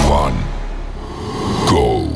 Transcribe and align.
1, 0.10 0.36
go. 1.68 2.08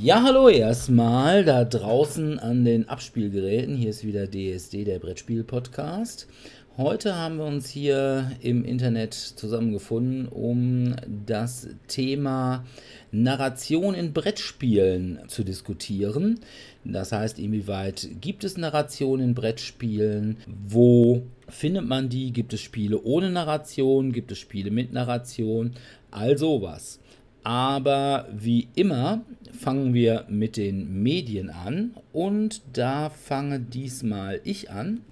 Ja, 0.00 0.22
hallo 0.22 0.48
erstmal 0.48 1.44
da 1.44 1.64
draußen 1.64 2.38
an 2.38 2.64
den 2.64 2.88
Abspielgeräten. 2.88 3.74
Hier 3.74 3.90
ist 3.90 4.04
wieder 4.04 4.28
DSD, 4.28 4.84
der 4.84 5.00
Brettspiel-Podcast. 5.00 6.28
Heute 6.76 7.14
haben 7.14 7.36
wir 7.36 7.44
uns 7.44 7.68
hier 7.68 8.32
im 8.40 8.64
Internet 8.64 9.14
zusammengefunden, 9.14 10.26
um 10.26 10.96
das 11.24 11.68
Thema 11.86 12.64
Narration 13.12 13.94
in 13.94 14.12
Brettspielen 14.12 15.20
zu 15.28 15.44
diskutieren. 15.44 16.40
Das 16.82 17.12
heißt, 17.12 17.38
inwieweit 17.38 18.08
gibt 18.20 18.42
es 18.42 18.56
Narration 18.56 19.20
in 19.20 19.34
Brettspielen? 19.36 20.38
Wo 20.66 21.22
findet 21.48 21.86
man 21.86 22.08
die? 22.08 22.32
Gibt 22.32 22.52
es 22.52 22.60
Spiele 22.60 23.00
ohne 23.04 23.30
Narration? 23.30 24.10
Gibt 24.10 24.32
es 24.32 24.40
Spiele 24.40 24.72
mit 24.72 24.92
Narration? 24.92 25.74
All 26.10 26.36
sowas. 26.36 26.98
Aber 27.44 28.26
wie 28.32 28.68
immer 28.74 29.22
fangen 29.52 29.92
wir 29.92 30.24
mit 30.28 30.56
den 30.56 31.02
Medien 31.02 31.50
an 31.50 31.94
und 32.12 32.62
da 32.72 33.10
fange 33.10 33.60
diesmal 33.60 34.40
ich 34.44 34.70
an. 34.70 35.02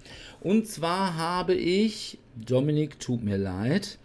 Und 0.43 0.67
zwar 0.67 1.17
habe 1.17 1.55
ich, 1.55 2.19
Dominik, 2.37 2.99
tut 2.99 3.23
mir 3.23 3.37
leid, 3.37 3.99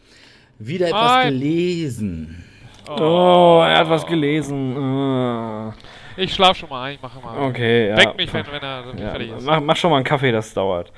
wieder 0.59 0.87
etwas 0.87 1.11
Hi. 1.11 1.29
gelesen. 1.31 2.43
Oh, 2.89 3.61
er 3.65 3.79
hat 3.79 3.89
was 3.89 4.05
gelesen. 4.05 4.77
Ah. 4.77 5.73
Ich 6.15 6.33
schlaf 6.33 6.57
schon 6.57 6.69
mal 6.69 6.83
ein, 6.85 6.95
ich 6.95 7.01
mache 7.01 7.19
mal. 7.21 7.47
Okay, 7.49 7.89
ja. 7.89 7.97
Weck 7.97 8.17
mich, 8.17 8.33
wenn, 8.33 8.45
wenn 8.47 8.61
er 8.61 8.85
Ja, 8.97 9.09
fertig 9.11 9.31
ist. 9.31 9.45
mach, 9.45 9.61
mach 9.61 9.75
schon 9.75 9.91
mal 9.91 9.97
einen 9.97 10.05
Kaffee, 10.05 10.31
das 10.31 10.53
dauert. 10.53 10.91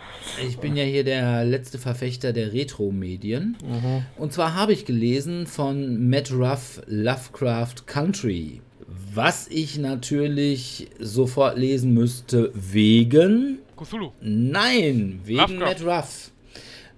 Ich 0.47 0.57
bin 0.59 0.75
ja 0.77 0.83
hier 0.83 1.03
der 1.03 1.43
letzte 1.43 1.77
Verfechter 1.77 2.31
der 2.31 2.53
Retro-Medien. 2.53 3.57
Und 4.17 4.31
zwar 4.31 4.55
habe 4.55 4.71
ich 4.71 4.85
gelesen 4.85 5.45
von 5.45 6.09
Matt 6.09 6.31
Ruff 6.31 6.81
Lovecraft 6.87 7.85
Country. 7.85 8.61
Was 9.13 9.47
ich 9.49 9.77
natürlich 9.77 10.87
sofort 10.99 11.57
lesen 11.57 11.93
müsste 11.93 12.51
wegen 12.53 13.59
Cthulhu. 13.85 14.11
Nein, 14.21 15.21
wegen 15.23 15.39
Lovecraft. 15.39 15.59
Matt 15.59 15.83
Ruff. 15.83 16.31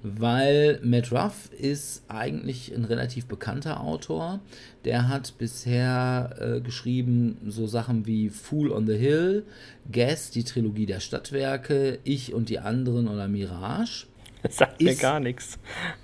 Weil 0.04 0.80
Matt 0.84 1.12
Ruff 1.12 1.52
ist 1.54 2.04
eigentlich 2.08 2.74
ein 2.74 2.86
relativ 2.86 3.28
bekannter 3.28 3.82
Autor. 3.82 4.40
Der 4.84 5.08
hat 5.08 5.38
bisher 5.38 6.36
äh, 6.40 6.62
geschrieben 6.62 7.38
so 7.48 7.68
Sachen 7.68 8.08
wie 8.08 8.30
Fool 8.30 8.72
on 8.72 8.88
the 8.88 8.96
Hill, 8.96 9.44
Gas, 9.92 10.32
die 10.32 10.44
Trilogie 10.44 10.88
der 10.88 11.02
Stadtwerke, 11.02 12.00
Ich 12.04 12.34
und 12.34 12.50
die 12.50 12.58
anderen 12.58 13.08
oder 13.08 13.28
Mirage. 13.28 14.08
Das 14.44 14.58
sagt 14.58 14.82
mir 14.82 14.92
Ist- 14.92 15.02
gar 15.02 15.20
nichts. 15.20 15.58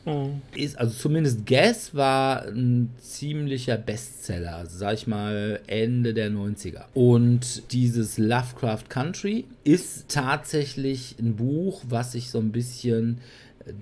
Hm. 0.05 0.41
Ist, 0.55 0.77
also 0.77 0.93
zumindest 0.95 1.45
Gas 1.45 1.93
war 1.95 2.45
ein 2.45 2.91
ziemlicher 2.99 3.77
Bestseller, 3.77 4.57
also 4.57 4.77
sag 4.77 4.93
ich 4.93 5.07
mal 5.07 5.59
Ende 5.67 6.13
der 6.13 6.29
90er. 6.31 6.85
Und 6.93 7.71
dieses 7.71 8.17
Lovecraft 8.17 8.83
Country 8.89 9.45
ist 9.63 10.09
tatsächlich 10.09 11.15
ein 11.19 11.35
Buch, 11.35 11.81
was 11.87 12.13
sich 12.13 12.29
so 12.29 12.39
ein 12.39 12.51
bisschen 12.51 13.19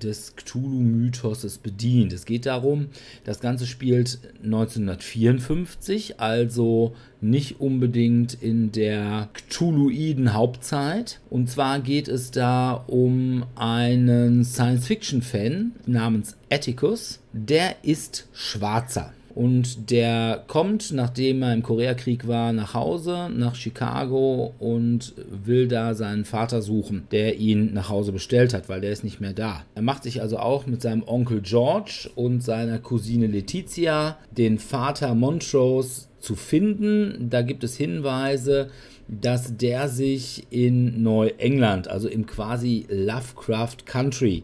des 0.01 0.35
Cthulhu-Mythoses 0.35 1.57
bedient. 1.57 2.13
Es 2.13 2.25
geht 2.25 2.46
darum, 2.46 2.88
das 3.23 3.40
Ganze 3.40 3.66
spielt 3.66 4.19
1954, 4.44 6.19
also 6.19 6.94
nicht 7.22 7.59
unbedingt 7.59 8.35
in 8.35 8.72
der 8.72 9.29
Cthulhuiden 9.34 10.34
Hauptzeit. 10.34 11.19
Und 11.29 11.50
zwar 11.50 11.79
geht 11.79 12.07
es 12.07 12.31
da 12.31 12.73
um 12.73 13.46
einen 13.56 14.44
Science-Fiction-Fan 14.44 15.72
namens 15.88 16.38
Atticus. 16.52 17.19
Der 17.34 17.84
ist 17.84 18.28
Schwarzer. 18.34 19.15
Und 19.35 19.91
der 19.91 20.46
kommt, 20.47 20.94
nachdem 20.94 21.44
er 21.44 21.53
im 21.53 21.62
Koreakrieg 21.62 22.25
war, 22.25 22.53
nach 22.53 22.73
Hause, 22.73 23.29
nach 23.35 23.56
Chicago 23.56 24.53
und 24.59 25.13
will 25.28 25.68
da 25.68 25.94
seinen 25.94 26.23
Vater 26.23 26.62
suchen, 26.62 27.03
der 27.12 27.35
ihn 27.35 27.73
nach 27.73 27.90
Hause 27.90 28.13
bestellt 28.13 28.53
hat, 28.53 28.69
weil 28.69 28.79
der 28.79 28.91
ist 28.91 29.03
nicht 29.03 29.19
mehr 29.19 29.34
da. 29.34 29.66
Er 29.75 29.81
macht 29.81 30.03
sich 30.03 30.22
also 30.22 30.38
auch 30.38 30.68
mit 30.68 30.81
seinem 30.81 31.03
Onkel 31.06 31.41
George 31.41 32.09
und 32.16 32.44
seiner 32.44 32.79
Cousine 32.79 33.28
Letizia 33.28 34.18
den 34.31 34.57
Vater 34.57 35.13
Montrose 35.13 36.03
zu 36.22 36.35
finden. 36.35 37.28
Da 37.29 37.41
gibt 37.41 37.66
es 37.66 37.75
Hinweise, 37.75 38.69
dass 39.09 39.57
der 39.57 39.90
sich 39.90 40.47
in 40.50 41.03
Neuengland, 41.03 41.90
also 41.90 42.07
im 42.07 42.25
quasi 42.25 42.85
Lovecraft 42.90 43.85
Country, 43.85 44.44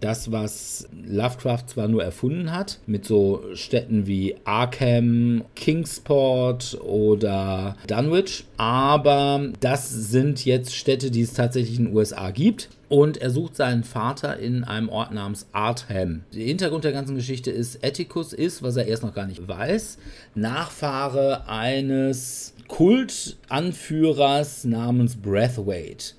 das, 0.00 0.32
was 0.32 0.88
Lovecraft 1.06 1.64
zwar 1.68 1.88
nur 1.88 2.02
erfunden 2.02 2.52
hat, 2.52 2.78
mit 2.86 3.04
so 3.04 3.44
Städten 3.54 4.06
wie 4.06 4.36
Arkham, 4.44 5.44
Kingsport 5.54 6.78
oder 6.82 7.76
Dunwich, 7.86 8.44
aber 8.56 9.50
das 9.60 9.90
sind 9.90 10.44
jetzt 10.44 10.74
Städte, 10.74 11.10
die 11.10 11.22
es 11.22 11.34
tatsächlich 11.34 11.78
in 11.78 11.86
den 11.86 11.96
USA 11.96 12.30
gibt. 12.30 12.70
Und 12.88 13.18
er 13.18 13.28
sucht 13.28 13.54
seinen 13.54 13.84
Vater 13.84 14.38
in 14.38 14.64
einem 14.64 14.88
Ort 14.88 15.12
namens 15.12 15.46
Artham. 15.52 16.22
Der 16.32 16.46
Hintergrund 16.46 16.84
der 16.84 16.92
ganzen 16.92 17.16
Geschichte 17.16 17.50
ist, 17.50 17.84
Atticus 17.84 18.32
ist, 18.32 18.62
was 18.62 18.76
er 18.76 18.86
erst 18.86 19.02
noch 19.02 19.12
gar 19.12 19.26
nicht 19.26 19.46
weiß, 19.46 19.98
Nachfahre 20.34 21.46
eines 21.48 22.54
Kultanführers 22.66 24.64
namens 24.64 25.16
Breathwaite. 25.16 26.14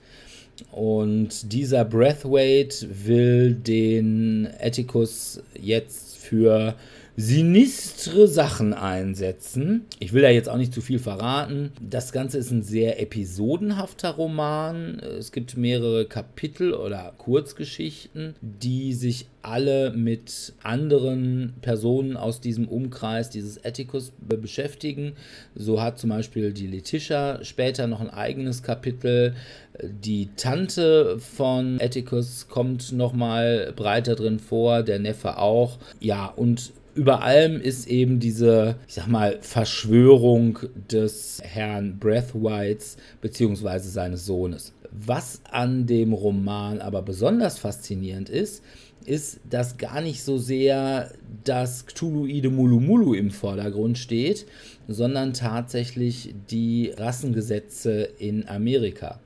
Und 0.72 1.52
dieser 1.52 1.86
Breathwaite 1.86 2.88
will 3.06 3.54
den 3.54 4.48
Atticus 4.60 5.42
jetzt 5.60 6.18
für 6.18 6.76
sinistre 7.20 8.30
Sachen 8.30 8.74
einsetzen. 8.74 9.86
Ich 10.00 10.14
will 10.14 10.22
da 10.22 10.30
jetzt 10.30 10.48
auch 10.48 10.56
nicht 10.56 10.74
zu 10.74 10.80
viel 10.80 11.00
verraten. 11.00 11.74
Das 11.82 12.14
Ganze 12.14 12.38
ist 12.38 12.50
ein 12.50 12.64
sehr 12.64 13.02
episodenhafter 13.02 14.12
Roman. 14.12 15.00
Es 15.00 15.34
gibt 15.34 15.58
mehrere 15.58 16.06
Kapitel 16.06 16.74
oder 16.74 17.14
Kurzgeschichten, 17.18 18.36
die 18.42 18.94
sich 18.94 19.28
alle 19.42 19.92
mit 19.92 20.54
anderen 20.64 21.56
Personen 21.62 22.16
aus 22.16 22.40
diesem 22.40 22.70
Umkreis 22.70 23.30
dieses 23.30 23.60
be- 23.60 24.38
beschäftigen. 24.38 25.14
So 25.56 25.82
hat 25.82 26.00
zum 26.00 26.12
Beispiel 26.12 26.54
die 26.54 26.68
Letitia 26.68 27.44
später 27.44 27.88
noch 27.88 28.00
ein 28.00 28.10
eigenes 28.10 28.64
Kapitel. 28.64 29.36
Die 29.82 30.30
Tante 30.38 31.20
von 31.20 31.80
Atticus 31.82 32.48
kommt 32.48 32.94
nochmal 32.94 33.74
breiter 33.76 34.16
drin 34.16 34.40
vor, 34.40 34.84
der 34.84 35.00
Neffe 35.00 35.38
auch. 35.38 35.80
Ja, 36.00 36.26
und 36.28 36.72
über 37.00 37.22
allem 37.24 37.62
ist 37.62 37.88
eben 37.88 38.20
diese, 38.20 38.76
ich 38.86 38.96
sag 38.96 39.08
mal, 39.08 39.38
Verschwörung 39.40 40.60
des 40.92 41.42
Herrn 41.42 41.98
Breathwhites 41.98 42.98
beziehungsweise 43.22 43.90
seines 43.90 44.26
Sohnes. 44.26 44.74
Was 44.92 45.40
an 45.50 45.86
dem 45.86 46.12
Roman 46.12 46.82
aber 46.82 47.02
besonders 47.02 47.58
faszinierend 47.58 48.28
ist, 48.30 48.62
ist, 49.06 49.40
dass 49.50 49.78
gar 49.78 50.02
nicht 50.02 50.22
so 50.24 50.38
sehr 50.38 51.14
das 51.46 51.86
Cthulhuide 51.86 52.50
Mulumulu 52.50 53.14
im 53.14 53.32
Vordergrund 53.32 53.98
steht, 53.98 54.46
sondern 54.90 55.34
tatsächlich 55.34 56.34
die 56.50 56.92
Rassengesetze 56.98 58.10
in 58.18 58.48
Amerika. 58.48 59.20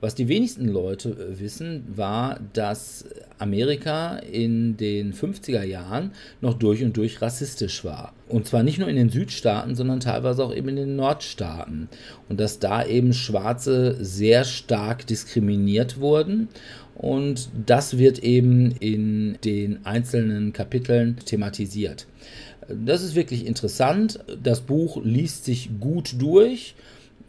Was 0.00 0.14
die 0.14 0.28
wenigsten 0.28 0.68
Leute 0.68 1.10
äh, 1.10 1.40
wissen, 1.40 1.84
war, 1.88 2.38
dass 2.52 3.06
Amerika 3.38 4.18
in 4.18 4.76
den 4.76 5.14
50er 5.14 5.62
Jahren 5.62 6.12
noch 6.40 6.54
durch 6.54 6.84
und 6.84 6.96
durch 6.96 7.22
rassistisch 7.22 7.82
war. 7.84 8.12
Und 8.28 8.46
zwar 8.46 8.62
nicht 8.62 8.78
nur 8.78 8.88
in 8.88 8.96
den 8.96 9.08
Südstaaten, 9.08 9.74
sondern 9.74 10.00
teilweise 10.00 10.44
auch 10.44 10.54
eben 10.54 10.68
in 10.68 10.76
den 10.76 10.96
Nordstaaten. 10.96 11.88
Und 12.28 12.38
dass 12.38 12.58
da 12.58 12.84
eben 12.84 13.14
Schwarze 13.14 13.96
sehr 14.04 14.44
stark 14.44 15.06
diskriminiert 15.06 15.98
wurden. 15.98 16.48
Und 16.94 17.48
das 17.66 17.98
wird 17.98 18.20
eben 18.20 18.72
in 18.72 19.38
den 19.44 19.84
einzelnen 19.84 20.52
Kapiteln 20.52 21.16
thematisiert. 21.24 22.06
Das 22.68 23.02
ist 23.02 23.14
wirklich 23.14 23.46
interessant. 23.46 24.20
Das 24.42 24.60
Buch 24.60 25.00
liest 25.02 25.44
sich 25.44 25.70
gut 25.80 26.14
durch. 26.18 26.74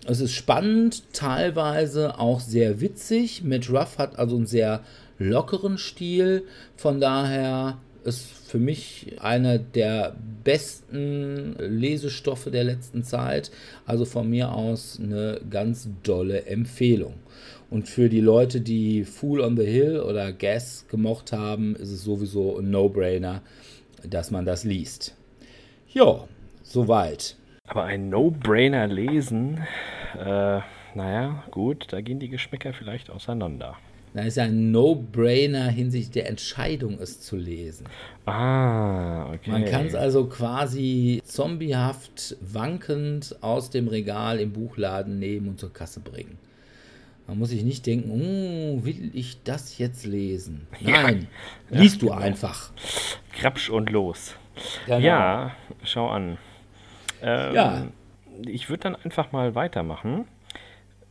Es 0.05 0.21
ist 0.21 0.33
spannend, 0.33 1.03
teilweise 1.13 2.19
auch 2.19 2.39
sehr 2.39 2.81
witzig. 2.81 3.43
Matt 3.43 3.69
Ruff 3.69 3.97
hat 3.97 4.17
also 4.17 4.37
einen 4.37 4.47
sehr 4.47 4.83
lockeren 5.19 5.77
Stil. 5.77 6.43
Von 6.75 7.01
daher 7.01 7.77
ist 8.03 8.21
für 8.21 8.57
mich 8.57 9.17
einer 9.19 9.59
der 9.59 10.15
besten 10.43 11.55
Lesestoffe 11.59 12.49
der 12.49 12.63
letzten 12.63 13.03
Zeit. 13.03 13.51
Also 13.85 14.05
von 14.05 14.29
mir 14.29 14.53
aus 14.53 14.97
eine 15.01 15.41
ganz 15.49 15.89
dolle 16.03 16.45
Empfehlung. 16.45 17.15
Und 17.69 17.89
für 17.89 18.07
die 18.07 18.21
Leute, 18.21 18.61
die 18.61 19.03
Fool 19.03 19.41
on 19.41 19.57
the 19.57 19.65
Hill 19.65 19.99
oder 19.99 20.31
Gas 20.31 20.85
gemocht 20.89 21.33
haben, 21.33 21.75
ist 21.75 21.91
es 21.91 22.03
sowieso 22.03 22.57
ein 22.57 22.71
No-Brainer, 22.71 23.41
dass 24.07 24.31
man 24.31 24.45
das 24.45 24.63
liest. 24.63 25.15
Ja, 25.97 26.27
soweit. 26.61 27.35
Aber 27.65 27.85
ein 27.85 28.09
No-Brainer 28.09 28.85
lesen, 28.85 29.63
äh, 30.15 30.59
naja, 30.93 31.43
gut, 31.49 31.87
da 31.89 32.01
gehen 32.01 32.19
die 32.19 32.29
Geschmäcker 32.29 32.71
vielleicht 32.71 33.09
auseinander. 33.09 33.77
Da 34.13 34.21
ist 34.21 34.37
ja 34.37 34.43
ein 34.43 34.69
No-Brainer 34.69 35.69
hinsichtlich 35.69 36.11
der 36.11 36.29
Entscheidung, 36.29 36.99
es 37.01 37.21
zu 37.21 37.35
lesen. 37.35 37.87
Ah, 38.27 39.33
okay. 39.33 39.49
Man 39.49 39.65
kann 39.65 39.87
es 39.87 39.95
also 39.95 40.27
quasi 40.27 41.19
zombiehaft 41.25 42.37
wankend 42.41 43.35
aus 43.41 43.71
dem 43.71 43.87
Regal 43.87 44.39
im 44.39 44.53
Buchladen 44.53 45.17
nehmen 45.17 45.47
und 45.49 45.59
zur 45.59 45.73
Kasse 45.73 45.99
bringen. 45.99 46.37
Man 47.25 47.39
muss 47.39 47.49
sich 47.49 47.63
nicht 47.63 47.87
denken, 47.87 48.11
oh, 48.11 48.85
will 48.85 49.09
ich 49.15 49.41
das 49.43 49.79
jetzt 49.79 50.05
lesen? 50.05 50.67
Nein, 50.79 51.25
ja. 51.71 51.79
liest 51.79 52.03
du 52.03 52.11
einfach. 52.11 52.71
Krapsch 53.33 53.71
und 53.71 53.89
los. 53.89 54.35
Genau. 54.85 54.99
Ja, 54.99 55.51
schau 55.83 56.09
an. 56.09 56.37
Ähm, 57.21 57.55
ja. 57.55 57.87
Ich 58.45 58.69
würde 58.69 58.83
dann 58.83 58.95
einfach 58.95 59.31
mal 59.31 59.55
weitermachen. 59.55 60.27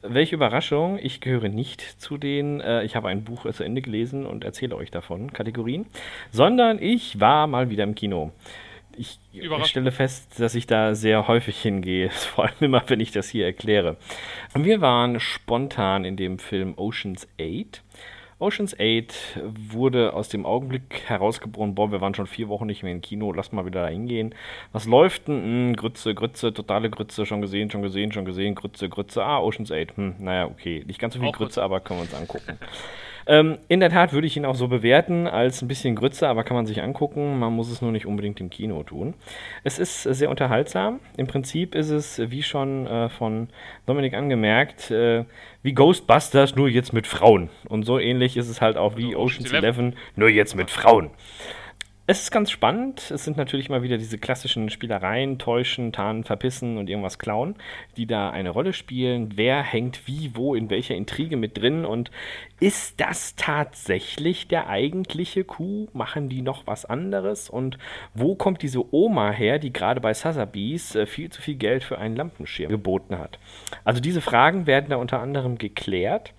Welche 0.03 0.37
Überraschung, 0.37 0.99
ich 1.03 1.21
gehöre 1.21 1.49
nicht 1.49 1.81
zu 2.01 2.17
den, 2.17 2.61
äh, 2.61 2.85
ich 2.85 2.95
habe 2.95 3.09
ein 3.09 3.25
Buch 3.25 3.51
zu 3.51 3.65
Ende 3.65 3.83
gelesen 3.83 4.25
und 4.25 4.45
erzähle 4.45 4.77
euch 4.77 4.91
davon, 4.91 5.33
Kategorien, 5.33 5.87
sondern 6.31 6.81
ich 6.81 7.19
war 7.19 7.47
mal 7.47 7.71
wieder 7.71 7.83
im 7.83 7.95
Kino. 7.95 8.31
Ich 8.97 9.19
stelle 9.65 9.93
fest, 9.93 10.41
dass 10.41 10.55
ich 10.55 10.67
da 10.67 10.95
sehr 10.95 11.29
häufig 11.29 11.61
hingehe, 11.61 12.11
vor 12.11 12.45
allem 12.45 12.55
immer, 12.61 12.83
wenn 12.87 13.01
ich 13.01 13.11
das 13.11 13.29
hier 13.29 13.45
erkläre. 13.45 13.97
Wir 14.55 14.81
waren 14.81 15.19
spontan 15.21 16.05
in 16.05 16.17
dem 16.17 16.39
Film 16.39 16.75
Oceans 16.77 17.29
8 17.41 17.83
Oceans 18.39 18.77
8 18.79 19.41
wurde 19.71 20.13
aus 20.13 20.29
dem 20.29 20.45
Augenblick 20.45 21.05
herausgeboren, 21.07 21.75
boah, 21.75 21.91
wir 21.91 22.03
waren 22.03 22.15
schon 22.15 22.27
vier 22.27 22.49
Wochen 22.49 22.67
nicht 22.67 22.83
mehr 22.83 22.93
im 22.93 23.01
Kino, 23.01 23.33
lass 23.33 23.51
mal 23.51 23.65
wieder 23.65 23.83
da 23.85 23.89
hingehen. 23.89 24.35
Was 24.73 24.85
läuft 24.85 25.29
denn? 25.29 25.43
Hm, 25.43 25.77
Grütze, 25.77 26.15
Grütze, 26.15 26.53
totale 26.53 26.91
Grütze, 26.91 27.25
schon 27.25 27.41
gesehen, 27.41 27.71
schon 27.71 27.81
gesehen, 27.81 28.13
schon 28.13 28.27
gesehen, 28.27 28.55
Grütze, 28.55 28.91
Grütze, 28.91 29.25
ah, 29.25 29.39
Oceans 29.41 29.73
8, 29.73 29.97
hm, 29.97 30.17
naja, 30.19 30.47
okay, 30.49 30.85
nicht 30.87 31.01
ganz 31.01 31.15
so 31.15 31.21
viel 31.21 31.33
Grütze, 31.33 31.63
aber 31.63 31.81
können 31.81 32.01
wir 32.01 32.03
uns 32.03 32.15
angucken. 32.15 32.59
Ähm, 33.29 33.59
in 33.69 33.81
der 33.81 33.91
Tat 33.91 34.13
würde 34.13 34.27
ich 34.27 34.37
ihn 34.37 34.45
auch 34.45 34.55
so 34.55 34.69
bewerten, 34.69 35.27
als 35.27 35.61
ein 35.61 35.69
bisschen 35.69 35.97
Grütze, 35.97 36.29
aber 36.29 36.45
kann 36.45 36.57
man 36.57 36.67
sich 36.67 36.83
angucken. 36.83 37.39
Man 37.39 37.53
muss 37.53 37.71
es 37.71 37.83
nur 37.83 37.91
nicht 37.91 38.07
unbedingt 38.07 38.41
im 38.41 38.51
Kino 38.51 38.83
tun. 38.85 39.15
Es 39.65 39.79
ist 39.79 40.05
sehr 40.05 40.31
unterhaltsam. 40.31 41.01
Im 41.17 41.27
Prinzip 41.27 41.75
ist 41.75 41.91
es, 41.91 42.21
wie 42.31 42.43
schon 42.43 42.87
äh, 42.87 43.09
von 43.09 43.49
Dominik 43.87 44.15
angemerkt, 44.15 44.91
äh, 44.91 45.25
wie 45.63 45.73
Ghostbusters, 45.73 46.55
nur 46.55 46.69
jetzt 46.69 46.93
mit 46.93 47.07
Frauen. 47.07 47.51
Und 47.69 47.83
so 47.83 47.99
ähnlich 47.99 48.37
ist 48.37 48.49
es 48.49 48.61
halt 48.61 48.77
auch 48.77 48.97
wie 48.97 49.17
Ocean's 49.17 49.53
Eleven, 49.53 49.97
nur 50.15 50.29
jetzt 50.29 50.55
mit 50.55 50.71
Frauen. 50.71 51.11
Es 52.09 52.23
ist 52.23 52.31
ganz 52.31 52.53
spannend. 52.53 53.11
Es 53.11 53.25
sind 53.25 53.37
natürlich 53.37 53.69
immer 53.69 53.83
wieder 53.83 53.99
diese 53.99 54.17
klassischen 54.17 54.71
Spielereien, 54.71 55.41
täuschen, 55.41 55.93
tarnen, 55.93 56.23
verpissen 56.23 56.79
und 56.79 56.89
irgendwas 56.89 57.19
klauen, 57.19 57.57
die 57.97 58.07
da 58.07 58.31
eine 58.31 58.51
Rolle 58.51 58.73
spielen. 58.73 59.33
Wer 59.35 59.61
hängt 59.61 60.07
wie, 60.07 60.31
wo, 60.35 60.55
in 60.55 60.71
welcher 60.71 60.95
Intrige 60.95 61.37
mit 61.37 61.59
drin 61.59 61.85
und 61.85 62.13
ist 62.61 63.01
das 63.01 63.35
tatsächlich 63.35 64.47
der 64.47 64.69
eigentliche 64.69 65.43
Coup? 65.43 65.93
Machen 65.95 66.29
die 66.29 66.43
noch 66.43 66.65
was 66.69 66.85
anderes? 66.85 67.51
Und 67.51 67.77
wo 68.15 68.37
kommt 68.37 68.63
diese 68.63 68.95
Oma 68.95 69.33
her, 69.33 69.59
die 69.59 69.73
gerade 69.73 70.01
bei 70.01 70.15
Sotheby's 70.15 70.95
äh, 70.95 71.07
viel 71.07 71.31
zu 71.31 71.43
viel 71.43 71.57
Geld 71.57 71.83
für 71.83 71.99
einen 71.99 72.15
Lampenschirm 72.15 72.71
geboten 72.71 73.19
hat? 73.19 73.41
Also 73.83 74.01
diese 74.01 74.21
Fragen 74.21 74.69
werden 74.69 74.91
da 74.91 74.97
unter 74.97 75.21
anderem 75.21 75.59
geklärt. 75.59 76.35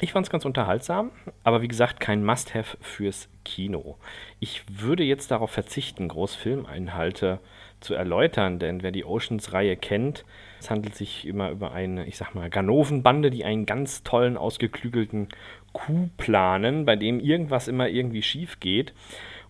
Ich 0.00 0.12
fand 0.12 0.26
es 0.26 0.30
ganz 0.30 0.44
unterhaltsam, 0.44 1.10
aber 1.42 1.60
wie 1.60 1.66
gesagt, 1.66 1.98
kein 1.98 2.24
Must-Have 2.24 2.76
fürs 2.80 3.28
Kino. 3.44 3.96
Ich 4.38 4.62
würde 4.70 5.02
jetzt 5.02 5.32
darauf 5.32 5.50
verzichten, 5.50 6.06
groß 6.06 6.36
Filmeinhalte 6.36 7.40
zu 7.80 7.94
erläutern, 7.94 8.60
denn 8.60 8.84
wer 8.84 8.92
die 8.92 9.04
Oceans-Reihe 9.04 9.76
kennt, 9.76 10.24
es 10.60 10.70
handelt 10.70 10.94
sich 10.94 11.26
immer 11.26 11.50
über 11.50 11.72
eine, 11.72 12.06
ich 12.06 12.16
sag 12.16 12.34
mal, 12.36 12.48
Ganovenbande, 12.48 13.30
die 13.30 13.44
einen 13.44 13.66
ganz 13.66 14.04
tollen, 14.04 14.36
ausgeklügelten 14.36 15.28
Coup 15.72 16.10
planen, 16.16 16.84
bei 16.84 16.94
dem 16.94 17.18
irgendwas 17.18 17.66
immer 17.66 17.88
irgendwie 17.88 18.22
schief 18.22 18.60
geht 18.60 18.92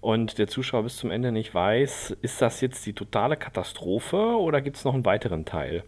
und 0.00 0.38
der 0.38 0.46
Zuschauer 0.46 0.84
bis 0.84 0.96
zum 0.96 1.10
Ende 1.10 1.32
nicht 1.32 1.54
weiß, 1.54 2.16
ist 2.22 2.40
das 2.40 2.60
jetzt 2.60 2.86
die 2.86 2.92
totale 2.92 3.36
Katastrophe 3.36 4.16
oder 4.16 4.60
gibt 4.60 4.76
es 4.76 4.84
noch 4.84 4.94
einen 4.94 5.04
weiteren 5.04 5.44
Teil? 5.44 5.84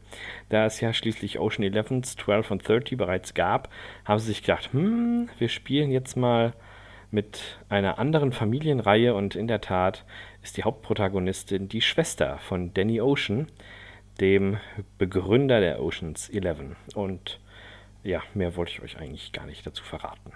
Da 0.48 0.66
es 0.66 0.80
ja 0.80 0.92
schließlich 0.92 1.38
Ocean 1.38 1.62
11, 1.62 2.16
12 2.16 2.50
und 2.50 2.68
30 2.68 2.98
bereits 2.98 3.34
gab, 3.34 3.68
haben 4.04 4.18
sie 4.18 4.26
sich 4.26 4.42
gedacht, 4.42 4.72
hm, 4.72 5.28
wir 5.38 5.48
spielen 5.48 5.90
jetzt 5.90 6.16
mal 6.16 6.54
mit 7.10 7.58
einer 7.68 7.98
anderen 7.98 8.32
Familienreihe 8.32 9.14
und 9.14 9.34
in 9.34 9.48
der 9.48 9.60
Tat 9.60 10.04
ist 10.42 10.56
die 10.56 10.64
Hauptprotagonistin 10.64 11.68
die 11.68 11.80
Schwester 11.80 12.38
von 12.38 12.72
Danny 12.74 13.00
Ocean, 13.00 13.48
dem 14.20 14.58
Begründer 14.98 15.60
der 15.60 15.82
Oceans 15.82 16.28
11. 16.28 16.76
Und 16.94 17.40
ja, 18.02 18.22
mehr 18.34 18.56
wollte 18.56 18.72
ich 18.72 18.82
euch 18.82 18.98
eigentlich 18.98 19.32
gar 19.32 19.46
nicht 19.46 19.66
dazu 19.66 19.82
verraten. 19.82 20.32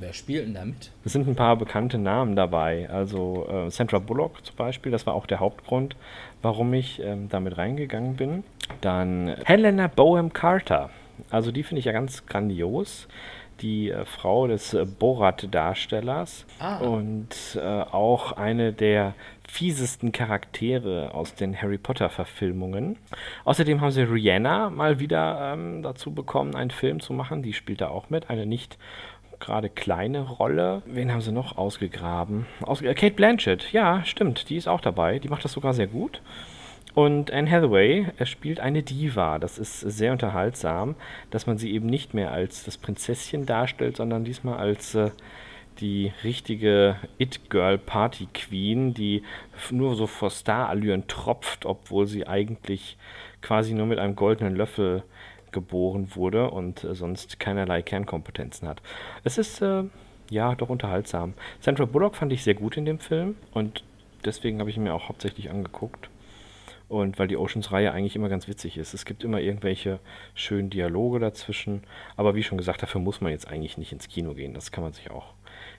Wer 0.00 0.12
spielt 0.12 0.46
denn 0.46 0.54
damit? 0.54 0.90
Es 1.04 1.12
sind 1.12 1.28
ein 1.28 1.36
paar 1.36 1.56
bekannte 1.56 1.98
Namen 1.98 2.36
dabei. 2.36 2.88
Also 2.90 3.46
äh, 3.48 3.70
Sandra 3.70 3.98
Bullock 3.98 4.44
zum 4.44 4.56
Beispiel, 4.56 4.92
das 4.92 5.06
war 5.06 5.14
auch 5.14 5.26
der 5.26 5.40
Hauptgrund, 5.40 5.96
warum 6.42 6.74
ich 6.74 7.00
ähm, 7.02 7.28
damit 7.28 7.56
reingegangen 7.56 8.16
bin. 8.16 8.44
Dann 8.80 9.34
Helena 9.44 9.86
Bohem 9.86 10.32
Carter. 10.32 10.90
Also 11.30 11.52
die 11.52 11.62
finde 11.62 11.78
ich 11.80 11.86
ja 11.86 11.92
ganz 11.92 12.26
grandios. 12.26 13.08
Die 13.60 13.90
äh, 13.90 14.04
Frau 14.04 14.48
des 14.48 14.74
äh, 14.74 14.84
Borat-Darstellers 14.84 16.44
ah. 16.58 16.78
und 16.78 17.28
äh, 17.54 17.60
auch 17.60 18.32
eine 18.32 18.72
der 18.72 19.14
fiesesten 19.46 20.10
Charaktere 20.10 21.14
aus 21.14 21.36
den 21.36 21.60
Harry 21.60 21.78
Potter-Verfilmungen. 21.78 22.96
Außerdem 23.44 23.80
haben 23.80 23.92
sie 23.92 24.02
Rihanna 24.02 24.70
mal 24.70 24.98
wieder 24.98 25.52
ähm, 25.52 25.82
dazu 25.82 26.12
bekommen, 26.12 26.56
einen 26.56 26.72
Film 26.72 26.98
zu 26.98 27.12
machen. 27.12 27.44
Die 27.44 27.52
spielt 27.52 27.80
da 27.80 27.88
auch 27.88 28.10
mit, 28.10 28.28
eine 28.28 28.46
nicht 28.46 28.76
gerade 29.44 29.68
kleine 29.68 30.22
Rolle. 30.22 30.82
Wen 30.86 31.12
haben 31.12 31.20
sie 31.20 31.32
noch 31.32 31.58
ausgegraben? 31.58 32.46
Aus 32.62 32.82
äh, 32.82 32.94
Kate 32.94 33.14
Blanchett, 33.14 33.72
ja, 33.72 34.04
stimmt, 34.04 34.48
die 34.48 34.56
ist 34.56 34.68
auch 34.68 34.80
dabei. 34.80 35.18
Die 35.18 35.28
macht 35.28 35.44
das 35.44 35.52
sogar 35.52 35.74
sehr 35.74 35.86
gut. 35.86 36.20
Und 36.94 37.32
Anne 37.32 37.50
Hathaway 37.50 38.06
er 38.16 38.26
spielt 38.26 38.60
eine 38.60 38.82
Diva. 38.82 39.38
Das 39.38 39.58
ist 39.58 39.80
sehr 39.80 40.12
unterhaltsam, 40.12 40.94
dass 41.30 41.46
man 41.46 41.58
sie 41.58 41.72
eben 41.72 41.86
nicht 41.86 42.14
mehr 42.14 42.30
als 42.30 42.64
das 42.64 42.78
Prinzesschen 42.78 43.46
darstellt, 43.46 43.96
sondern 43.96 44.24
diesmal 44.24 44.58
als 44.58 44.94
äh, 44.94 45.10
die 45.80 46.12
richtige 46.22 46.96
It-Girl-Party-Queen, 47.18 48.94
die 48.94 49.22
nur 49.70 49.96
so 49.96 50.06
vor 50.06 50.30
Star-Allüren 50.30 51.08
tropft, 51.08 51.66
obwohl 51.66 52.06
sie 52.06 52.26
eigentlich 52.26 52.96
quasi 53.42 53.74
nur 53.74 53.86
mit 53.86 53.98
einem 53.98 54.14
goldenen 54.14 54.54
Löffel 54.54 55.02
geboren 55.54 56.14
wurde 56.14 56.50
und 56.50 56.84
äh, 56.84 56.94
sonst 56.94 57.40
keinerlei 57.40 57.80
Kernkompetenzen 57.80 58.68
hat. 58.68 58.82
Es 59.22 59.38
ist 59.38 59.62
äh, 59.62 59.84
ja 60.30 60.54
doch 60.54 60.68
unterhaltsam. 60.68 61.32
Sandra 61.60 61.86
Bullock 61.86 62.16
fand 62.16 62.32
ich 62.32 62.44
sehr 62.44 62.54
gut 62.54 62.76
in 62.76 62.84
dem 62.84 62.98
Film 62.98 63.36
und 63.52 63.82
deswegen 64.24 64.60
habe 64.60 64.68
ich 64.68 64.76
ihn 64.76 64.82
mir 64.82 64.92
auch 64.92 65.08
hauptsächlich 65.08 65.48
angeguckt. 65.48 66.10
Und 66.86 67.18
weil 67.18 67.28
die 67.28 67.38
Oceans-Reihe 67.38 67.92
eigentlich 67.92 68.14
immer 68.14 68.28
ganz 68.28 68.46
witzig 68.46 68.76
ist. 68.76 68.92
Es 68.92 69.06
gibt 69.06 69.24
immer 69.24 69.40
irgendwelche 69.40 70.00
schönen 70.34 70.68
Dialoge 70.68 71.18
dazwischen. 71.18 71.82
Aber 72.16 72.34
wie 72.34 72.42
schon 72.42 72.58
gesagt, 72.58 72.82
dafür 72.82 73.00
muss 73.00 73.22
man 73.22 73.32
jetzt 73.32 73.48
eigentlich 73.48 73.78
nicht 73.78 73.92
ins 73.92 74.06
Kino 74.06 74.34
gehen. 74.34 74.52
Das 74.52 74.70
kann 74.70 74.84
man 74.84 74.92
sich 74.92 75.10
auch 75.10 75.32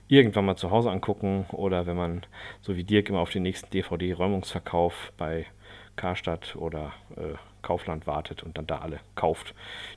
irgendwann 0.07 0.45
mal 0.45 0.55
zu 0.55 0.71
Hause 0.71 0.89
angucken. 0.89 1.45
Oder 1.51 1.85
wenn 1.85 1.95
man, 1.95 2.23
so 2.61 2.75
wie 2.75 2.83
Dirk, 2.83 3.09
immer 3.09 3.19
auf 3.19 3.29
den 3.29 3.43
nächsten 3.43 3.69
DVD-Räumungsverkauf 3.69 5.13
bei 5.15 5.45
Karstadt 5.95 6.55
oder 6.55 6.91
äh, 7.15 7.35
Kaufland 7.65 8.05
wartet 8.05 8.43
und 8.43 8.57
dann 8.57 8.67
da 8.67 8.77
alle 8.77 8.99
kauft, 9.15 9.55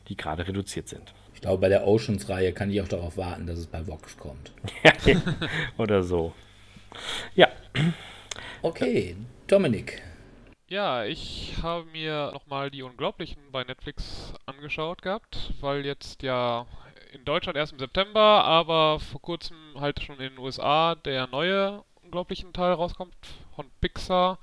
die 0.08 0.16
gerade 0.16 0.48
reduziert 0.48 0.88
sind. 0.88 1.12
Ich 1.34 1.42
glaube, 1.42 1.60
bei 1.60 1.68
der 1.68 1.86
Oceans-Reihe 1.86 2.52
kann 2.52 2.70
ich 2.70 2.80
auch 2.80 2.88
darauf 2.88 3.16
warten, 3.16 3.46
dass 3.46 3.58
es 3.58 3.66
bei 3.66 3.86
Vox 3.86 4.16
kommt. 4.16 4.52
oder 5.78 6.02
so. 6.02 6.32
Ja. 7.34 7.48
Okay, 8.62 9.16
Dominik. 9.46 10.02
Ja, 10.68 11.04
ich 11.04 11.54
habe 11.62 11.84
mir 11.92 12.30
nochmal 12.32 12.70
die 12.70 12.82
Unglaublichen 12.82 13.40
bei 13.52 13.64
Netflix 13.64 14.34
angeschaut 14.46 15.02
gehabt, 15.02 15.52
weil 15.60 15.84
jetzt 15.86 16.22
ja 16.22 16.66
in 17.12 17.24
Deutschland 17.24 17.56
erst 17.56 17.72
im 17.72 17.78
September, 17.78 18.44
aber 18.44 18.98
vor 18.98 19.20
kurzem 19.20 19.56
halt 19.76 20.02
schon 20.02 20.16
in 20.16 20.30
den 20.30 20.38
USA 20.38 20.94
der 20.94 21.26
neue 21.26 21.84
Unglaublichen 22.02 22.52
Teil 22.54 22.72
rauskommt 22.72 23.14
von 23.58 23.66
Pixar 23.80 24.38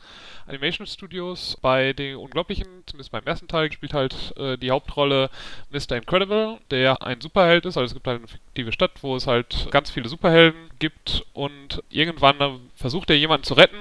Animation 0.46 0.86
Studios. 0.86 1.58
Bei 1.62 1.94
den 1.94 2.18
Unglaublichen, 2.18 2.68
zumindest 2.86 3.14
beim 3.14 3.24
ersten 3.24 3.48
Teil, 3.48 3.72
spielt 3.72 3.94
halt 3.94 4.34
äh, 4.36 4.58
die 4.58 4.72
Hauptrolle 4.72 5.30
Mr. 5.72 5.96
Incredible, 5.96 6.58
der 6.70 7.02
ein 7.02 7.22
Superheld 7.22 7.66
ist. 7.66 7.78
Also 7.78 7.86
es 7.86 7.94
gibt 7.94 8.08
halt 8.08 8.20
eine 8.20 8.28
fiktive 8.28 8.74
Stadt, 8.74 8.92
wo 9.02 9.16
es 9.16 9.26
halt 9.26 9.70
ganz 9.72 9.90
viele 9.90 10.10
Superhelden 10.10 10.70
gibt 10.80 11.26
und 11.32 11.82
irgendwann 11.90 12.60
versucht 12.76 13.10
er 13.10 13.18
jemanden 13.18 13.46
zu 13.46 13.54
retten 13.54 13.80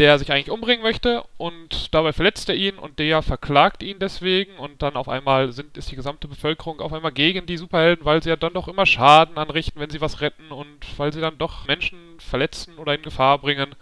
der 0.00 0.18
sich 0.18 0.32
eigentlich 0.32 0.50
umbringen 0.50 0.82
möchte 0.82 1.24
und 1.36 1.92
dabei 1.94 2.14
verletzt 2.14 2.48
er 2.48 2.54
ihn 2.54 2.78
und 2.78 2.98
der 2.98 3.20
verklagt 3.20 3.82
ihn 3.82 3.98
deswegen 3.98 4.56
und 4.56 4.80
dann 4.80 4.96
auf 4.96 5.10
einmal 5.10 5.52
sind, 5.52 5.76
ist 5.76 5.90
die 5.90 5.96
gesamte 5.96 6.26
Bevölkerung 6.26 6.80
auf 6.80 6.94
einmal 6.94 7.12
gegen 7.12 7.44
die 7.44 7.58
Superhelden, 7.58 8.06
weil 8.06 8.22
sie 8.22 8.30
ja 8.30 8.36
dann 8.36 8.54
doch 8.54 8.66
immer 8.66 8.86
Schaden 8.86 9.36
anrichten, 9.36 9.78
wenn 9.78 9.90
sie 9.90 10.00
was 10.00 10.22
retten 10.22 10.52
und 10.52 10.78
weil 10.96 11.12
sie 11.12 11.20
dann 11.20 11.36
doch 11.36 11.66
Menschen 11.66 11.98
verletzen 12.18 12.78
oder 12.78 12.94
in 12.94 13.02
Gefahr 13.02 13.38
bringen. 13.38 13.74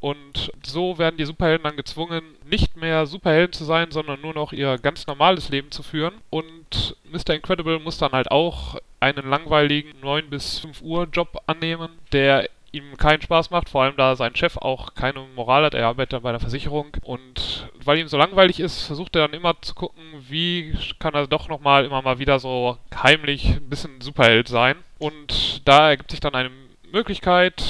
Und 0.00 0.52
so 0.64 0.98
werden 0.98 1.16
die 1.16 1.24
Superhelden 1.24 1.64
dann 1.64 1.76
gezwungen, 1.76 2.22
nicht 2.48 2.76
mehr 2.76 3.06
Superhelden 3.06 3.52
zu 3.52 3.64
sein, 3.64 3.90
sondern 3.90 4.20
nur 4.20 4.34
noch 4.34 4.52
ihr 4.52 4.78
ganz 4.78 5.06
normales 5.06 5.48
Leben 5.48 5.70
zu 5.70 5.82
führen. 5.82 6.14
Und 6.30 6.96
Mr. 7.10 7.34
Incredible 7.34 7.80
muss 7.80 7.98
dann 7.98 8.12
halt 8.12 8.30
auch 8.30 8.76
einen 9.00 9.28
langweiligen 9.28 9.98
9 10.00 10.30
bis 10.30 10.60
5 10.60 10.82
Uhr 10.82 11.08
Job 11.12 11.42
annehmen, 11.46 11.90
der 12.12 12.48
ihm 12.70 12.96
keinen 12.96 13.22
Spaß 13.22 13.50
macht, 13.50 13.68
vor 13.68 13.82
allem 13.82 13.96
da 13.96 14.14
sein 14.14 14.36
Chef 14.36 14.56
auch 14.56 14.94
keine 14.94 15.20
Moral 15.34 15.64
hat. 15.64 15.74
Er 15.74 15.86
arbeitet 15.86 16.22
bei 16.22 16.30
der 16.30 16.40
Versicherung 16.40 16.88
und 17.02 17.68
weil 17.82 17.98
ihm 17.98 18.08
so 18.08 18.18
langweilig 18.18 18.60
ist, 18.60 18.84
versucht 18.84 19.16
er 19.16 19.26
dann 19.26 19.38
immer 19.38 19.54
zu 19.62 19.74
gucken, 19.74 20.02
wie 20.28 20.76
kann 20.98 21.14
er 21.14 21.26
doch 21.26 21.48
nochmal 21.48 21.84
immer 21.86 22.02
mal 22.02 22.18
wieder 22.18 22.38
so 22.38 22.76
heimlich 22.94 23.46
ein 23.46 23.68
bisschen 23.68 24.00
Superheld 24.00 24.48
sein. 24.48 24.76
Und 24.98 25.66
da 25.66 25.90
ergibt 25.90 26.10
sich 26.10 26.20
dann 26.20 26.34
eine 26.34 26.50
Möglichkeit, 26.92 27.62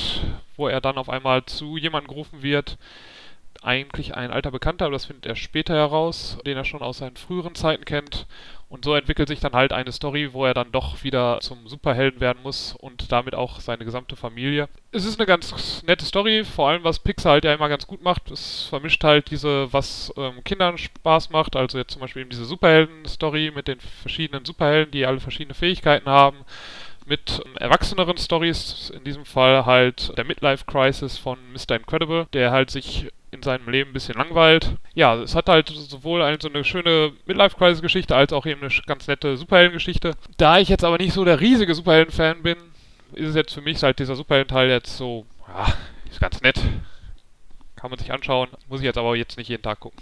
wo 0.59 0.69
er 0.69 0.83
dann 0.83 0.99
auf 0.99 1.09
einmal 1.09 1.47
zu 1.47 1.79
jemandem 1.79 2.09
gerufen 2.09 2.43
wird, 2.43 2.77
eigentlich 3.63 4.15
ein 4.15 4.31
alter 4.31 4.51
Bekannter, 4.51 4.85
aber 4.85 4.93
das 4.93 5.07
findet 5.07 5.27
er 5.27 5.37
später 5.37 5.75
heraus, 5.75 6.39
den 6.47 6.57
er 6.57 6.65
schon 6.65 6.83
aus 6.83 6.99
seinen 6.99 7.17
früheren 7.17 7.55
Zeiten 7.55 7.85
kennt. 7.85 8.27
Und 8.69 8.85
so 8.85 8.95
entwickelt 8.95 9.29
sich 9.29 9.41
dann 9.41 9.55
halt 9.55 9.73
eine 9.73 9.93
Story, 9.93 10.35
wo 10.35 10.45
er 10.45 10.53
dann 10.53 10.71
doch 10.73 11.03
wieder 11.03 11.39
zum 11.41 11.67
Superhelden 11.67 12.21
werden 12.21 12.43
muss 12.43 12.75
und 12.79 13.11
damit 13.11 13.35
auch 13.35 13.61
seine 13.61 13.87
gesamte 13.87 14.15
Familie. 14.15 14.69
Es 14.93 15.07
ist 15.07 15.19
eine 15.19 15.27
ganz 15.27 15.83
nette 15.85 16.05
Story, 16.05 16.45
vor 16.45 16.69
allem 16.69 16.85
was 16.85 16.99
Pixar 16.99 17.33
halt 17.33 17.45
ja 17.45 17.55
immer 17.55 17.71
ganz 17.71 17.87
gut 17.87 18.03
macht. 18.03 18.31
Es 18.31 18.65
vermischt 18.65 19.03
halt 19.03 19.31
diese, 19.31 19.73
was 19.73 20.13
ähm, 20.19 20.45
Kindern 20.45 20.77
Spaß 20.77 21.31
macht, 21.31 21.57
also 21.57 21.79
jetzt 21.79 21.93
zum 21.93 22.03
Beispiel 22.03 22.23
eben 22.23 22.31
diese 22.31 22.45
Superhelden-Story 22.45 23.53
mit 23.55 23.69
den 23.69 23.81
verschiedenen 23.81 24.45
Superhelden, 24.45 24.93
die 24.93 25.07
alle 25.07 25.21
verschiedene 25.21 25.55
Fähigkeiten 25.55 26.11
haben 26.11 26.45
mit 27.09 27.43
ähm, 27.45 27.57
erwachseneren 27.57 28.19
Stories, 28.19 28.91
in 28.95 29.05
diesem 29.05 29.25
Fall 29.25 29.67
halt 29.67 30.17
der 30.17 30.25
Midlife 30.25 30.65
Crisis 30.67 31.19
von 31.19 31.39
Mr. 31.53 31.77
Incredible, 31.77 32.27
der 32.33 32.51
halt 32.51 32.71
sich 32.71 33.09
in 33.31 33.43
seinem 33.43 33.69
Leben 33.69 33.91
ein 33.91 33.93
bisschen 33.93 34.15
langweilt. 34.15 34.77
Ja, 34.95 35.15
es 35.17 35.35
hat 35.35 35.49
halt 35.49 35.69
sowohl 35.69 36.23
eine, 36.23 36.39
so 36.41 36.49
eine 36.49 36.65
schöne 36.65 37.13
Midlife-Crisis-Geschichte 37.27 38.17
als 38.17 38.33
auch 38.33 38.47
eben 38.47 38.63
eine 38.63 38.71
ganz 38.87 39.07
nette 39.07 39.37
Superhelden-Geschichte. 39.37 40.15
Da 40.39 40.59
ich 40.59 40.69
jetzt 40.69 40.85
aber 40.85 40.99
nicht 40.99 41.13
so 41.13 41.25
der 41.25 41.41
riesige 41.41 41.75
Superhelden-Fan 41.75 42.43
bin, 42.43 42.57
ist 43.13 43.29
es 43.29 43.35
jetzt 43.35 43.53
für 43.53 43.61
mich 43.61 43.83
halt 43.83 43.99
dieser 43.99 44.17
Superhelden-Teil 44.17 44.71
jetzt 44.71 44.97
so, 44.97 45.27
ja, 45.47 45.67
ist 46.11 46.21
ganz 46.21 46.41
nett. 46.41 46.59
Kann 47.77 47.91
man 47.91 47.99
sich 47.99 48.13
anschauen. 48.13 48.49
Muss 48.69 48.81
ich 48.81 48.87
jetzt 48.87 48.99
aber 48.99 49.15
jetzt 49.15 49.37
nicht 49.37 49.49
jeden 49.49 49.63
Tag 49.63 49.81
gucken. 49.81 50.01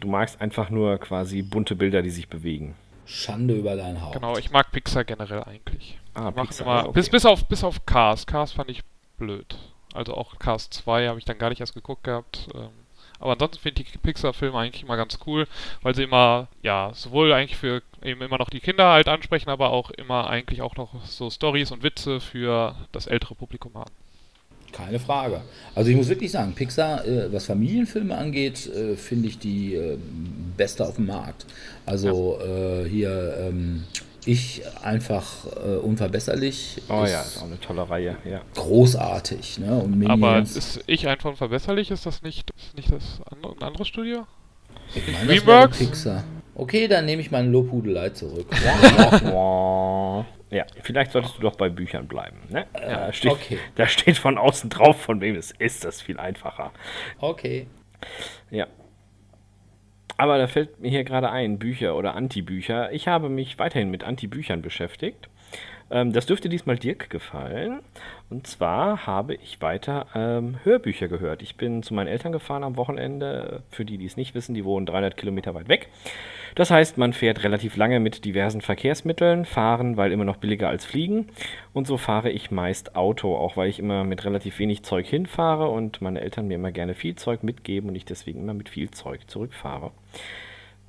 Du 0.00 0.08
magst 0.08 0.40
einfach 0.40 0.70
nur 0.70 0.98
quasi 0.98 1.42
bunte 1.42 1.74
Bilder, 1.74 2.02
die 2.02 2.10
sich 2.10 2.28
bewegen. 2.28 2.74
Schande 3.10 3.54
über 3.54 3.76
dein 3.76 4.00
Haupt. 4.00 4.14
Genau, 4.14 4.36
ich 4.36 4.50
mag 4.50 4.70
Pixar 4.72 5.04
generell 5.04 5.42
eigentlich. 5.44 5.98
Ah, 6.14 6.30
Pixar, 6.30 6.66
immer, 6.66 6.82
okay. 6.84 6.92
bis, 6.92 7.10
bis, 7.10 7.26
auf, 7.26 7.46
bis 7.46 7.64
auf 7.64 7.84
Cars. 7.86 8.26
Cars 8.26 8.52
fand 8.52 8.70
ich 8.70 8.82
blöd. 9.18 9.56
Also 9.92 10.14
auch 10.14 10.38
Cast 10.38 10.74
2 10.74 11.08
habe 11.08 11.18
ich 11.18 11.24
dann 11.24 11.38
gar 11.38 11.50
nicht 11.50 11.60
erst 11.60 11.74
geguckt 11.74 12.04
gehabt. 12.04 12.48
Ähm, 12.54 12.70
aber 13.18 13.32
ansonsten 13.32 13.60
finde 13.60 13.82
ich 13.82 13.92
die 13.92 13.98
Pixar-Filme 13.98 14.58
eigentlich 14.58 14.82
immer 14.82 14.96
ganz 14.96 15.18
cool, 15.26 15.46
weil 15.82 15.94
sie 15.94 16.04
immer, 16.04 16.48
ja, 16.62 16.92
sowohl 16.94 17.32
eigentlich 17.32 17.58
für 17.58 17.82
eben 18.02 18.22
immer 18.22 18.38
noch 18.38 18.48
die 18.48 18.60
Kinder 18.60 18.88
halt 18.88 19.08
ansprechen, 19.08 19.50
aber 19.50 19.70
auch 19.70 19.90
immer 19.90 20.30
eigentlich 20.30 20.62
auch 20.62 20.76
noch 20.76 21.04
so 21.04 21.28
Stories 21.28 21.70
und 21.70 21.82
Witze 21.82 22.20
für 22.20 22.76
das 22.92 23.06
ältere 23.06 23.34
Publikum 23.34 23.74
haben. 23.74 23.90
Keine 24.72 24.98
Frage. 24.98 25.40
Also 25.74 25.90
ich 25.90 25.96
muss 25.96 26.08
wirklich 26.08 26.30
sagen, 26.30 26.52
Pixar, 26.54 27.04
äh, 27.06 27.32
was 27.32 27.46
Familienfilme 27.46 28.16
angeht, 28.16 28.66
äh, 28.66 28.96
finde 28.96 29.28
ich 29.28 29.38
die 29.38 29.74
äh, 29.74 29.98
beste 30.56 30.86
auf 30.86 30.96
dem 30.96 31.06
Markt. 31.06 31.46
Also 31.86 32.38
ja. 32.40 32.82
Äh, 32.82 32.88
hier 32.88 33.36
ähm, 33.40 33.84
ich 34.24 34.62
einfach 34.82 35.46
äh, 35.46 35.76
unverbesserlich. 35.76 36.82
Oh 36.88 37.04
ist 37.04 37.12
ja, 37.12 37.22
ist 37.22 37.38
auch 37.38 37.46
eine 37.46 37.58
tolle 37.60 37.88
Reihe, 37.88 38.16
ja. 38.24 38.42
Großartig, 38.54 39.58
ne? 39.58 39.78
Und 39.78 40.06
Aber 40.08 40.40
ist 40.40 40.80
ich 40.86 41.08
einfach 41.08 41.30
unverbesserlich? 41.30 41.90
Ist 41.90 42.06
das 42.06 42.22
nicht, 42.22 42.50
ist 42.56 42.76
nicht 42.76 42.92
das 42.92 43.20
andere, 43.30 43.54
ein 43.56 43.62
anderes 43.62 43.88
Studio? 43.88 44.26
Ich 44.94 45.10
meine, 45.10 45.26
Dreamworks? 45.26 45.78
Pixar. 45.78 46.24
Okay, 46.54 46.88
dann 46.88 47.06
nehme 47.06 47.22
ich 47.22 47.30
meine 47.30 47.48
Lobhudelei 47.48 48.10
zurück. 48.10 48.46
ja, 50.50 50.66
vielleicht 50.82 51.12
solltest 51.12 51.38
du 51.38 51.42
doch 51.42 51.56
bei 51.56 51.68
Büchern 51.68 52.08
bleiben. 52.08 52.38
Ne? 52.48 52.66
Ja, 52.74 53.06
da, 53.06 53.12
steht, 53.12 53.32
okay. 53.32 53.58
da 53.76 53.86
steht 53.86 54.18
von 54.18 54.38
außen 54.38 54.70
drauf, 54.70 55.00
von 55.00 55.20
wem 55.20 55.36
es 55.36 55.52
ist, 55.52 55.84
das 55.84 55.96
ist 55.96 56.02
viel 56.02 56.18
einfacher. 56.18 56.72
Okay. 57.20 57.66
Ja, 58.50 58.66
aber 60.20 60.36
da 60.36 60.48
fällt 60.48 60.80
mir 60.80 60.90
hier 60.90 61.04
gerade 61.04 61.30
ein, 61.30 61.58
Bücher 61.58 61.96
oder 61.96 62.14
Antibücher. 62.14 62.92
Ich 62.92 63.08
habe 63.08 63.30
mich 63.30 63.58
weiterhin 63.58 63.90
mit 63.90 64.04
Antibüchern 64.04 64.60
beschäftigt. 64.60 65.30
Ähm, 65.90 66.12
das 66.12 66.26
dürfte 66.26 66.48
diesmal 66.48 66.78
Dirk 66.78 67.10
gefallen. 67.10 67.80
Und 68.28 68.46
zwar 68.46 69.06
habe 69.06 69.34
ich 69.34 69.60
weiter 69.60 70.06
ähm, 70.14 70.58
Hörbücher 70.62 71.08
gehört. 71.08 71.42
Ich 71.42 71.56
bin 71.56 71.82
zu 71.82 71.94
meinen 71.94 72.06
Eltern 72.06 72.32
gefahren 72.32 72.64
am 72.64 72.76
Wochenende. 72.76 73.62
Für 73.70 73.84
die, 73.84 73.98
die 73.98 74.06
es 74.06 74.16
nicht 74.16 74.34
wissen, 74.34 74.54
die 74.54 74.64
wohnen 74.64 74.86
300 74.86 75.16
Kilometer 75.16 75.54
weit 75.54 75.68
weg. 75.68 75.88
Das 76.54 76.70
heißt, 76.70 76.98
man 76.98 77.12
fährt 77.12 77.44
relativ 77.44 77.76
lange 77.76 78.00
mit 78.00 78.24
diversen 78.24 78.60
Verkehrsmitteln, 78.60 79.44
fahren, 79.44 79.96
weil 79.96 80.12
immer 80.12 80.24
noch 80.24 80.36
billiger 80.36 80.68
als 80.68 80.84
fliegen. 80.84 81.28
Und 81.72 81.86
so 81.86 81.96
fahre 81.96 82.30
ich 82.30 82.50
meist 82.50 82.96
Auto, 82.96 83.36
auch 83.36 83.56
weil 83.56 83.68
ich 83.68 83.78
immer 83.78 84.04
mit 84.04 84.24
relativ 84.24 84.58
wenig 84.58 84.82
Zeug 84.82 85.06
hinfahre 85.06 85.68
und 85.68 86.02
meine 86.02 86.20
Eltern 86.20 86.48
mir 86.48 86.54
immer 86.54 86.72
gerne 86.72 86.94
viel 86.94 87.14
Zeug 87.14 87.42
mitgeben 87.42 87.88
und 87.88 87.94
ich 87.94 88.04
deswegen 88.04 88.40
immer 88.40 88.54
mit 88.54 88.68
viel 88.68 88.90
Zeug 88.90 89.28
zurückfahre. 89.28 89.92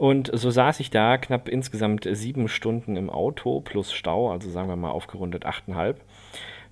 Und 0.02 0.32
so 0.34 0.50
saß 0.50 0.80
ich 0.80 0.90
da 0.90 1.20
knapp 1.20 1.48
insgesamt 1.48 2.08
sieben 2.12 2.48
Stunden 2.48 2.96
im 2.98 3.12
Auto 3.12 3.62
plus 3.62 3.94
Stau, 3.94 4.32
also 4.32 4.50
sagen 4.50 4.68
wir 4.68 4.76
mal 4.76 4.90
aufgerundet 4.90 5.46
achteinhalb 5.46 6.02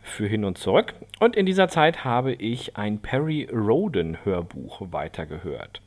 für 0.01 0.25
hin 0.25 0.45
und 0.45 0.57
zurück. 0.57 0.95
Und 1.19 1.35
in 1.35 1.45
dieser 1.45 1.67
Zeit 1.67 2.03
habe 2.03 2.33
ich 2.33 2.75
ein 2.75 2.97
Perry 2.97 3.47
Roden 3.53 4.17
Hörbuch 4.25 4.81
weitergehört 4.89 5.83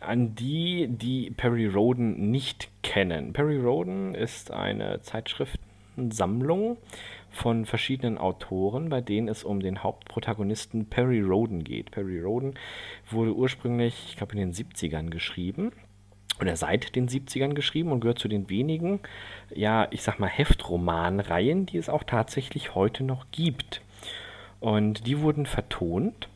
an 0.00 0.34
die, 0.34 0.88
die 0.88 1.30
Perry 1.30 1.66
Roden 1.66 2.30
nicht 2.30 2.70
kennen. 2.82 3.34
Perry 3.34 3.58
Roden 3.58 4.14
ist 4.14 4.50
eine 4.50 5.02
Zeitschriftensammlung 5.02 6.78
von 7.30 7.66
verschiedenen 7.66 8.16
Autoren, 8.16 8.88
bei 8.88 9.02
denen 9.02 9.28
es 9.28 9.44
um 9.44 9.60
den 9.60 9.82
Hauptprotagonisten 9.82 10.86
Perry 10.86 11.20
Roden 11.20 11.64
geht. 11.64 11.90
Perry 11.90 12.22
Roden 12.22 12.54
wurde 13.10 13.34
ursprünglich, 13.34 14.06
ich 14.08 14.16
glaube, 14.16 14.32
in 14.32 14.38
den 14.38 14.54
70ern 14.54 15.10
geschrieben 15.10 15.72
oder 16.40 16.56
seit 16.56 16.94
den 16.96 17.08
70ern 17.08 17.54
geschrieben 17.54 17.92
und 17.92 18.00
gehört 18.00 18.18
zu 18.18 18.28
den 18.28 18.48
wenigen, 18.50 19.00
ja, 19.54 19.88
ich 19.90 20.02
sag 20.02 20.18
mal, 20.18 20.28
Heftromanreihen, 20.28 21.66
die 21.66 21.78
es 21.78 21.88
auch 21.88 22.04
tatsächlich 22.04 22.74
heute 22.74 23.04
noch 23.04 23.26
gibt. 23.32 23.82
Und 24.60 25.06
die 25.06 25.20
wurden 25.20 25.46
vertont 25.46 26.28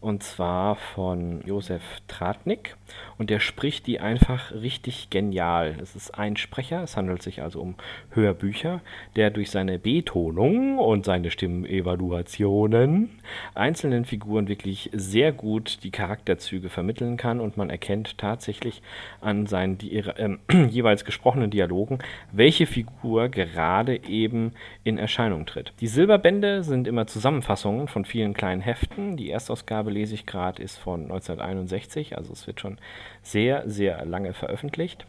und 0.00 0.22
zwar 0.22 0.76
von 0.76 1.42
Josef 1.46 1.82
Tratnik 2.08 2.76
und 3.18 3.30
der 3.30 3.40
spricht 3.40 3.86
die 3.86 4.00
einfach 4.00 4.52
richtig 4.52 5.10
genial. 5.10 5.76
Es 5.82 5.94
ist 5.94 6.18
ein 6.18 6.36
Sprecher, 6.36 6.82
es 6.82 6.96
handelt 6.96 7.22
sich 7.22 7.42
also 7.42 7.60
um 7.60 7.74
Hörbücher, 8.10 8.80
der 9.16 9.30
durch 9.30 9.50
seine 9.50 9.78
Betonung 9.78 10.78
und 10.78 11.04
seine 11.04 11.30
Stimmevaluationen 11.30 13.10
einzelnen 13.54 14.04
Figuren 14.04 14.48
wirklich 14.48 14.90
sehr 14.92 15.32
gut 15.32 15.84
die 15.84 15.90
Charakterzüge 15.90 16.70
vermitteln 16.70 17.16
kann 17.16 17.40
und 17.40 17.56
man 17.56 17.70
erkennt 17.70 18.16
tatsächlich 18.18 18.82
an 19.20 19.46
seinen 19.46 19.76
die, 19.78 19.96
äh, 19.96 20.36
jeweils 20.70 21.04
gesprochenen 21.04 21.50
Dialogen, 21.50 21.98
welche 22.32 22.66
Figur 22.66 23.28
gerade 23.28 24.02
eben 24.04 24.52
in 24.82 24.98
Erscheinung 24.98 25.46
tritt. 25.46 25.72
Die 25.80 25.86
Silberbände 25.86 26.64
sind 26.64 26.88
immer 26.88 27.06
Zusammenfassungen 27.06 27.88
von 27.88 28.04
vielen 28.04 28.34
kleinen 28.34 28.62
Heften. 28.62 29.16
Die 29.16 29.30
Erstausgabe 29.30 29.89
Ausgabe 29.90 29.92
lese 29.92 30.14
ich 30.14 30.26
gerade, 30.26 30.62
ist 30.62 30.78
von 30.78 31.02
1961, 31.02 32.16
also 32.16 32.32
es 32.32 32.46
wird 32.46 32.60
schon 32.60 32.78
sehr, 33.22 33.68
sehr 33.68 34.04
lange 34.04 34.32
veröffentlicht. 34.32 35.06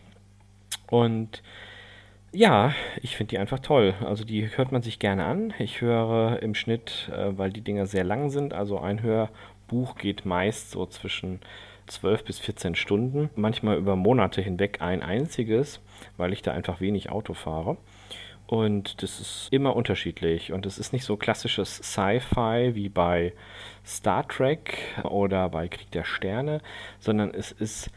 Und 0.90 1.44
ja, 2.34 2.74
ich 3.02 3.16
finde 3.16 3.32
die 3.32 3.38
einfach 3.38 3.60
toll. 3.60 3.94
Also 4.06 4.24
die 4.24 4.50
hört 4.56 4.72
man 4.72 4.82
sich 4.82 5.00
gerne 5.00 5.26
an. 5.26 5.54
Ich 5.60 5.82
höre 5.82 6.42
im 6.42 6.56
Schnitt, 6.56 7.10
äh, 7.14 7.38
weil 7.38 7.52
die 7.52 7.62
Dinger 7.62 7.86
sehr 7.86 8.04
lang 8.04 8.30
sind, 8.30 8.54
also 8.54 8.80
ein 8.80 9.02
Hörbuch 9.02 9.96
geht 9.96 10.26
meist 10.26 10.72
so 10.72 10.86
zwischen 10.86 11.40
12 11.88 12.24
bis 12.24 12.40
14 12.40 12.76
Stunden, 12.76 13.30
manchmal 13.36 13.78
über 13.78 13.96
Monate 13.96 14.42
hinweg 14.42 14.82
ein 14.82 15.02
einziges, 15.04 15.82
weil 16.18 16.32
ich 16.32 16.42
da 16.42 16.54
einfach 16.54 16.80
wenig 16.80 17.10
Auto 17.10 17.34
fahre. 17.34 17.78
Und 18.52 19.02
das 19.02 19.22
ist 19.22 19.48
immer 19.52 19.78
unterschiedlich. 19.78 20.52
Und 20.52 20.66
es 20.66 20.78
ist 20.78 20.92
nicht 20.92 21.06
so 21.06 21.16
klassisches 21.16 21.78
Sci-Fi 21.78 22.72
wie 22.74 22.90
bei 22.90 23.32
Star 23.86 24.28
Trek 24.28 24.78
oder 25.04 25.48
bei 25.48 25.70
Krieg 25.70 25.90
der 25.92 26.04
Sterne, 26.04 26.60
sondern 27.00 27.34
es 27.34 27.54
ist 27.54 27.90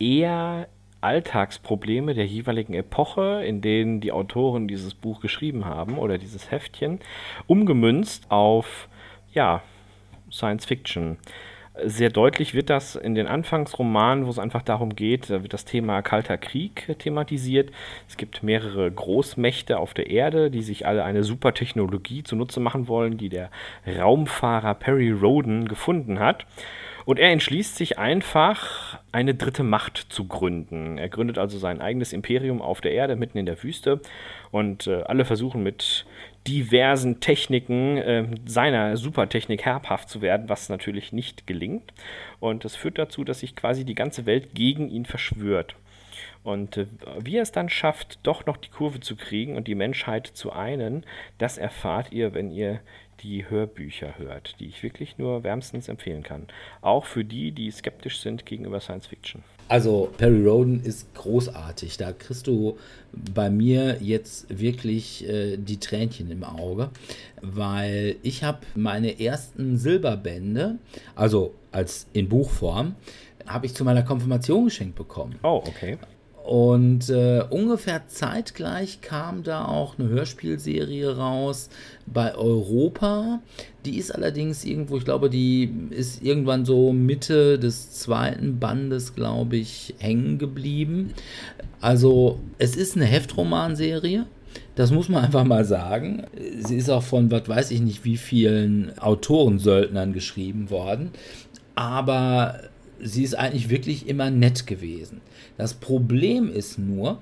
eher 0.00 0.66
Alltagsprobleme 1.00 2.14
der 2.14 2.26
jeweiligen 2.26 2.74
Epoche, 2.74 3.44
in 3.44 3.60
denen 3.60 4.00
die 4.00 4.10
Autoren 4.10 4.66
dieses 4.66 4.94
Buch 4.94 5.20
geschrieben 5.20 5.64
haben 5.64 5.96
oder 5.96 6.18
dieses 6.18 6.50
Heftchen, 6.50 6.98
umgemünzt 7.46 8.32
auf 8.32 8.88
ja, 9.32 9.62
Science 10.28 10.64
Fiction. 10.64 11.18
Sehr 11.84 12.10
deutlich 12.10 12.52
wird 12.54 12.68
das 12.68 12.96
in 12.96 13.14
den 13.14 13.28
Anfangsromanen, 13.28 14.26
wo 14.26 14.30
es 14.30 14.40
einfach 14.40 14.62
darum 14.62 14.96
geht, 14.96 15.30
da 15.30 15.42
wird 15.42 15.52
das 15.52 15.64
Thema 15.64 16.02
Kalter 16.02 16.36
Krieg 16.36 16.96
thematisiert. 16.98 17.70
Es 18.08 18.16
gibt 18.16 18.42
mehrere 18.42 18.90
Großmächte 18.90 19.78
auf 19.78 19.94
der 19.94 20.10
Erde, 20.10 20.50
die 20.50 20.62
sich 20.62 20.86
alle 20.86 21.04
eine 21.04 21.22
super 21.22 21.54
Technologie 21.54 22.24
zunutze 22.24 22.58
machen 22.58 22.88
wollen, 22.88 23.18
die 23.18 23.28
der 23.28 23.50
Raumfahrer 23.86 24.74
Perry 24.74 25.12
Roden 25.12 25.68
gefunden 25.68 26.18
hat. 26.18 26.44
Und 27.04 27.18
er 27.18 27.30
entschließt 27.30 27.76
sich 27.76 27.98
einfach, 27.98 28.98
eine 29.12 29.34
dritte 29.34 29.62
Macht 29.62 29.96
zu 29.96 30.26
gründen. 30.26 30.98
Er 30.98 31.08
gründet 31.08 31.38
also 31.38 31.58
sein 31.58 31.80
eigenes 31.80 32.12
Imperium 32.12 32.60
auf 32.62 32.80
der 32.80 32.92
Erde, 32.92 33.16
mitten 33.16 33.38
in 33.38 33.46
der 33.46 33.62
Wüste. 33.62 34.00
Und 34.50 34.86
äh, 34.86 35.02
alle 35.02 35.24
versuchen 35.24 35.62
mit 35.62 36.04
diversen 36.50 37.20
Techniken 37.20 37.96
äh, 37.96 38.26
seiner 38.44 38.96
Supertechnik 38.96 39.64
herbhaft 39.64 40.08
zu 40.08 40.20
werden, 40.20 40.48
was 40.48 40.68
natürlich 40.68 41.12
nicht 41.12 41.46
gelingt. 41.46 41.92
Und 42.40 42.64
das 42.64 42.74
führt 42.74 42.98
dazu, 42.98 43.22
dass 43.22 43.40
sich 43.40 43.54
quasi 43.54 43.84
die 43.84 43.94
ganze 43.94 44.26
Welt 44.26 44.52
gegen 44.54 44.88
ihn 44.90 45.06
verschwört. 45.06 45.76
Und 46.42 46.76
äh, 46.76 46.86
wie 47.20 47.36
er 47.36 47.42
es 47.42 47.52
dann 47.52 47.68
schafft, 47.68 48.18
doch 48.24 48.46
noch 48.46 48.56
die 48.56 48.70
Kurve 48.70 48.98
zu 48.98 49.14
kriegen 49.14 49.56
und 49.56 49.68
die 49.68 49.76
Menschheit 49.76 50.26
zu 50.26 50.52
einen, 50.52 51.04
das 51.38 51.56
erfahrt 51.56 52.10
ihr, 52.10 52.34
wenn 52.34 52.50
ihr 52.50 52.80
die 53.20 53.48
Hörbücher 53.48 54.18
hört, 54.18 54.58
die 54.58 54.66
ich 54.66 54.82
wirklich 54.82 55.18
nur 55.18 55.44
wärmstens 55.44 55.88
empfehlen 55.88 56.24
kann. 56.24 56.48
Auch 56.80 57.04
für 57.04 57.24
die, 57.24 57.52
die 57.52 57.70
skeptisch 57.70 58.18
sind 58.20 58.44
gegenüber 58.44 58.80
Science 58.80 59.06
Fiction. 59.06 59.44
Also 59.70 60.12
Perry 60.18 60.44
Roden 60.44 60.82
ist 60.82 61.14
großartig. 61.14 61.96
Da 61.96 62.10
kriegst 62.12 62.48
du 62.48 62.76
bei 63.12 63.50
mir 63.50 63.98
jetzt 64.00 64.46
wirklich 64.58 65.28
äh, 65.28 65.58
die 65.58 65.78
Tränchen 65.78 66.28
im 66.32 66.42
Auge, 66.42 66.90
weil 67.40 68.16
ich 68.24 68.42
habe 68.42 68.58
meine 68.74 69.20
ersten 69.20 69.78
Silberbände, 69.78 70.78
also 71.14 71.54
als 71.70 72.08
in 72.12 72.28
Buchform, 72.28 72.96
habe 73.46 73.66
ich 73.66 73.74
zu 73.74 73.84
meiner 73.84 74.02
Konfirmation 74.02 74.64
geschenkt 74.64 74.96
bekommen. 74.96 75.36
Oh, 75.44 75.62
okay. 75.64 75.98
Und 76.50 77.08
äh, 77.10 77.44
ungefähr 77.48 78.08
zeitgleich 78.08 79.00
kam 79.02 79.44
da 79.44 79.66
auch 79.66 79.96
eine 79.96 80.08
Hörspielserie 80.08 81.16
raus 81.16 81.68
bei 82.06 82.34
Europa. 82.34 83.38
Die 83.84 83.96
ist 83.98 84.12
allerdings 84.12 84.64
irgendwo, 84.64 84.96
ich 84.96 85.04
glaube, 85.04 85.30
die 85.30 85.72
ist 85.90 86.24
irgendwann 86.24 86.64
so 86.64 86.92
Mitte 86.92 87.56
des 87.60 87.92
zweiten 87.92 88.58
Bandes, 88.58 89.14
glaube 89.14 89.58
ich, 89.58 89.94
hängen 89.98 90.38
geblieben. 90.38 91.12
Also 91.80 92.40
es 92.58 92.74
ist 92.74 92.96
eine 92.96 93.04
Heftromanserie. 93.04 94.26
Das 94.74 94.90
muss 94.90 95.08
man 95.08 95.24
einfach 95.26 95.44
mal 95.44 95.64
sagen. 95.64 96.24
Sie 96.58 96.78
ist 96.78 96.90
auch 96.90 97.04
von, 97.04 97.30
was 97.30 97.48
weiß 97.48 97.70
ich 97.70 97.80
nicht, 97.80 98.04
wie 98.04 98.16
vielen 98.16 98.98
Autorensöldnern 98.98 100.12
geschrieben 100.12 100.68
worden. 100.70 101.10
Aber 101.76 102.58
sie 103.00 103.22
ist 103.22 103.34
eigentlich 103.34 103.70
wirklich 103.70 104.08
immer 104.08 104.32
nett 104.32 104.66
gewesen. 104.66 105.20
Das 105.60 105.74
Problem 105.74 106.50
ist 106.50 106.78
nur, 106.78 107.18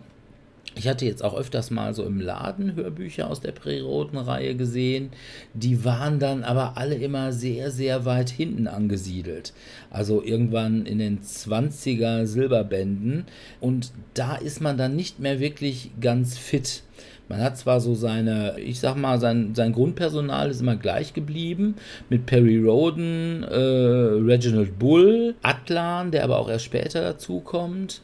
ich 0.76 0.86
hatte 0.86 1.04
jetzt 1.04 1.24
auch 1.24 1.34
öfters 1.36 1.72
mal 1.72 1.92
so 1.92 2.04
im 2.04 2.20
Laden 2.20 2.76
Hörbücher 2.76 3.28
aus 3.28 3.40
der 3.40 3.50
Präroten-Reihe 3.50 4.54
gesehen. 4.54 5.10
Die 5.54 5.84
waren 5.84 6.20
dann 6.20 6.44
aber 6.44 6.78
alle 6.78 6.94
immer 6.94 7.32
sehr, 7.32 7.72
sehr 7.72 8.04
weit 8.04 8.30
hinten 8.30 8.68
angesiedelt. 8.68 9.54
Also 9.90 10.22
irgendwann 10.22 10.86
in 10.86 11.00
den 11.00 11.20
20er 11.20 12.26
Silberbänden. 12.26 13.24
Und 13.60 13.90
da 14.14 14.36
ist 14.36 14.60
man 14.60 14.78
dann 14.78 14.94
nicht 14.94 15.18
mehr 15.18 15.40
wirklich 15.40 15.90
ganz 16.00 16.38
fit. 16.38 16.84
Man 17.28 17.42
hat 17.42 17.58
zwar 17.58 17.80
so 17.80 17.94
seine, 17.94 18.58
ich 18.58 18.80
sag 18.80 18.96
mal, 18.96 19.20
sein, 19.20 19.54
sein 19.54 19.72
Grundpersonal 19.72 20.50
ist 20.50 20.62
immer 20.62 20.76
gleich 20.76 21.12
geblieben, 21.12 21.76
mit 22.08 22.24
Perry 22.26 22.58
Roden, 22.58 23.42
äh, 23.42 23.54
Reginald 23.54 24.78
Bull, 24.78 25.34
Atlan, 25.42 26.10
der 26.10 26.24
aber 26.24 26.38
auch 26.38 26.48
erst 26.48 26.64
später 26.64 27.02
dazukommt, 27.02 28.00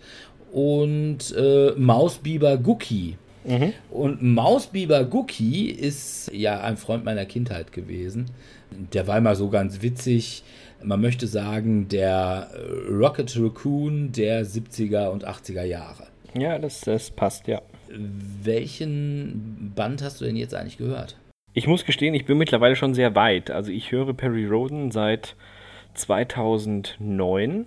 und 0.52 1.34
äh, 1.36 1.72
Mausbiber 1.76 2.58
Guki. 2.58 3.16
Mhm. 3.44 3.72
Und 3.90 4.22
Mausbiber 4.22 5.04
Guki 5.04 5.70
ist 5.70 6.30
ja 6.32 6.60
ein 6.60 6.76
Freund 6.76 7.04
meiner 7.04 7.24
Kindheit 7.24 7.72
gewesen. 7.72 8.26
Der 8.92 9.06
war 9.06 9.18
immer 9.18 9.34
so 9.36 9.48
ganz 9.48 9.82
witzig. 9.82 10.44
Man 10.82 11.00
möchte 11.00 11.26
sagen, 11.26 11.88
der 11.88 12.50
Rocket 12.90 13.34
Raccoon 13.38 14.12
der 14.12 14.44
70er 14.44 15.08
und 15.08 15.26
80er 15.26 15.64
Jahre. 15.64 16.06
Ja, 16.36 16.58
das, 16.58 16.80
das 16.80 17.10
passt, 17.10 17.46
ja. 17.46 17.62
Welchen 18.42 19.72
Band 19.74 20.02
hast 20.02 20.20
du 20.20 20.24
denn 20.24 20.36
jetzt 20.36 20.54
eigentlich 20.54 20.78
gehört? 20.78 21.16
Ich 21.52 21.66
muss 21.66 21.84
gestehen, 21.84 22.14
ich 22.14 22.24
bin 22.26 22.36
mittlerweile 22.38 22.76
schon 22.76 22.94
sehr 22.94 23.14
weit. 23.14 23.50
Also 23.50 23.70
ich 23.70 23.92
höre 23.92 24.12
Perry 24.12 24.46
Roden 24.46 24.90
seit 24.90 25.36
2009 25.94 27.66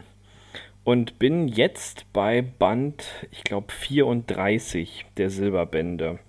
und 0.83 1.19
bin 1.19 1.47
jetzt 1.47 2.05
bei 2.13 2.41
Band, 2.41 3.05
ich 3.31 3.43
glaube, 3.43 3.71
34 3.71 5.05
der 5.17 5.29
Silberbände. 5.29 6.19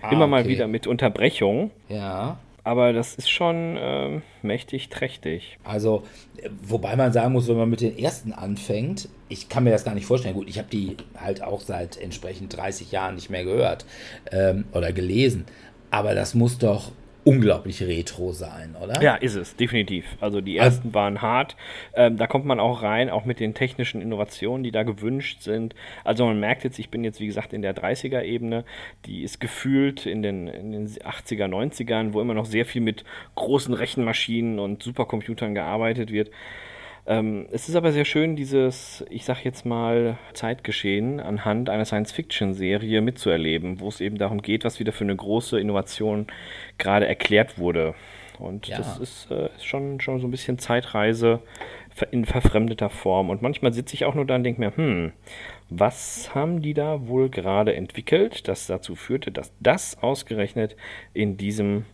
Ah, 0.00 0.10
Immer 0.10 0.22
okay. 0.22 0.30
mal 0.30 0.48
wieder 0.48 0.66
mit 0.68 0.86
Unterbrechung. 0.86 1.70
Ja. 1.88 2.38
Aber 2.64 2.92
das 2.92 3.16
ist 3.16 3.28
schon 3.28 3.76
äh, 3.76 4.20
mächtig 4.42 4.88
trächtig. 4.88 5.58
Also, 5.64 6.04
wobei 6.62 6.94
man 6.94 7.12
sagen 7.12 7.32
muss, 7.32 7.48
wenn 7.48 7.56
man 7.56 7.68
mit 7.68 7.80
den 7.80 7.98
ersten 7.98 8.32
anfängt, 8.32 9.08
ich 9.28 9.48
kann 9.48 9.64
mir 9.64 9.70
das 9.70 9.84
gar 9.84 9.94
nicht 9.94 10.06
vorstellen. 10.06 10.34
Gut, 10.34 10.48
ich 10.48 10.58
habe 10.58 10.68
die 10.70 10.96
halt 11.18 11.42
auch 11.42 11.60
seit 11.60 11.96
entsprechend 11.96 12.56
30 12.56 12.92
Jahren 12.92 13.16
nicht 13.16 13.30
mehr 13.30 13.44
gehört 13.44 13.84
ähm, 14.30 14.66
oder 14.72 14.92
gelesen. 14.92 15.44
Aber 15.90 16.14
das 16.14 16.34
muss 16.34 16.58
doch 16.58 16.92
unglaublich 17.24 17.82
retro 17.82 18.32
sein, 18.32 18.74
oder? 18.82 19.00
Ja, 19.02 19.14
ist 19.14 19.34
es, 19.34 19.56
definitiv. 19.56 20.04
Also 20.20 20.40
die 20.40 20.56
ersten 20.56 20.88
also, 20.88 20.94
waren 20.94 21.22
hart. 21.22 21.56
Ähm, 21.94 22.16
da 22.16 22.26
kommt 22.26 22.44
man 22.44 22.60
auch 22.60 22.82
rein, 22.82 23.10
auch 23.10 23.24
mit 23.24 23.40
den 23.40 23.54
technischen 23.54 24.02
Innovationen, 24.02 24.64
die 24.64 24.72
da 24.72 24.82
gewünscht 24.82 25.42
sind. 25.42 25.74
Also 26.04 26.26
man 26.26 26.40
merkt 26.40 26.64
jetzt, 26.64 26.78
ich 26.78 26.90
bin 26.90 27.04
jetzt 27.04 27.20
wie 27.20 27.26
gesagt 27.26 27.52
in 27.52 27.62
der 27.62 27.76
30er-Ebene, 27.76 28.64
die 29.06 29.22
ist 29.22 29.40
gefühlt 29.40 30.06
in 30.06 30.22
den, 30.22 30.48
in 30.48 30.72
den 30.72 30.88
80er, 30.88 31.46
90ern, 31.46 32.12
wo 32.12 32.20
immer 32.20 32.34
noch 32.34 32.46
sehr 32.46 32.66
viel 32.66 32.82
mit 32.82 33.04
großen 33.36 33.74
Rechenmaschinen 33.74 34.58
und 34.58 34.82
Supercomputern 34.82 35.54
gearbeitet 35.54 36.10
wird. 36.10 36.30
Ähm, 37.04 37.46
es 37.50 37.68
ist 37.68 37.74
aber 37.74 37.92
sehr 37.92 38.04
schön, 38.04 38.36
dieses, 38.36 39.04
ich 39.10 39.24
sag 39.24 39.44
jetzt 39.44 39.66
mal, 39.66 40.18
Zeitgeschehen 40.34 41.18
anhand 41.18 41.68
einer 41.68 41.84
Science-Fiction-Serie 41.84 43.00
mitzuerleben, 43.00 43.80
wo 43.80 43.88
es 43.88 44.00
eben 44.00 44.18
darum 44.18 44.40
geht, 44.40 44.64
was 44.64 44.78
wieder 44.78 44.92
für 44.92 45.04
eine 45.04 45.16
große 45.16 45.58
Innovation 45.58 46.28
gerade 46.78 47.08
erklärt 47.08 47.58
wurde. 47.58 47.94
Und 48.38 48.68
ja. 48.68 48.78
das 48.78 48.98
ist, 48.98 49.30
äh, 49.30 49.48
schon, 49.60 50.00
schon 50.00 50.20
so 50.20 50.28
ein 50.28 50.30
bisschen 50.30 50.58
Zeitreise 50.58 51.40
in 52.10 52.24
verfremdeter 52.24 52.88
Form. 52.88 53.30
Und 53.30 53.42
manchmal 53.42 53.72
sitze 53.72 53.94
ich 53.94 54.04
auch 54.04 54.14
nur 54.14 54.24
da 54.24 54.36
und 54.36 54.44
denke 54.44 54.60
mir, 54.60 54.76
hm, 54.76 55.12
was 55.70 56.34
haben 56.34 56.62
die 56.62 56.74
da 56.74 57.06
wohl 57.06 57.28
gerade 57.28 57.74
entwickelt, 57.74 58.48
das 58.48 58.66
dazu 58.66 58.94
führte, 58.94 59.30
dass 59.30 59.52
das 59.60 60.02
ausgerechnet 60.02 60.76
in 61.14 61.36
diesem 61.36 61.84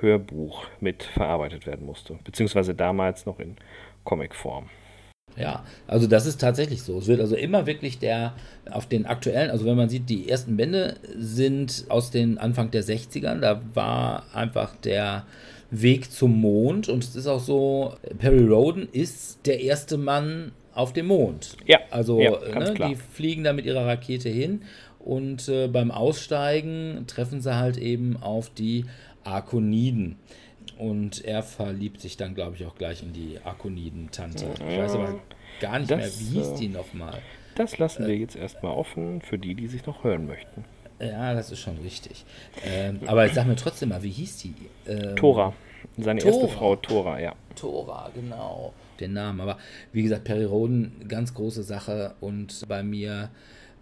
Hörbuch 0.00 0.66
mit 0.80 1.04
verarbeitet 1.04 1.66
werden 1.66 1.86
musste. 1.86 2.18
Beziehungsweise 2.24 2.74
damals 2.74 3.26
noch 3.26 3.38
in 3.38 3.56
Comicform. 4.04 4.68
Ja, 5.36 5.64
also 5.86 6.06
das 6.06 6.26
ist 6.26 6.40
tatsächlich 6.40 6.82
so. 6.82 6.98
Es 6.98 7.06
wird 7.06 7.20
also 7.20 7.36
immer 7.36 7.66
wirklich 7.66 7.98
der 7.98 8.34
auf 8.70 8.86
den 8.86 9.06
aktuellen, 9.06 9.50
also 9.50 9.64
wenn 9.64 9.76
man 9.76 9.88
sieht, 9.88 10.10
die 10.10 10.28
ersten 10.28 10.56
Bände 10.56 10.96
sind 11.16 11.86
aus 11.88 12.10
den 12.10 12.38
Anfang 12.38 12.70
der 12.70 12.84
60ern, 12.84 13.40
da 13.40 13.62
war 13.74 14.24
einfach 14.34 14.76
der 14.76 15.26
Weg 15.70 16.12
zum 16.12 16.38
Mond 16.38 16.88
und 16.88 17.02
es 17.02 17.16
ist 17.16 17.26
auch 17.26 17.40
so, 17.40 17.94
Perry 18.18 18.44
Roden 18.44 18.88
ist 18.92 19.46
der 19.46 19.60
erste 19.60 19.96
Mann 19.96 20.52
auf 20.74 20.92
dem 20.92 21.06
Mond. 21.06 21.56
Ja, 21.66 21.78
also 21.90 22.20
ja, 22.20 22.30
ne, 22.30 22.74
die 22.74 22.94
fliegen 22.94 23.44
da 23.44 23.54
mit 23.54 23.64
ihrer 23.64 23.86
Rakete 23.86 24.28
hin 24.28 24.62
und 24.98 25.48
äh, 25.48 25.68
beim 25.68 25.90
Aussteigen 25.90 27.04
treffen 27.06 27.40
sie 27.40 27.56
halt 27.56 27.78
eben 27.78 28.18
auf 28.18 28.50
die 28.50 28.84
Arkoniden. 29.24 30.16
Und 30.82 31.24
er 31.24 31.44
verliebt 31.44 32.00
sich 32.00 32.16
dann, 32.16 32.34
glaube 32.34 32.56
ich, 32.56 32.66
auch 32.66 32.74
gleich 32.74 33.04
in 33.04 33.12
die 33.12 33.38
Akoniden-Tante. 33.44 34.46
Ich 34.68 34.78
weiß 34.78 34.94
aber 34.94 35.20
gar 35.60 35.78
nicht 35.78 35.88
das, 35.92 35.98
mehr, 35.98 36.10
wie 36.18 36.38
hieß 36.40 36.54
die 36.54 36.68
nochmal? 36.70 37.20
Das 37.54 37.78
lassen 37.78 38.02
äh, 38.02 38.08
wir 38.08 38.16
jetzt 38.16 38.34
erstmal 38.34 38.72
offen 38.72 39.20
für 39.22 39.38
die, 39.38 39.54
die 39.54 39.68
sich 39.68 39.86
noch 39.86 40.02
hören 40.02 40.26
möchten. 40.26 40.64
Ja, 40.98 41.34
das 41.34 41.52
ist 41.52 41.60
schon 41.60 41.78
richtig. 41.78 42.24
Ähm, 42.64 42.98
aber 43.06 43.28
sag 43.28 43.46
mir 43.46 43.54
trotzdem 43.54 43.90
mal, 43.90 44.02
wie 44.02 44.10
hieß 44.10 44.38
die? 44.38 44.54
Ähm, 44.88 45.14
Tora. 45.14 45.52
Seine 45.98 46.18
Tora. 46.18 46.34
erste 46.34 46.48
Frau, 46.48 46.74
Tora, 46.74 47.20
ja. 47.20 47.36
Tora, 47.54 48.10
genau. 48.12 48.72
Den 48.98 49.12
Namen. 49.12 49.40
Aber 49.40 49.58
wie 49.92 50.02
gesagt, 50.02 50.24
Perry 50.24 50.44
Roden, 50.44 51.06
ganz 51.06 51.32
große 51.32 51.62
Sache 51.62 52.16
und 52.20 52.66
bei 52.66 52.82
mir 52.82 53.30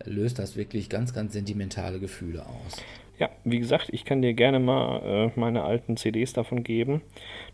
löst 0.04 0.38
das 0.38 0.54
wirklich 0.54 0.90
ganz, 0.90 1.14
ganz 1.14 1.32
sentimentale 1.32 1.98
Gefühle 1.98 2.44
aus. 2.44 2.76
Ja, 3.20 3.28
wie 3.44 3.58
gesagt, 3.58 3.90
ich 3.92 4.06
kann 4.06 4.22
dir 4.22 4.32
gerne 4.32 4.58
mal 4.58 5.30
äh, 5.36 5.38
meine 5.38 5.62
alten 5.62 5.98
CDs 5.98 6.32
davon 6.32 6.64
geben. 6.64 7.02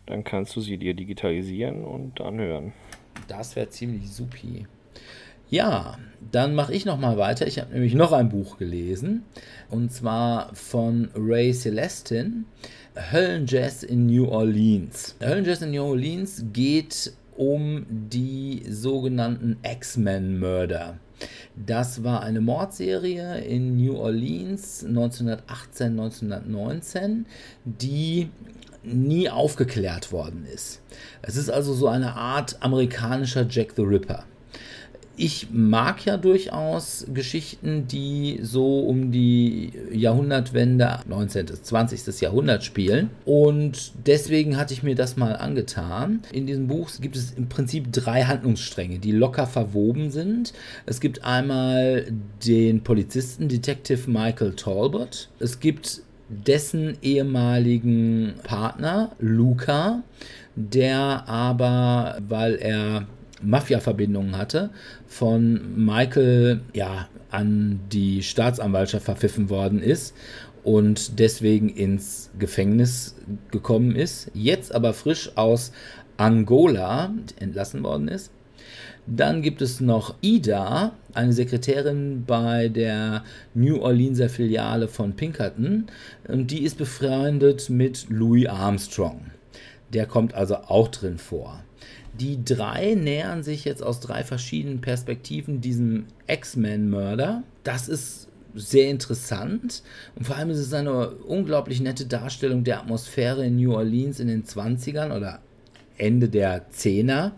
Dann 0.05 0.23
kannst 0.23 0.55
du 0.55 0.61
sie 0.61 0.77
dir 0.77 0.93
digitalisieren 0.93 1.83
und 1.83 2.21
anhören. 2.21 2.71
Das 3.27 3.57
wäre 3.57 3.67
ziemlich 3.67 4.09
supi. 4.09 4.65
Ja, 5.49 5.97
dann 6.31 6.55
mache 6.55 6.73
ich 6.73 6.85
noch 6.85 6.97
mal 6.97 7.17
weiter. 7.17 7.47
Ich 7.47 7.59
habe 7.59 7.73
nämlich 7.73 7.95
noch 7.95 8.13
ein 8.13 8.29
Buch 8.29 8.57
gelesen 8.57 9.23
und 9.69 9.91
zwar 9.91 10.55
von 10.55 11.09
Ray 11.15 11.53
Celestin, 11.53 12.45
Höllenjazz 13.11 13.83
in 13.83 14.07
New 14.07 14.29
Orleans. 14.29 15.17
Höllenjazz 15.19 15.61
in 15.61 15.71
New 15.71 15.83
Orleans 15.83 16.45
geht 16.53 17.11
um 17.35 17.85
die 17.89 18.63
sogenannten 18.69 19.57
X-Men-Mörder. 19.63 20.97
Das 21.55 22.03
war 22.03 22.21
eine 22.21 22.41
Mordserie 22.41 23.39
in 23.39 23.77
New 23.77 23.95
Orleans 23.95 24.83
1918, 24.85 25.99
1919, 25.99 27.25
die 27.65 28.29
nie 28.83 29.29
aufgeklärt 29.29 30.11
worden 30.11 30.45
ist. 30.45 30.81
Es 31.21 31.35
ist 31.35 31.49
also 31.49 31.73
so 31.73 31.87
eine 31.87 32.15
Art 32.15 32.57
amerikanischer 32.61 33.45
Jack 33.49 33.73
the 33.75 33.81
Ripper 33.81 34.25
ich 35.17 35.47
mag 35.51 36.05
ja 36.05 36.15
durchaus 36.15 37.05
Geschichten, 37.11 37.87
die 37.87 38.39
so 38.43 38.81
um 38.81 39.11
die 39.11 39.73
Jahrhundertwende, 39.91 40.99
19. 41.07 41.47
bis 41.47 41.63
20. 41.63 42.21
Jahrhundert 42.21 42.63
spielen. 42.63 43.09
Und 43.25 43.93
deswegen 44.05 44.57
hatte 44.57 44.75
ich 44.75 44.83
mir 44.83 44.93
das 44.93 45.17
mal 45.17 45.35
angetan. 45.35 46.21
In 46.31 46.45
diesem 46.45 46.67
Buch 46.67 46.91
gibt 47.01 47.15
es 47.15 47.31
im 47.31 47.49
Prinzip 47.49 47.91
drei 47.91 48.23
Handlungsstränge, 48.23 48.99
die 48.99 49.11
locker 49.11 49.47
verwoben 49.47 50.11
sind. 50.11 50.53
Es 50.85 51.01
gibt 51.01 51.25
einmal 51.25 52.05
den 52.45 52.83
Polizisten, 52.83 53.47
Detective 53.47 54.09
Michael 54.09 54.53
Talbot. 54.53 55.29
Es 55.39 55.59
gibt 55.59 56.01
dessen 56.29 56.97
ehemaligen 57.01 58.35
Partner, 58.43 59.13
Luca, 59.19 60.03
der 60.55 61.27
aber, 61.27 62.17
weil 62.27 62.55
er 62.55 63.07
Mafia-Verbindungen 63.41 64.37
hatte, 64.37 64.71
von 65.07 65.85
Michael 65.85 66.61
ja, 66.73 67.07
an 67.29 67.79
die 67.91 68.23
Staatsanwaltschaft 68.23 69.05
verpfiffen 69.05 69.49
worden 69.49 69.81
ist 69.81 70.15
und 70.63 71.19
deswegen 71.19 71.69
ins 71.69 72.29
Gefängnis 72.39 73.15
gekommen 73.51 73.95
ist, 73.95 74.31
jetzt 74.33 74.73
aber 74.73 74.93
frisch 74.93 75.31
aus 75.35 75.71
Angola 76.17 77.13
entlassen 77.39 77.83
worden 77.83 78.07
ist. 78.07 78.31
Dann 79.05 79.41
gibt 79.41 79.61
es 79.61 79.79
noch 79.79 80.15
Ida, 80.19 80.91
eine 81.13 81.31
Sekretärin 81.31 82.25
bei 82.27 82.67
der 82.67 83.23
New 83.53 83.79
Orleanser 83.79 84.27
Filiale 84.27 84.89
von 84.89 85.13
Pinkerton. 85.15 85.87
Und 86.27 86.51
die 86.51 86.63
ist 86.63 86.77
befreundet 86.77 87.69
mit 87.69 88.07
Louis 88.09 88.47
Armstrong. 88.47 89.31
Der 89.93 90.05
kommt 90.07 90.33
also 90.33 90.57
auch 90.57 90.89
drin 90.89 91.17
vor. 91.17 91.63
Die 92.19 92.43
drei 92.43 92.95
nähern 92.95 93.43
sich 93.43 93.65
jetzt 93.65 93.83
aus 93.83 93.99
drei 93.99 94.23
verschiedenen 94.23 94.81
Perspektiven 94.81 95.61
diesem 95.61 96.05
X-Men-Mörder. 96.27 97.43
Das 97.63 97.87
ist 97.87 98.27
sehr 98.55 98.89
interessant 98.89 99.83
und 100.15 100.25
vor 100.25 100.35
allem 100.35 100.49
ist 100.49 100.57
es 100.57 100.73
eine 100.73 101.09
unglaublich 101.09 101.79
nette 101.79 102.05
Darstellung 102.05 102.63
der 102.63 102.79
Atmosphäre 102.79 103.45
in 103.45 103.57
New 103.57 103.73
Orleans 103.73 104.19
in 104.19 104.27
den 104.27 104.45
20ern 104.45 105.15
oder 105.15 105.41
Ende 105.97 106.29
der 106.29 106.69
Zehner 106.69 107.33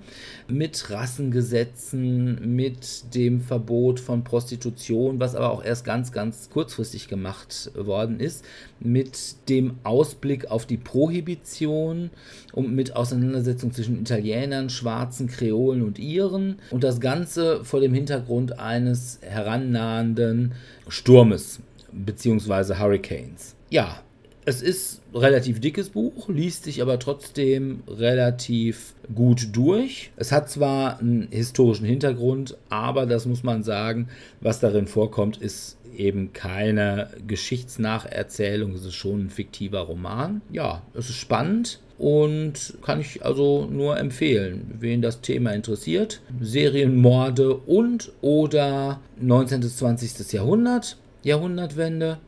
mit 0.48 0.89
Rassengesetzen, 0.89 2.56
mit 2.56 3.15
dem 3.15 3.41
Verbot 3.41 4.00
von 4.00 4.24
Prostitution, 4.24 5.19
was 5.19 5.36
aber 5.36 5.52
auch 5.52 5.63
erst 5.63 5.86
ganz, 5.86 6.12
ganz 6.12 6.50
kurzfristig 6.50 7.08
gemacht 7.08 7.72
worden 7.76 8.19
ist, 8.19 8.43
mit 8.80 9.50
dem 9.50 9.76
Ausblick 9.84 10.50
auf 10.50 10.65
die 10.65 10.78
Prohibition 10.78 12.10
und 12.54 12.74
mit 12.74 12.95
Auseinandersetzung 12.95 13.72
zwischen 13.72 14.02
Italienern, 14.02 14.69
Schwarzen, 14.69 15.28
Kreolen 15.28 15.82
und 15.82 16.00
Iren 16.00 16.58
und 16.72 16.84
das 16.84 17.00
Ganze 17.00 17.63
vor 17.63 17.80
dem 17.80 17.93
Hintergrund 17.93 18.60
eines 18.60 19.19
herannahenden 19.22 20.54
Sturmes 20.88 21.60
bzw. 21.91 22.76
Hurricanes. 22.76 23.56
Ja, 23.69 24.02
es 24.45 24.62
ist 24.62 24.99
relativ 25.13 25.60
dickes 25.60 25.89
Buch, 25.89 26.30
liest 26.30 26.63
sich 26.63 26.82
aber 26.82 27.00
trotzdem 27.00 27.82
relativ 27.88 28.93
gut 29.13 29.50
durch. 29.54 30.12
Es 30.15 30.32
hat 30.32 30.50
zwar 30.50 31.00
einen 31.00 31.28
historischen 31.32 31.86
Hintergrund, 31.86 32.58
aber 32.69 33.06
das 33.06 33.26
muss 33.26 33.43
man 33.43 33.63
sagen, 33.63 34.10
was 34.41 34.60
darin 34.60 34.88
vorkommt, 34.88 35.38
ist 35.38 35.78
eben 35.95 36.32
keine 36.34 37.10
Geschichtsnacherzählung, 37.28 38.74
es 38.74 38.86
ist 38.86 38.95
schon 38.95 39.26
ein 39.26 39.30
fiktiver 39.30 39.82
Roman. 39.82 40.41
Ja, 40.52 40.84
es 40.93 41.10
ist 41.10 41.17
spannend 41.17 41.80
und 41.98 42.76
kann 42.82 43.02
ich 43.02 43.26
also 43.26 43.67
nur 43.69 43.98
empfehlen, 43.98 44.76
wen 44.80 45.02
das 45.02 45.22
Thema 45.22 45.52
interessiert. 45.52 46.22
Serienmorde 46.39 47.56
und 47.56 48.12
oder 48.22 49.02
19. 49.19 49.60
bis 49.60 49.78
20. 49.78 50.32
Jahrhundert, 50.32 50.98
Jahrhundertwende, 51.24 52.19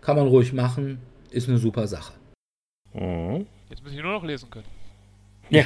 kann 0.00 0.16
man 0.16 0.28
ruhig 0.28 0.52
machen 0.52 0.98
ist 1.32 1.48
eine 1.48 1.58
super 1.58 1.86
Sache. 1.86 2.14
Mhm. 2.92 3.46
Jetzt 3.68 3.82
muss 3.82 3.92
ich 3.92 4.02
nur 4.02 4.12
noch 4.12 4.24
lesen 4.24 4.50
können. 4.50 4.66
Ja, 5.50 5.64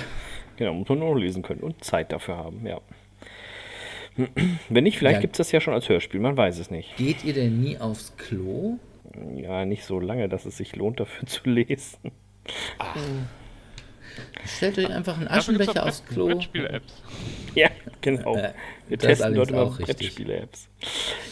genau, 0.57 0.75
muss 0.75 0.89
man 0.89 0.99
nur 0.99 1.15
noch 1.15 1.21
lesen 1.21 1.43
können 1.43 1.61
und 1.61 1.83
Zeit 1.85 2.13
dafür 2.13 2.37
haben, 2.37 2.67
ja. 2.67 2.81
Wenn 4.69 4.85
nicht, 4.85 4.99
vielleicht 4.99 5.17
ja. 5.17 5.21
gibt 5.21 5.35
es 5.35 5.39
das 5.39 5.53
ja 5.53 5.61
schon 5.61 5.75
als 5.75 5.89
Hörspiel, 5.89 6.21
man 6.21 6.37
weiß 6.37 6.59
es 6.59 6.71
nicht. 6.71 6.97
Geht 6.97 7.25
ihr 7.25 7.33
denn 7.33 7.61
nie 7.61 7.79
aufs 7.79 8.17
Klo? 8.17 8.79
Ja, 9.37 9.65
nicht 9.65 9.85
so 9.85 10.01
lange, 10.01 10.29
dass 10.29 10.45
es 10.47 10.57
sich 10.57 10.77
lohnt, 10.77 11.01
dafür 11.01 11.27
zu 11.27 11.49
lesen. 11.49 12.13
Ach. 12.79 12.97
Stellt 14.47 14.79
euch 14.79 14.91
einfach 14.91 15.19
einen 15.19 15.29
Aschenbecher 15.29 15.87
aufs 15.87 16.05
Klo. 16.05 16.27
Brettspiel-Apps. 16.27 16.95
Ja, 17.57 17.69
genau. 18.01 18.37
Äh, 18.37 18.53
Wir 18.89 18.97
testen 18.97 19.35
dort 19.35 19.51
immer 19.51 19.67
Brettspiele-Apps. 19.67 20.69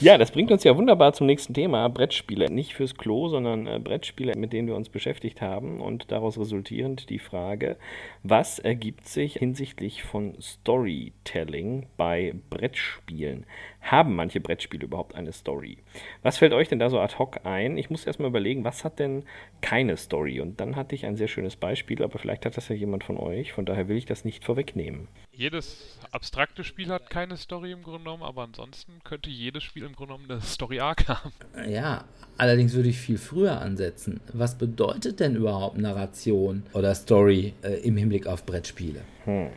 Ja, 0.00 0.18
das 0.18 0.32
bringt 0.32 0.50
uns 0.50 0.64
ja 0.64 0.76
wunderbar 0.76 1.12
zum 1.12 1.28
nächsten 1.28 1.54
Thema. 1.54 1.88
Brettspiele. 1.88 2.50
Nicht 2.50 2.74
fürs 2.74 2.96
Klo, 2.96 3.28
sondern 3.28 3.68
äh, 3.68 3.78
Brettspiele, 3.78 4.34
mit 4.36 4.52
denen 4.52 4.66
wir 4.66 4.74
uns 4.74 4.88
beschäftigt 4.88 5.40
haben. 5.40 5.80
Und 5.80 6.10
daraus 6.10 6.36
resultierend 6.36 7.08
die 7.08 7.20
Frage, 7.20 7.76
was 8.24 8.58
ergibt 8.58 9.06
sich 9.06 9.34
hinsichtlich 9.34 10.02
von 10.02 10.34
Storytelling 10.42 11.86
bei 11.96 12.34
Brettspielen? 12.50 13.46
Haben 13.90 14.16
manche 14.16 14.38
Brettspiele 14.38 14.84
überhaupt 14.84 15.14
eine 15.14 15.32
Story? 15.32 15.78
Was 16.22 16.36
fällt 16.36 16.52
euch 16.52 16.68
denn 16.68 16.78
da 16.78 16.90
so 16.90 17.00
ad 17.00 17.16
hoc 17.18 17.46
ein? 17.46 17.78
Ich 17.78 17.88
muss 17.88 18.04
erstmal 18.04 18.28
überlegen, 18.28 18.62
was 18.62 18.84
hat 18.84 18.98
denn 18.98 19.24
keine 19.62 19.96
Story? 19.96 20.40
Und 20.40 20.60
dann 20.60 20.76
hatte 20.76 20.94
ich 20.94 21.06
ein 21.06 21.16
sehr 21.16 21.26
schönes 21.26 21.56
Beispiel, 21.56 22.02
aber 22.02 22.18
vielleicht 22.18 22.44
hat 22.44 22.58
das 22.58 22.68
ja 22.68 22.74
jemand 22.74 23.02
von 23.02 23.16
euch. 23.16 23.54
Von 23.54 23.64
daher 23.64 23.88
will 23.88 23.96
ich 23.96 24.04
das 24.04 24.26
nicht 24.26 24.44
vorwegnehmen. 24.44 25.08
Jedes 25.32 25.98
abstrakte 26.12 26.64
Spiel 26.64 26.88
hat 26.88 27.08
keine 27.08 27.38
Story 27.38 27.72
im 27.72 27.82
Grunde 27.82 28.00
genommen, 28.00 28.24
aber 28.24 28.42
ansonsten 28.42 28.92
könnte 29.04 29.30
jedes 29.30 29.62
Spiel 29.62 29.84
im 29.84 29.94
Grunde 29.94 30.16
genommen 30.16 30.30
eine 30.30 30.42
Story-Arc 30.42 31.08
haben. 31.08 31.32
Ja, 31.66 32.04
allerdings 32.36 32.74
würde 32.74 32.90
ich 32.90 32.98
viel 32.98 33.16
früher 33.16 33.58
ansetzen. 33.58 34.20
Was 34.34 34.58
bedeutet 34.58 35.18
denn 35.18 35.34
überhaupt 35.34 35.78
Narration 35.78 36.64
oder 36.74 36.94
Story 36.94 37.54
äh, 37.62 37.80
im 37.86 37.96
Hinblick 37.96 38.26
auf 38.26 38.44
Brettspiele? 38.44 39.00
Hm. 39.24 39.48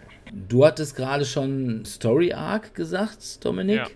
Du 0.47 0.65
hattest 0.65 0.95
gerade 0.95 1.25
schon 1.25 1.83
Story-Arc 1.83 2.73
gesagt, 2.75 3.43
Dominik. 3.43 3.75
Ja 3.75 3.87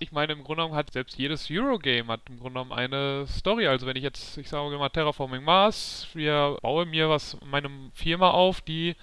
ich 0.00 0.12
meine, 0.12 0.32
im 0.32 0.42
Grunde 0.42 0.62
genommen 0.62 0.74
hat 0.74 0.92
selbst 0.92 1.18
jedes 1.18 1.48
Eurogame 1.50 2.08
hat 2.08 2.22
im 2.28 2.38
Grunde 2.38 2.54
genommen 2.54 2.72
eine 2.72 3.26
Story. 3.26 3.66
Also 3.66 3.86
wenn 3.86 3.96
ich 3.96 4.02
jetzt, 4.02 4.38
ich 4.38 4.48
sage 4.48 4.76
mal 4.78 4.88
Terraforming 4.88 5.44
Mars, 5.44 6.08
wir 6.14 6.56
baue 6.62 6.86
mir 6.86 7.10
was, 7.10 7.36
meine 7.44 7.68
Firma 7.92 8.30
auf, 8.30 8.62
die 8.62 8.96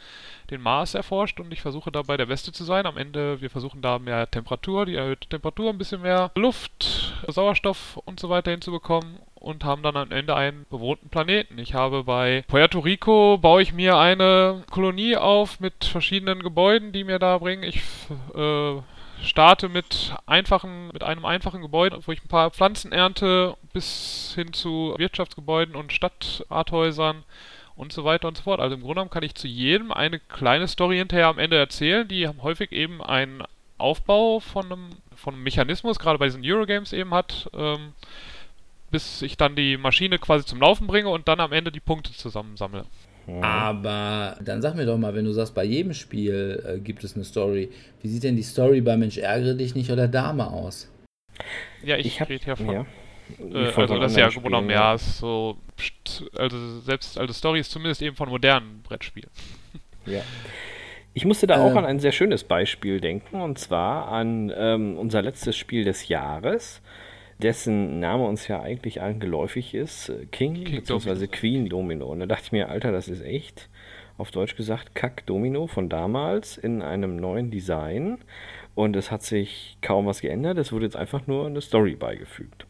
den 0.49 0.61
Mars 0.61 0.95
erforscht 0.95 1.39
und 1.39 1.53
ich 1.53 1.61
versuche 1.61 1.91
dabei 1.91 2.17
der 2.17 2.25
Beste 2.25 2.51
zu 2.51 2.63
sein. 2.63 2.85
Am 2.87 2.97
Ende, 2.97 3.41
wir 3.41 3.49
versuchen 3.49 3.81
da 3.81 3.99
mehr 3.99 4.29
Temperatur, 4.29 4.85
die 4.87 4.95
erhöhte 4.95 5.29
Temperatur, 5.29 5.69
ein 5.69 5.77
bisschen 5.77 6.01
mehr 6.01 6.31
Luft, 6.35 7.13
Sauerstoff 7.27 7.97
und 8.05 8.19
so 8.19 8.29
weiter 8.29 8.51
hinzubekommen 8.51 9.19
und 9.35 9.63
haben 9.63 9.83
dann 9.83 9.95
am 9.95 10.11
Ende 10.11 10.35
einen 10.35 10.65
bewohnten 10.69 11.09
Planeten. 11.09 11.59
Ich 11.59 11.73
habe 11.73 12.03
bei 12.03 12.43
Puerto 12.47 12.79
Rico, 12.79 13.37
baue 13.37 13.61
ich 13.61 13.71
mir 13.71 13.97
eine 13.97 14.63
Kolonie 14.71 15.15
auf 15.15 15.59
mit 15.59 15.85
verschiedenen 15.85 16.41
Gebäuden, 16.41 16.91
die 16.91 17.03
mir 17.03 17.19
da 17.19 17.37
bringen. 17.37 17.63
Ich 17.63 17.81
äh, 18.35 18.81
starte 19.21 19.69
mit 19.69 20.15
einfachen, 20.25 20.87
mit 20.93 21.03
einem 21.03 21.25
einfachen 21.25 21.61
Gebäude, 21.61 21.99
wo 22.05 22.11
ich 22.11 22.23
ein 22.23 22.27
paar 22.27 22.51
Pflanzen 22.51 22.91
ernte, 22.91 23.55
bis 23.73 24.33
hin 24.35 24.53
zu 24.53 24.95
Wirtschaftsgebäuden 24.97 25.75
und 25.75 25.93
Stadtarthäusern 25.93 27.23
und 27.75 27.93
so 27.93 28.03
weiter 28.03 28.27
und 28.27 28.37
so 28.37 28.43
fort. 28.43 28.59
Also 28.59 28.75
im 28.75 28.81
Grunde 28.81 28.95
genommen 28.95 29.11
kann 29.11 29.23
ich 29.23 29.35
zu 29.35 29.47
jedem 29.47 29.91
eine 29.91 30.19
kleine 30.19 30.67
Story 30.67 30.97
hinterher 30.97 31.27
am 31.27 31.39
Ende 31.39 31.57
erzählen, 31.57 32.07
die 32.07 32.27
häufig 32.27 32.71
eben 32.71 33.01
einen 33.01 33.43
Aufbau 33.77 34.39
von 34.39 34.65
einem, 34.65 34.89
von 35.15 35.35
einem 35.35 35.43
Mechanismus, 35.43 35.99
gerade 35.99 36.17
bei 36.17 36.25
diesen 36.25 36.43
Eurogames 36.43 36.93
eben 36.93 37.13
hat, 37.13 37.49
ähm, 37.53 37.93
bis 38.89 39.21
ich 39.21 39.37
dann 39.37 39.55
die 39.55 39.77
Maschine 39.77 40.17
quasi 40.17 40.45
zum 40.45 40.61
Laufen 40.61 40.87
bringe 40.87 41.09
und 41.09 41.27
dann 41.27 41.39
am 41.39 41.51
Ende 41.51 41.71
die 41.71 41.79
Punkte 41.79 42.13
zusammensammle. 42.13 42.85
Aber 43.41 44.37
dann 44.43 44.61
sag 44.61 44.75
mir 44.75 44.85
doch 44.85 44.97
mal, 44.97 45.13
wenn 45.13 45.25
du 45.25 45.33
sagst, 45.33 45.53
bei 45.53 45.65
jedem 45.65 45.93
Spiel 45.93 46.63
äh, 46.65 46.79
gibt 46.79 47.03
es 47.03 47.15
eine 47.15 47.25
Story, 47.25 47.69
wie 48.01 48.07
sieht 48.07 48.23
denn 48.23 48.35
die 48.35 48.43
Story 48.43 48.81
bei 48.81 48.95
Mensch 48.95 49.17
ärgere 49.17 49.55
dich 49.55 49.75
nicht 49.75 49.91
oder 49.91 50.07
Dame 50.07 50.47
aus? 50.47 50.89
Ja, 51.83 51.97
ich, 51.97 52.07
ich 52.07 52.21
rede 52.21 52.45
ja 52.45 52.55
von. 52.55 52.71
Ja. 52.71 52.85
Äh, 53.39 53.71
also 53.75 53.99
das 53.99 54.13
ist 54.13 54.17
ja 54.17 54.29
genommen, 54.29 54.69
ja, 54.69 54.93
ist 54.93 55.17
so, 55.17 55.57
also 56.37 56.79
selbst, 56.79 57.17
also 57.17 57.33
Story 57.33 57.59
ist 57.59 57.71
zumindest 57.71 58.01
eben 58.01 58.15
von 58.15 58.29
modernen 58.29 58.81
Brettspielen. 58.83 59.29
Ja. 60.05 60.21
Ich 61.13 61.25
musste 61.25 61.47
da 61.47 61.61
auch 61.61 61.75
äh. 61.75 61.79
an 61.79 61.83
ein 61.83 61.99
sehr 61.99 62.13
schönes 62.13 62.45
Beispiel 62.45 63.01
denken, 63.01 63.41
und 63.41 63.59
zwar 63.59 64.07
an 64.07 64.53
ähm, 64.55 64.97
unser 64.97 65.21
letztes 65.21 65.57
Spiel 65.57 65.83
des 65.83 66.07
Jahres 66.07 66.81
dessen 67.41 67.99
Name 67.99 68.25
uns 68.25 68.47
ja 68.47 68.61
eigentlich 68.61 69.01
allen 69.01 69.19
geläufig 69.19 69.73
ist, 69.73 70.09
äh, 70.09 70.25
King, 70.31 70.63
King 70.63 70.75
bzw. 70.77 71.27
Queen 71.27 71.69
Domino. 71.69 72.07
Und 72.07 72.19
da 72.19 72.25
dachte 72.25 72.45
ich 72.45 72.51
mir, 72.51 72.69
Alter, 72.69 72.91
das 72.91 73.07
ist 73.07 73.23
echt, 73.23 73.69
auf 74.17 74.31
Deutsch 74.31 74.55
gesagt, 74.55 74.95
Kack 74.95 75.25
Domino 75.25 75.67
von 75.67 75.89
damals 75.89 76.57
in 76.57 76.81
einem 76.81 77.15
neuen 77.15 77.51
Design. 77.51 78.17
Und 78.75 78.95
es 78.95 79.09
hat 79.09 79.23
sich 79.23 79.77
kaum 79.81 80.05
was 80.05 80.21
geändert, 80.21 80.59
es 80.59 80.71
wurde 80.71 80.85
jetzt 80.85 80.95
einfach 80.95 81.25
nur 81.25 81.47
eine 81.47 81.61
Story 81.61 81.95
beigefügt. 81.95 82.66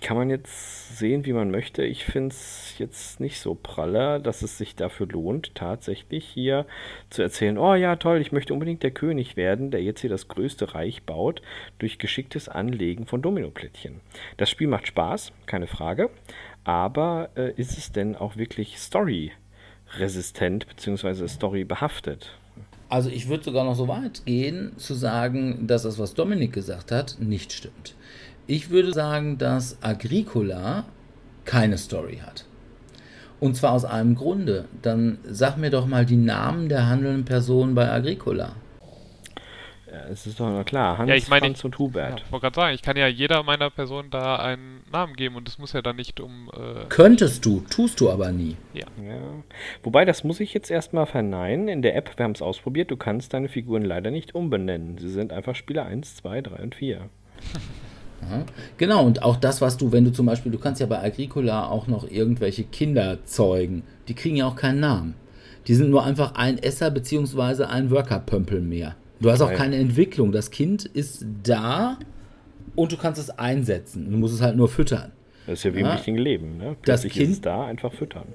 Kann 0.00 0.16
man 0.16 0.30
jetzt 0.30 0.96
sehen, 0.96 1.26
wie 1.26 1.32
man 1.34 1.50
möchte. 1.50 1.84
Ich 1.84 2.04
finde 2.04 2.30
es 2.30 2.74
jetzt 2.78 3.20
nicht 3.20 3.38
so 3.38 3.54
praller, 3.54 4.18
dass 4.18 4.40
es 4.42 4.56
sich 4.56 4.74
dafür 4.74 5.06
lohnt, 5.06 5.54
tatsächlich 5.54 6.24
hier 6.26 6.64
zu 7.10 7.22
erzählen, 7.22 7.58
oh 7.58 7.74
ja, 7.74 7.96
toll, 7.96 8.20
ich 8.20 8.32
möchte 8.32 8.54
unbedingt 8.54 8.82
der 8.82 8.92
König 8.92 9.36
werden, 9.36 9.70
der 9.70 9.82
jetzt 9.82 10.00
hier 10.00 10.08
das 10.10 10.28
größte 10.28 10.74
Reich 10.74 11.02
baut, 11.02 11.42
durch 11.78 11.98
geschicktes 11.98 12.48
Anlegen 12.48 13.06
von 13.06 13.20
Dominoplättchen. 13.20 14.00
Das 14.38 14.48
Spiel 14.48 14.68
macht 14.68 14.86
Spaß, 14.86 15.32
keine 15.46 15.66
Frage, 15.66 16.08
aber 16.64 17.28
äh, 17.36 17.52
ist 17.56 17.76
es 17.76 17.92
denn 17.92 18.16
auch 18.16 18.36
wirklich 18.36 18.78
story-resistent 18.78 20.66
bzw. 20.66 21.28
story-behaftet? 21.28 22.38
Also 22.88 23.08
ich 23.08 23.28
würde 23.28 23.44
sogar 23.44 23.64
noch 23.64 23.76
so 23.76 23.86
weit 23.86 24.26
gehen, 24.26 24.72
zu 24.76 24.94
sagen, 24.94 25.66
dass 25.68 25.84
das, 25.84 25.98
was 25.98 26.14
Dominik 26.14 26.52
gesagt 26.52 26.90
hat, 26.90 27.18
nicht 27.20 27.52
stimmt. 27.52 27.94
Ich 28.50 28.70
würde 28.70 28.92
sagen, 28.92 29.38
dass 29.38 29.80
Agricola 29.80 30.82
keine 31.44 31.78
Story 31.78 32.16
hat. 32.16 32.46
Und 33.38 33.54
zwar 33.54 33.70
aus 33.70 33.84
einem 33.84 34.16
Grunde. 34.16 34.64
Dann 34.82 35.18
sag 35.22 35.56
mir 35.56 35.70
doch 35.70 35.86
mal 35.86 36.04
die 36.04 36.16
Namen 36.16 36.68
der 36.68 36.88
handelnden 36.88 37.24
Personen 37.24 37.76
bei 37.76 37.88
Agricola. 37.88 38.56
Ja, 39.88 40.00
es 40.10 40.26
ist 40.26 40.40
doch 40.40 40.64
klar. 40.64 40.98
Hans, 40.98 41.08
ja, 41.08 41.14
ich 41.14 41.28
meine, 41.28 41.46
Franz 41.46 41.64
und 41.64 41.78
Hubert. 41.78 42.18
Ja, 42.18 42.24
ich 42.26 42.32
wollte 42.32 42.42
gerade 42.42 42.54
sagen, 42.56 42.74
ich 42.74 42.82
kann 42.82 42.96
ja 42.96 43.06
jeder 43.06 43.44
meiner 43.44 43.70
Personen 43.70 44.10
da 44.10 44.34
einen 44.34 44.82
Namen 44.90 45.14
geben 45.14 45.36
und 45.36 45.46
es 45.46 45.58
muss 45.58 45.72
ja 45.72 45.80
dann 45.80 45.94
nicht 45.94 46.18
um. 46.18 46.50
Äh 46.52 46.86
Könntest 46.88 47.46
du, 47.46 47.60
tust 47.70 48.00
du 48.00 48.10
aber 48.10 48.32
nie. 48.32 48.56
Ja. 48.72 48.86
ja. 49.00 49.20
Wobei, 49.84 50.04
das 50.04 50.24
muss 50.24 50.40
ich 50.40 50.52
jetzt 50.54 50.72
erstmal 50.72 51.06
verneinen. 51.06 51.68
In 51.68 51.82
der 51.82 51.94
App, 51.94 52.18
wir 52.18 52.24
haben 52.24 52.32
es 52.32 52.42
ausprobiert, 52.42 52.90
du 52.90 52.96
kannst 52.96 53.32
deine 53.32 53.48
Figuren 53.48 53.84
leider 53.84 54.10
nicht 54.10 54.34
umbenennen. 54.34 54.98
Sie 54.98 55.08
sind 55.08 55.32
einfach 55.32 55.54
Spieler 55.54 55.86
1, 55.86 56.16
2, 56.16 56.40
3 56.40 56.62
und 56.64 56.74
4. 56.74 57.08
Ja, 58.28 58.44
genau, 58.76 59.04
und 59.04 59.22
auch 59.22 59.36
das, 59.36 59.60
was 59.60 59.76
du, 59.76 59.92
wenn 59.92 60.04
du 60.04 60.12
zum 60.12 60.26
Beispiel, 60.26 60.52
du 60.52 60.58
kannst 60.58 60.80
ja 60.80 60.86
bei 60.86 61.02
Agricola 61.02 61.68
auch 61.68 61.86
noch 61.86 62.08
irgendwelche 62.08 62.64
Kinder 62.64 63.24
zeugen, 63.24 63.82
die 64.08 64.14
kriegen 64.14 64.36
ja 64.36 64.46
auch 64.46 64.56
keinen 64.56 64.80
Namen. 64.80 65.14
Die 65.66 65.74
sind 65.74 65.90
nur 65.90 66.04
einfach 66.04 66.34
ein 66.34 66.58
Esser 66.58 66.90
bzw. 66.90 67.64
ein 67.64 67.90
Worker-Pömpel 67.90 68.60
mehr. 68.60 68.96
Du 69.20 69.30
hast 69.30 69.42
auch 69.42 69.52
keine 69.52 69.76
Entwicklung. 69.76 70.32
Das 70.32 70.50
Kind 70.50 70.86
ist 70.86 71.26
da 71.42 71.98
und 72.74 72.92
du 72.92 72.96
kannst 72.96 73.20
es 73.20 73.30
einsetzen. 73.30 74.10
Du 74.10 74.16
musst 74.16 74.34
es 74.34 74.40
halt 74.40 74.56
nur 74.56 74.68
füttern. 74.68 75.12
Das 75.46 75.58
ist 75.58 75.64
ja 75.64 75.74
wie 75.74 75.80
ja? 75.80 75.86
im 75.86 75.92
richtigen 75.92 76.18
Leben. 76.18 76.56
Ne? 76.56 76.76
das 76.84 77.02
Kind 77.02 77.32
ist 77.32 77.44
da, 77.44 77.66
einfach 77.66 77.92
füttern. 77.92 78.26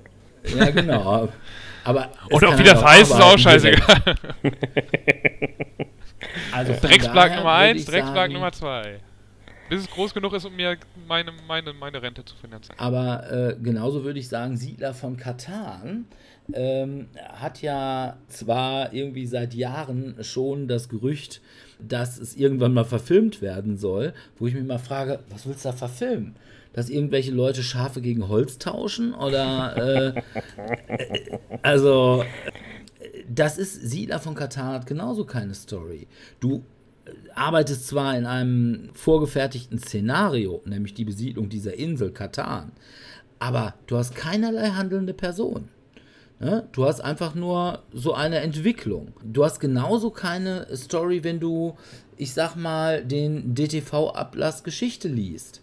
Ja, 0.58 0.70
genau. 0.70 1.30
Aber 1.84 2.10
und 2.30 2.46
auch 2.46 2.58
wie 2.60 2.64
das 2.64 2.84
heißt, 2.84 3.12
ist 3.12 3.22
auch 3.22 3.38
scheißegal. 3.38 4.02
also 6.52 6.74
Drecksblag 6.82 7.38
Nummer 7.38 7.54
1, 7.54 7.86
Drecksblag 7.86 8.32
Nummer 8.32 8.52
2. 8.52 9.00
Bis 9.70 9.82
es 9.82 9.90
groß 9.90 10.14
genug 10.14 10.34
ist, 10.34 10.46
um 10.46 10.56
mir 10.56 10.78
meine, 11.08 11.32
meine, 11.48 11.74
meine 11.74 12.02
Rente 12.02 12.24
zu 12.24 12.36
finanzieren. 12.36 12.78
Aber 12.80 13.32
äh, 13.32 13.56
genauso 13.62 14.04
würde 14.04 14.20
ich 14.20 14.28
sagen, 14.28 14.58
Siedler 14.58 14.94
von 14.94 15.18
Katan 15.18 16.06
ähm, 16.54 17.08
hat 17.34 17.62
ja 17.62 18.18
zwar 18.28 18.94
irgendwie 18.94 19.26
seit 19.26 19.56
Jahren 19.56 20.24
schon 20.24 20.68
das 20.68 20.88
Gerücht, 20.88 21.42
dass 21.80 22.20
es 22.20 22.36
irgendwann 22.36 22.74
mal 22.74 22.86
verfilmt 22.86 23.42
werden 23.42 23.78
soll, 23.78 24.14
wo 24.38 24.46
ich 24.46 24.54
mich 24.54 24.64
mal 24.64 24.78
frage, 24.78 25.20
was 25.30 25.48
willst 25.48 25.66
du 25.66 25.70
da 25.70 25.76
verfilmen? 25.76 26.36
Dass 26.74 26.90
irgendwelche 26.90 27.32
Leute 27.32 27.64
Schafe 27.64 28.02
gegen 28.02 28.28
Holz 28.28 28.60
tauschen? 28.60 29.14
Oder 29.16 29.78
äh, 29.78 30.08
äh, 30.94 31.40
also 31.64 32.24
das 33.28 33.58
ist 33.58 33.74
Siedler 33.90 34.20
von 34.20 34.36
Katan 34.36 34.74
hat 34.74 34.86
genauso 34.86 35.26
keine 35.26 35.56
Story. 35.56 36.08
Du 36.40 36.64
arbeitest 37.34 37.88
zwar 37.88 38.18
in 38.18 38.26
einem 38.26 38.90
vorgefertigten 38.94 39.80
Szenario, 39.80 40.62
nämlich 40.66 40.94
die 40.94 41.06
Besiedlung 41.06 41.50
dieser 41.50 41.76
Insel 41.76 42.12
Katan, 42.12 42.72
aber 43.40 43.76
du 43.88 43.98
hast 43.98 44.16
keinerlei 44.16 44.70
handelnde 44.70 45.14
Person. 45.14 45.70
Ne? 46.40 46.68
Du 46.72 46.86
hast 46.86 47.00
einfach 47.02 47.36
nur 47.36 47.84
so 47.94 48.14
eine 48.14 48.40
Entwicklung. 48.40 49.14
Du 49.24 49.44
hast 49.46 49.60
genauso 49.60 50.10
keine 50.10 50.68
Story, 50.76 51.24
wenn 51.24 51.40
du, 51.40 51.78
ich 52.18 52.34
sag 52.34 52.56
mal, 52.56 53.04
den 53.04 53.56
DTV-Ablass 53.56 54.64
Geschichte 54.64 55.08
liest. 55.08 55.62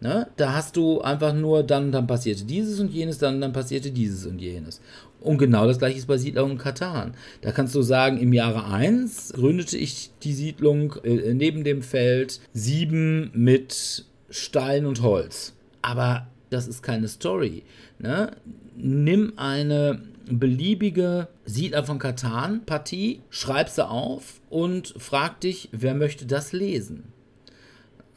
Ne? 0.00 0.28
Da 0.36 0.54
hast 0.54 0.76
du 0.76 1.00
einfach 1.00 1.34
nur, 1.34 1.62
dann, 1.62 1.92
dann 1.92 2.06
passierte 2.06 2.44
dieses 2.44 2.80
und 2.80 2.92
jenes, 2.92 3.18
dann, 3.18 3.40
dann 3.40 3.52
passierte 3.52 3.90
dieses 3.90 4.26
und 4.26 4.38
jenes. 4.38 4.80
Und 5.24 5.38
genau 5.38 5.66
das 5.66 5.78
gleiche 5.78 5.96
ist 5.96 6.06
bei 6.06 6.18
Siedlung 6.18 6.52
in 6.52 6.58
Katan. 6.58 7.14
Da 7.40 7.50
kannst 7.50 7.74
du 7.74 7.80
sagen, 7.80 8.18
im 8.18 8.34
Jahre 8.34 8.66
1 8.66 9.32
gründete 9.32 9.78
ich 9.78 10.10
die 10.22 10.34
Siedlung 10.34 10.96
äh, 11.02 11.32
neben 11.32 11.64
dem 11.64 11.80
Feld 11.80 12.40
7 12.52 13.30
mit 13.32 14.04
Stein 14.28 14.84
und 14.84 15.00
Holz. 15.00 15.54
Aber 15.80 16.26
das 16.50 16.68
ist 16.68 16.82
keine 16.82 17.08
Story. 17.08 17.62
Ne? 17.98 18.32
Nimm 18.76 19.32
eine 19.36 20.02
beliebige 20.30 21.28
Siedler 21.46 21.84
von 21.84 21.98
Katan 21.98 22.66
Partie, 22.66 23.22
schreib 23.30 23.70
sie 23.70 23.88
auf 23.88 24.42
und 24.50 24.94
frag 24.98 25.40
dich, 25.40 25.70
wer 25.72 25.94
möchte 25.94 26.26
das 26.26 26.52
lesen? 26.52 27.04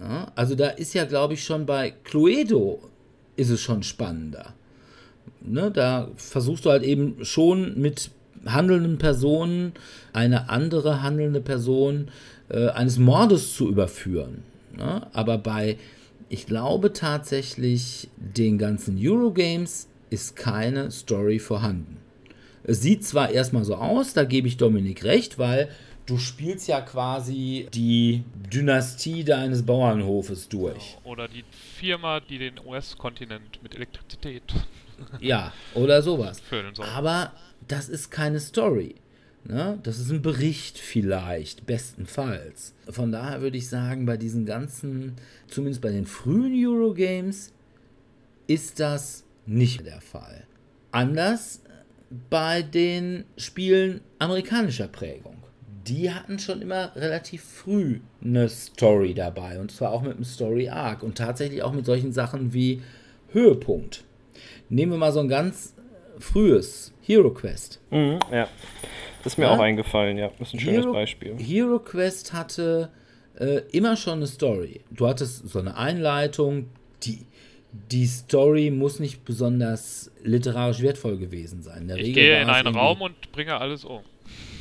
Ja, 0.02 0.30
also 0.36 0.56
da 0.56 0.68
ist 0.68 0.94
ja, 0.94 1.06
glaube 1.06 1.36
ich, 1.36 1.44
schon 1.46 1.66
bei 1.66 1.94
Cluedo 2.04 2.82
ist 3.38 3.50
es 3.50 3.62
schon 3.62 3.84
spannender 3.84 4.57
ne, 5.42 5.72
da 5.72 6.10
versuchst 6.16 6.66
du 6.66 6.70
halt 6.70 6.84
eben 6.84 7.24
schon 7.24 7.80
mit 7.80 8.12
handelnden 8.46 8.98
Personen 8.98 9.74
eine 10.14 10.50
andere 10.50 11.02
handelnde 11.02 11.42
Person 11.42 12.10
äh, 12.50 12.70
eines 12.70 12.98
Mordes 12.98 13.56
zu 13.56 13.68
überführen. 13.68 14.44
Ne? 14.76 15.08
Aber 15.14 15.38
bei, 15.38 15.78
ich 16.30 16.46
glaube 16.46 16.94
tatsächlich, 16.94 18.10
den 18.18 18.58
ganzen 18.58 18.98
Eurogames 19.00 19.88
ist 20.10 20.36
keine 20.36 20.92
Story 20.92 21.40
vorhanden. 21.40 21.98
Es 22.64 22.82
sieht 22.82 23.06
zwar 23.06 23.30
erstmal 23.30 23.64
so 23.64 23.76
aus, 23.76 24.14
da 24.14 24.24
gebe 24.24 24.48
ich 24.48 24.58
Dominik 24.58 25.04
recht, 25.04 25.40
weil 25.40 25.70
du 26.06 26.18
spielst 26.18 26.68
ja 26.68 26.82
quasi 26.82 27.68
die 27.74 28.24
Dynastie 28.54 29.24
deines 29.24 29.66
Bauernhofes 29.66 30.50
durch. 30.50 30.98
Oder 31.04 31.28
die 31.28 31.44
Firma, 31.52 32.20
die 32.20 32.40
den 32.40 32.60
US-Kontinent 32.66 33.62
mit 33.64 33.76
Elektrizität 33.76 34.44
ja, 35.20 35.54
oder 35.74 36.02
sowas. 36.02 36.42
Aber 36.96 37.34
das 37.68 37.90
ist 37.90 38.12
keine 38.12 38.40
Story. 38.40 38.96
Ne? 39.44 39.80
Das 39.84 40.00
ist 40.00 40.12
ein 40.12 40.22
Bericht 40.22 40.78
vielleicht, 40.78 41.66
bestenfalls. 41.66 42.74
Von 42.90 43.12
daher 43.12 43.42
würde 43.42 43.58
ich 43.58 43.70
sagen, 43.70 44.06
bei 44.06 44.18
diesen 44.18 44.46
ganzen, 44.46 45.16
zumindest 45.48 45.82
bei 45.82 45.92
den 45.92 46.06
frühen 46.06 46.54
Eurogames, 46.54 47.54
ist 48.48 48.80
das 48.80 49.24
nicht 49.46 49.86
der 49.86 50.02
Fall. 50.02 50.46
Anders 50.92 51.62
bei 52.30 52.62
den 52.62 53.26
Spielen 53.38 54.02
amerikanischer 54.20 54.88
Prägung. 54.88 55.38
Die 55.88 56.12
hatten 56.12 56.40
schon 56.40 56.62
immer 56.62 56.94
relativ 56.96 57.44
früh 57.44 58.02
eine 58.22 58.50
Story 58.50 59.14
dabei 59.14 59.60
und 59.60 59.72
zwar 59.72 59.92
auch 59.92 60.02
mit 60.02 60.14
einem 60.14 60.26
Story 60.26 60.68
Arc 60.68 61.04
und 61.04 61.18
tatsächlich 61.18 61.64
auch 61.64 61.72
mit 61.72 61.86
solchen 61.86 62.12
Sachen 62.12 62.54
wie 62.54 62.82
Höhepunkt. 63.32 64.04
Nehmen 64.70 64.94
wir 64.94 64.98
mal 64.98 65.12
so 65.12 65.20
ein 65.20 65.28
ganz 65.28 65.74
frühes 66.20 66.94
Hero 67.02 67.32
Quest. 67.32 67.80
Mhm, 67.92 68.20
ja. 68.32 68.48
Das 69.24 69.34
ist 69.34 69.38
mir 69.38 69.46
ja? 69.46 69.56
auch 69.56 69.60
eingefallen, 69.60 70.18
ja. 70.18 70.30
Das 70.40 70.50
ist 70.50 70.54
ein 70.56 70.60
schönes 70.60 70.86
Hero, 70.86 70.94
Beispiel. 70.94 71.36
Hero 71.38 71.80
Quest 71.80 72.34
hatte 72.34 72.90
äh, 73.40 73.62
immer 73.72 73.96
schon 73.96 74.20
eine 74.20 74.28
Story. 74.28 74.82
Du 74.92 75.08
hattest 75.08 75.48
so 75.50 75.60
eine 75.60 75.76
Einleitung, 75.78 76.68
die, 77.04 77.26
die 77.92 78.06
Story 78.06 78.72
muss 78.72 79.00
nicht 79.00 79.26
besonders 79.26 80.12
literarisch 80.24 80.82
wertvoll 80.82 81.18
gewesen 81.18 81.62
sein. 81.62 81.84
In 81.84 81.90
ich 81.90 81.96
Regel 82.08 82.14
gehe 82.14 82.42
in 82.42 82.50
einen 82.50 82.76
Raum 82.76 83.02
und 83.02 83.32
bringe 83.32 83.60
alles 83.60 83.86
um. 83.86 84.02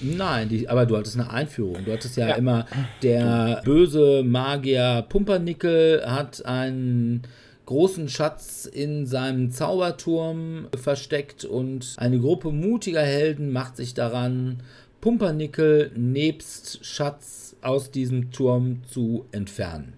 Nein, 0.03 0.49
die, 0.49 0.69
aber 0.69 0.87
du 0.87 0.97
hattest 0.97 1.19
eine 1.19 1.31
Einführung. 1.31 1.85
Du 1.85 1.93
hattest 1.93 2.17
ja, 2.17 2.29
ja. 2.29 2.35
immer, 2.35 2.67
der 3.03 3.63
böse 3.65 4.23
Magier 4.23 5.05
Pumpernickel 5.09 6.03
hat 6.07 6.45
einen 6.45 7.23
großen 7.67 8.09
Schatz 8.09 8.65
in 8.65 9.07
seinem 9.07 9.51
Zauberturm 9.51 10.69
versteckt 10.77 11.45
und 11.45 11.95
eine 11.99 12.19
Gruppe 12.19 12.53
mutiger 12.53 13.03
Helden 13.03 13.53
macht 13.53 13.77
sich 13.77 13.93
daran, 13.95 14.63
Pumpernickel 15.01 15.93
nebst 15.95 16.85
Schatz 16.85 17.57
aus 17.63 17.91
diesem 17.91 18.31
Turm 18.31 18.83
zu 18.89 19.27
entfernen. 19.33 19.95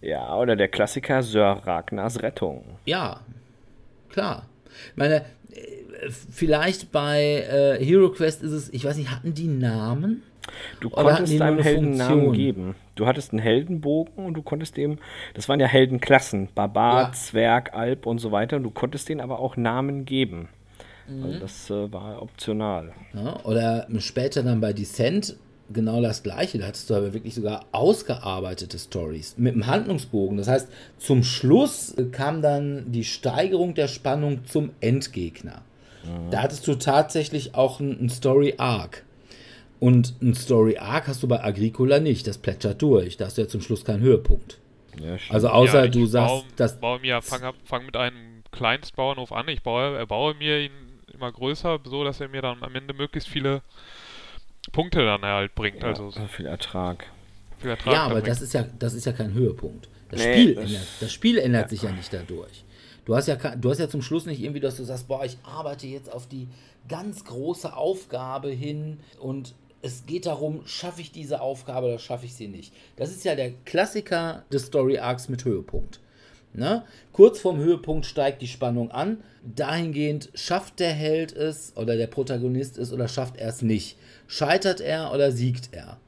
Ja, 0.00 0.36
oder 0.36 0.56
der 0.56 0.68
Klassiker 0.68 1.22
Sir 1.22 1.60
Ragnars 1.64 2.22
Rettung. 2.22 2.64
Ja, 2.86 3.20
klar. 4.08 4.46
Ich 4.90 4.96
meine, 4.96 5.24
äh, 5.50 6.10
vielleicht 6.10 6.90
bei 6.90 7.46
äh, 7.50 7.84
Hero 7.84 8.10
Quest 8.10 8.42
ist 8.42 8.52
es, 8.52 8.72
ich 8.72 8.84
weiß 8.84 8.96
nicht, 8.96 9.10
hatten 9.10 9.34
die 9.34 9.48
Namen? 9.48 10.22
Du 10.80 10.90
konntest 10.90 11.38
deinem 11.38 11.60
Helden 11.60 11.96
Namen 11.96 12.32
geben. 12.32 12.74
Du 12.94 13.06
hattest 13.06 13.32
einen 13.32 13.40
Heldenbogen 13.40 14.26
und 14.26 14.34
du 14.34 14.42
konntest 14.42 14.76
dem, 14.76 14.98
das 15.34 15.48
waren 15.48 15.60
ja 15.60 15.66
Heldenklassen, 15.66 16.48
Barbar, 16.54 17.02
ja. 17.02 17.12
Zwerg, 17.12 17.74
Alp 17.74 18.06
und 18.06 18.18
so 18.18 18.32
weiter, 18.32 18.56
und 18.56 18.62
du 18.62 18.70
konntest 18.70 19.08
denen 19.08 19.20
aber 19.20 19.38
auch 19.38 19.56
Namen 19.56 20.04
geben. 20.04 20.48
Mhm. 21.08 21.24
Also 21.24 21.38
das 21.38 21.70
äh, 21.70 21.92
war 21.92 22.22
optional. 22.22 22.92
Ja, 23.14 23.44
oder 23.44 23.86
später 23.98 24.42
dann 24.42 24.60
bei 24.60 24.72
Descent 24.72 25.36
genau 25.72 26.00
das 26.00 26.22
gleiche. 26.22 26.58
Da 26.58 26.66
hattest 26.66 26.90
du 26.90 26.94
aber 26.94 27.12
wirklich 27.12 27.34
sogar 27.34 27.64
ausgearbeitete 27.72 28.78
Stories 28.78 29.36
mit 29.38 29.54
einem 29.54 29.66
Handlungsbogen. 29.66 30.36
Das 30.36 30.48
heißt, 30.48 30.68
zum 30.98 31.22
Schluss 31.22 31.94
kam 32.12 32.42
dann 32.42 32.90
die 32.92 33.04
Steigerung 33.04 33.74
der 33.74 33.88
Spannung 33.88 34.44
zum 34.44 34.70
Endgegner. 34.80 35.62
Mhm. 36.04 36.30
Da 36.30 36.42
hattest 36.42 36.66
du 36.66 36.74
tatsächlich 36.74 37.54
auch 37.54 37.80
einen 37.80 38.08
Story 38.08 38.54
Arc. 38.58 39.04
Und 39.80 40.20
ein 40.20 40.34
Story 40.34 40.76
Arc 40.76 41.08
hast 41.08 41.22
du 41.22 41.28
bei 41.28 41.42
Agricola 41.42 41.98
nicht. 42.00 42.26
Das 42.26 42.38
plätschert 42.38 42.80
durch. 42.82 43.16
Da 43.16 43.26
hast 43.26 43.38
du 43.38 43.42
ja 43.42 43.48
zum 43.48 43.62
Schluss 43.62 43.84
keinen 43.84 44.02
Höhepunkt. 44.02 44.58
Ja, 45.02 45.16
also 45.30 45.48
außer 45.48 45.84
ja, 45.84 45.90
du 45.90 46.04
sagst, 46.06 46.28
baue, 46.28 46.44
dass 46.56 46.80
baue 46.80 47.00
mir 47.00 47.22
fang, 47.22 47.54
fang 47.64 47.86
mit 47.86 47.96
einem 47.96 48.42
Kleinstbauernhof 48.52 49.32
an. 49.32 49.48
Ich 49.48 49.62
baue, 49.62 50.06
baue 50.06 50.34
mir 50.34 50.60
ihn 50.60 50.72
immer 51.14 51.32
größer, 51.32 51.80
so 51.84 52.04
dass 52.04 52.20
er 52.20 52.28
mir 52.28 52.42
dann 52.42 52.62
am 52.62 52.74
Ende 52.74 52.92
möglichst 52.92 53.28
viele 53.28 53.62
Punkte 54.72 55.04
dann 55.04 55.22
halt 55.22 55.54
bringt. 55.54 55.82
Ja, 55.82 55.88
also 55.88 56.10
viel 56.28 56.46
Ertrag. 56.46 57.06
Viel 57.58 57.70
Ertrag 57.70 57.94
ja, 57.94 58.02
aber 58.04 58.20
das 58.20 58.42
ist 58.42 58.52
ja, 58.52 58.64
das 58.78 58.94
ist 58.94 59.06
ja 59.06 59.12
kein 59.12 59.32
Höhepunkt. 59.32 59.88
Das, 60.10 60.20
nee, 60.20 60.32
Spiel, 60.32 60.54
das, 60.56 60.64
ändert, 60.64 60.86
das 61.00 61.12
Spiel 61.12 61.38
ändert 61.38 61.62
ja. 61.62 61.68
sich 61.68 61.82
ja 61.82 61.92
nicht 61.92 62.12
dadurch. 62.12 62.64
Du 63.04 63.14
hast 63.14 63.28
ja, 63.28 63.36
du 63.36 63.70
hast 63.70 63.78
ja 63.78 63.88
zum 63.88 64.02
Schluss 64.02 64.26
nicht 64.26 64.42
irgendwie, 64.42 64.60
dass 64.60 64.76
du 64.76 64.84
sagst, 64.84 65.08
boah, 65.08 65.24
ich 65.24 65.38
arbeite 65.42 65.86
jetzt 65.86 66.12
auf 66.12 66.28
die 66.28 66.48
ganz 66.88 67.24
große 67.24 67.74
Aufgabe 67.74 68.50
hin 68.50 68.98
und 69.18 69.54
es 69.82 70.04
geht 70.06 70.26
darum, 70.26 70.62
schaffe 70.66 71.00
ich 71.00 71.12
diese 71.12 71.40
Aufgabe 71.40 71.86
oder 71.86 71.98
schaffe 71.98 72.26
ich 72.26 72.34
sie 72.34 72.48
nicht. 72.48 72.72
Das 72.96 73.10
ist 73.10 73.24
ja 73.24 73.34
der 73.34 73.52
Klassiker 73.64 74.44
des 74.52 74.66
Story 74.66 74.98
Arcs 74.98 75.28
mit 75.28 75.44
Höhepunkt. 75.44 76.00
Ne? 76.52 76.84
Kurz 77.12 77.40
vorm 77.40 77.58
Höhepunkt 77.58 78.06
steigt 78.06 78.42
die 78.42 78.48
Spannung 78.48 78.90
an. 78.90 79.22
Dahingehend 79.44 80.30
schafft 80.34 80.80
der 80.80 80.92
Held 80.92 81.32
es 81.32 81.72
oder 81.76 81.96
der 81.96 82.08
Protagonist 82.08 82.76
es 82.76 82.92
oder 82.92 83.08
schafft 83.08 83.36
er 83.36 83.48
es 83.48 83.62
nicht. 83.62 83.96
Scheitert 84.26 84.80
er 84.80 85.12
oder 85.12 85.32
siegt 85.32 85.72
er? 85.72 85.98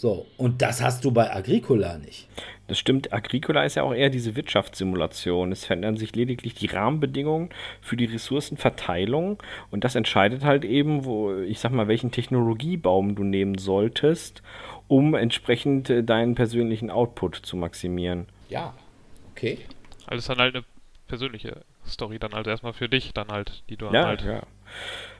So, 0.00 0.24
und 0.38 0.62
das 0.62 0.82
hast 0.82 1.04
du 1.04 1.10
bei 1.10 1.30
Agricola 1.30 1.98
nicht. 1.98 2.26
Das 2.68 2.78
stimmt, 2.78 3.12
Agricola 3.12 3.64
ist 3.64 3.74
ja 3.74 3.82
auch 3.82 3.92
eher 3.92 4.08
diese 4.08 4.34
Wirtschaftssimulation. 4.34 5.52
Es 5.52 5.66
verändern 5.66 5.98
sich 5.98 6.16
lediglich 6.16 6.54
die 6.54 6.68
Rahmenbedingungen 6.68 7.50
für 7.82 7.98
die 7.98 8.06
Ressourcenverteilung 8.06 9.42
und 9.70 9.84
das 9.84 9.96
entscheidet 9.96 10.42
halt 10.42 10.64
eben, 10.64 11.04
wo, 11.04 11.34
ich 11.34 11.60
sag 11.60 11.72
mal, 11.72 11.86
welchen 11.86 12.12
Technologiebaum 12.12 13.14
du 13.14 13.24
nehmen 13.24 13.58
solltest, 13.58 14.42
um 14.88 15.14
entsprechend 15.14 15.90
äh, 15.90 16.02
deinen 16.02 16.34
persönlichen 16.34 16.88
Output 16.88 17.36
zu 17.36 17.58
maximieren. 17.58 18.26
Ja, 18.48 18.72
okay. 19.32 19.58
Also 20.06 20.20
ist 20.20 20.30
dann 20.30 20.38
halt 20.38 20.54
eine 20.54 20.64
persönliche 21.08 21.60
Story 21.86 22.18
dann 22.18 22.32
also 22.32 22.48
erstmal 22.48 22.72
für 22.72 22.88
dich 22.88 23.12
dann 23.12 23.28
halt, 23.28 23.64
die 23.68 23.76
du 23.76 23.84
ja, 23.92 24.06
halt 24.06 24.22
ja. 24.22 24.44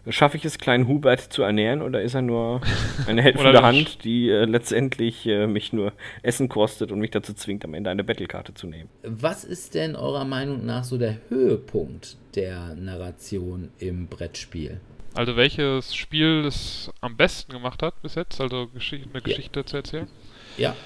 Schaffe 0.09 0.37
ich 0.37 0.45
es, 0.45 0.59
kleinen 0.59 0.89
Hubert 0.89 1.21
zu 1.21 1.43
ernähren 1.43 1.83
oder 1.83 2.03
ist 2.03 2.15
er 2.15 2.23
nur 2.23 2.61
eine 3.07 3.23
helfende 3.23 3.63
Hand, 3.63 4.05
die 4.05 4.31
äh, 4.31 4.45
letztendlich 4.45 5.27
äh, 5.27 5.47
mich 5.47 5.73
nur 5.73 5.93
Essen 6.23 6.49
kostet 6.49 6.91
und 6.93 7.01
mich 7.01 7.11
dazu 7.11 7.35
zwingt, 7.35 7.65
am 7.65 7.75
Ende 7.75 7.91
eine 7.91 8.05
Battlekarte 8.05 8.55
zu 8.55 8.67
nehmen? 8.67 8.89
Was 9.03 9.45
ist 9.45 9.75
denn 9.75 9.97
eurer 9.97 10.25
Meinung 10.25 10.65
nach 10.65 10.85
so 10.85 10.97
der 10.97 11.19
Höhepunkt 11.29 12.17
der 12.35 12.75
Narration 12.75 13.71
im 13.79 14.07
Brettspiel? 14.07 14.81
Also 15.15 15.37
welches 15.37 15.95
Spiel 15.95 16.45
es 16.47 16.91
am 17.01 17.17
besten 17.17 17.53
gemacht 17.53 17.83
hat 17.83 18.01
bis 18.03 18.15
jetzt, 18.15 18.41
also 18.41 18.69
Geschichte, 18.69 19.09
eine 19.13 19.23
Geschichte 19.23 19.61
ja. 19.61 19.67
zu 19.67 19.77
erzählen? 19.77 20.09
Ja. 20.57 20.77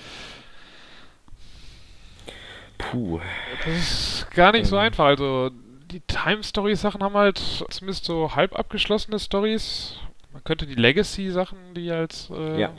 Puh. 2.78 3.20
Das 3.64 3.74
ist 3.76 4.30
gar 4.32 4.52
nicht 4.52 4.62
ähm. 4.62 4.66
so 4.70 4.76
einfach. 4.76 5.04
Also 5.04 5.50
die 5.94 6.00
Time-Story-Sachen 6.00 7.02
haben 7.04 7.14
halt 7.14 7.38
zumindest 7.70 8.04
so 8.04 8.34
halb 8.34 8.58
abgeschlossene 8.58 9.20
Stories. 9.20 9.96
Man 10.32 10.42
könnte 10.42 10.66
die 10.66 10.74
Legacy-Sachen, 10.74 11.56
die 11.76 11.90
als. 11.92 12.30
Äh, 12.30 12.60
ja. 12.60 12.72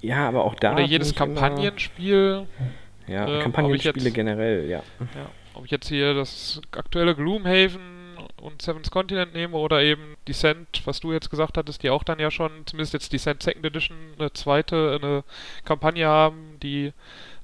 ja, 0.00 0.28
aber 0.28 0.44
auch 0.44 0.56
da. 0.56 0.72
Oder 0.72 0.82
jedes 0.82 1.14
Kampagnenspiel. 1.14 2.48
Ja, 3.06 3.28
äh, 3.28 3.42
Kampagnenspiele 3.42 4.06
jetzt, 4.06 4.14
generell, 4.14 4.68
ja. 4.68 4.82
ja. 4.98 5.30
Ob 5.54 5.64
ich 5.64 5.70
jetzt 5.70 5.88
hier 5.88 6.14
das 6.14 6.60
aktuelle 6.72 7.14
Gloomhaven 7.14 8.16
und 8.40 8.60
Seven's 8.60 8.90
Continent 8.90 9.32
nehme 9.32 9.56
oder 9.56 9.80
eben 9.80 10.16
Descent, 10.26 10.82
was 10.86 10.98
du 10.98 11.12
jetzt 11.12 11.30
gesagt 11.30 11.56
hattest, 11.56 11.84
die 11.84 11.90
auch 11.90 12.02
dann 12.02 12.18
ja 12.18 12.32
schon, 12.32 12.50
zumindest 12.66 12.92
jetzt 12.92 13.12
Descent 13.12 13.42
Second 13.42 13.64
Edition, 13.64 13.96
eine 14.18 14.32
zweite, 14.32 14.98
eine 15.00 15.22
Kampagne 15.64 16.08
haben, 16.08 16.58
die 16.60 16.92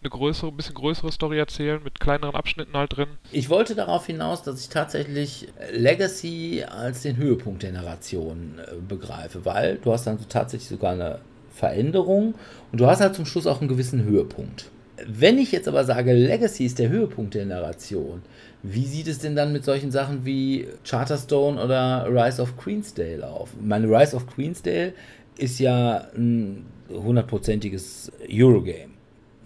eine 0.07 0.11
größere, 0.11 0.53
bisschen 0.53 0.75
größere 0.75 1.11
Story 1.11 1.39
erzählen, 1.39 1.81
mit 1.83 2.01
kleineren 2.01 2.35
Abschnitten 2.35 2.77
halt 2.77 2.97
drin. 2.97 3.09
Ich 3.33 3.51
wollte 3.51 3.75
darauf 3.75 4.07
hinaus, 4.07 4.43
dass 4.43 4.61
ich 4.61 4.69
tatsächlich 4.69 5.49
Legacy 5.73 6.65
als 6.65 7.03
den 7.03 7.17
Höhepunkt 7.17 7.63
der 7.63 7.73
Narration 7.73 8.55
äh, 8.59 8.77
begreife, 8.77 9.45
weil 9.45 9.77
du 9.77 9.93
hast 9.93 10.07
dann 10.07 10.19
tatsächlich 10.29 10.69
sogar 10.69 10.93
eine 10.93 11.19
Veränderung 11.51 12.35
und 12.71 12.81
du 12.81 12.87
hast 12.87 13.01
halt 13.01 13.15
zum 13.15 13.27
Schluss 13.27 13.47
auch 13.47 13.61
einen 13.61 13.69
gewissen 13.69 14.05
Höhepunkt. 14.05 14.71
Wenn 15.07 15.39
ich 15.39 15.53
jetzt 15.53 15.69
aber 15.69 15.85
sage, 15.85 16.13
Legacy 16.13 16.65
ist 16.65 16.79
der 16.79 16.89
Höhepunkt 16.89 17.35
der 17.35 17.45
Narration, 17.45 18.23
wie 18.63 18.87
sieht 18.87 19.09
es 19.09 19.19
denn 19.19 19.37
dann 19.37 19.53
mit 19.53 19.65
solchen 19.65 19.91
Sachen 19.91 20.25
wie 20.25 20.69
Charterstone 20.85 21.63
oder 21.63 22.07
Rise 22.09 22.41
of 22.41 22.57
Queensdale 22.57 23.27
auf? 23.27 23.51
Meine 23.61 23.87
Rise 23.89 24.17
of 24.17 24.27
Queensdale 24.27 24.95
ist 25.37 25.59
ja 25.59 26.07
ein 26.17 26.65
hundertprozentiges 26.89 28.11
Eurogame. 28.31 28.96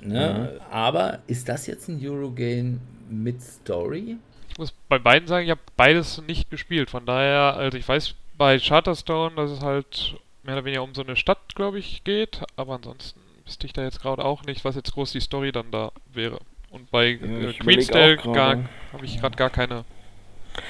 Ne? 0.04 0.52
Mhm. 0.54 0.60
Aber 0.70 1.20
ist 1.26 1.48
das 1.48 1.66
jetzt 1.66 1.88
ein 1.88 2.00
Eurogame 2.02 2.78
mit 3.08 3.42
Story? 3.42 4.16
Ich 4.50 4.58
muss 4.58 4.72
bei 4.88 4.98
beiden 4.98 5.28
sagen, 5.28 5.44
ich 5.44 5.50
habe 5.50 5.60
beides 5.76 6.22
nicht 6.26 6.50
gespielt. 6.50 6.90
Von 6.90 7.06
daher, 7.06 7.56
also 7.56 7.76
ich 7.78 7.88
weiß 7.88 8.14
bei 8.36 8.58
Charterstone, 8.58 9.36
dass 9.36 9.50
es 9.50 9.60
halt 9.60 10.16
mehr 10.42 10.54
oder 10.54 10.64
weniger 10.64 10.82
um 10.82 10.94
so 10.94 11.02
eine 11.02 11.16
Stadt, 11.16 11.54
glaube 11.54 11.78
ich, 11.78 12.04
geht. 12.04 12.42
Aber 12.56 12.74
ansonsten 12.74 13.20
wüsste 13.44 13.66
ich 13.66 13.72
da 13.72 13.82
jetzt 13.82 14.00
gerade 14.00 14.24
auch 14.24 14.44
nicht, 14.44 14.64
was 14.64 14.76
jetzt 14.76 14.92
groß 14.92 15.12
die 15.12 15.20
Story 15.20 15.52
dann 15.52 15.70
da 15.70 15.92
wäre. 16.12 16.38
Und 16.70 16.90
bei 16.90 17.10
ja, 17.10 17.50
äh, 17.50 17.52
Queensdale 17.52 18.18
habe 18.22 19.04
ich 19.04 19.20
gerade 19.20 19.36
gar 19.36 19.50
keine 19.50 19.84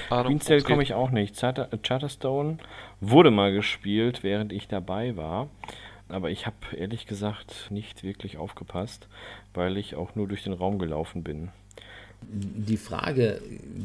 Ahnung. 0.08 0.26
Queensdale 0.26 0.62
komme 0.62 0.82
ich 0.82 0.94
auch 0.94 1.10
nicht. 1.10 1.38
Charter, 1.38 1.68
Charterstone 1.82 2.58
wurde 3.00 3.30
mal 3.30 3.52
gespielt, 3.52 4.22
während 4.22 4.52
ich 4.52 4.68
dabei 4.68 5.16
war 5.16 5.48
aber 6.12 6.30
ich 6.30 6.46
habe 6.46 6.56
ehrlich 6.76 7.06
gesagt 7.06 7.68
nicht 7.70 8.02
wirklich 8.02 8.36
aufgepasst, 8.36 9.08
weil 9.54 9.76
ich 9.76 9.94
auch 9.94 10.14
nur 10.14 10.28
durch 10.28 10.44
den 10.44 10.52
Raum 10.52 10.78
gelaufen 10.78 11.22
bin. 11.22 11.48
Die 12.22 12.76
Frage, 12.76 13.40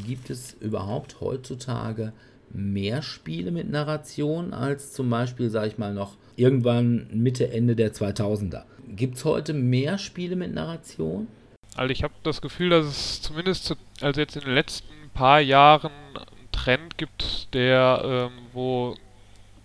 gibt 0.06 0.30
es 0.30 0.54
überhaupt 0.54 1.22
heutzutage 1.22 2.12
mehr 2.52 3.02
Spiele 3.02 3.52
mit 3.52 3.70
Narration 3.70 4.54
als 4.54 4.94
zum 4.94 5.10
Beispiel, 5.10 5.50
sage 5.50 5.68
ich 5.68 5.78
mal, 5.78 5.94
noch 5.94 6.16
irgendwann 6.36 7.08
Mitte, 7.12 7.52
Ende 7.52 7.76
der 7.76 7.94
2000er? 7.94 8.64
Gibt 8.88 9.18
es 9.18 9.26
heute 9.26 9.54
mehr 9.54 9.98
Spiele 9.98 10.36
mit 10.36 10.54
Narration? 10.54 11.28
Also 11.76 11.92
ich 11.92 12.04
habe 12.04 12.14
das 12.24 12.42
Gefühl, 12.42 12.70
dass 12.70 12.86
es 12.86 13.22
zumindest 13.22 13.76
also 14.02 14.22
jetzt 14.22 14.36
in 14.36 14.44
den 14.44 14.54
letzten 14.54 14.94
paar 15.14 15.42
Jahren 15.42 15.92
einen 16.14 16.52
Trend 16.52 16.98
gibt, 16.98 17.54
der 17.54 18.30
ähm, 18.32 18.46
wo 18.54 18.96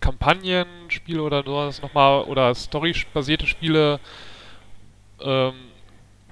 Kampagnenspiele 0.01 1.23
oder 1.23 1.43
sowas 1.45 1.83
nochmal 1.83 2.25
oder 2.25 2.55
storybasierte 2.55 3.47
Spiele 3.47 4.01
ähm, 5.21 5.55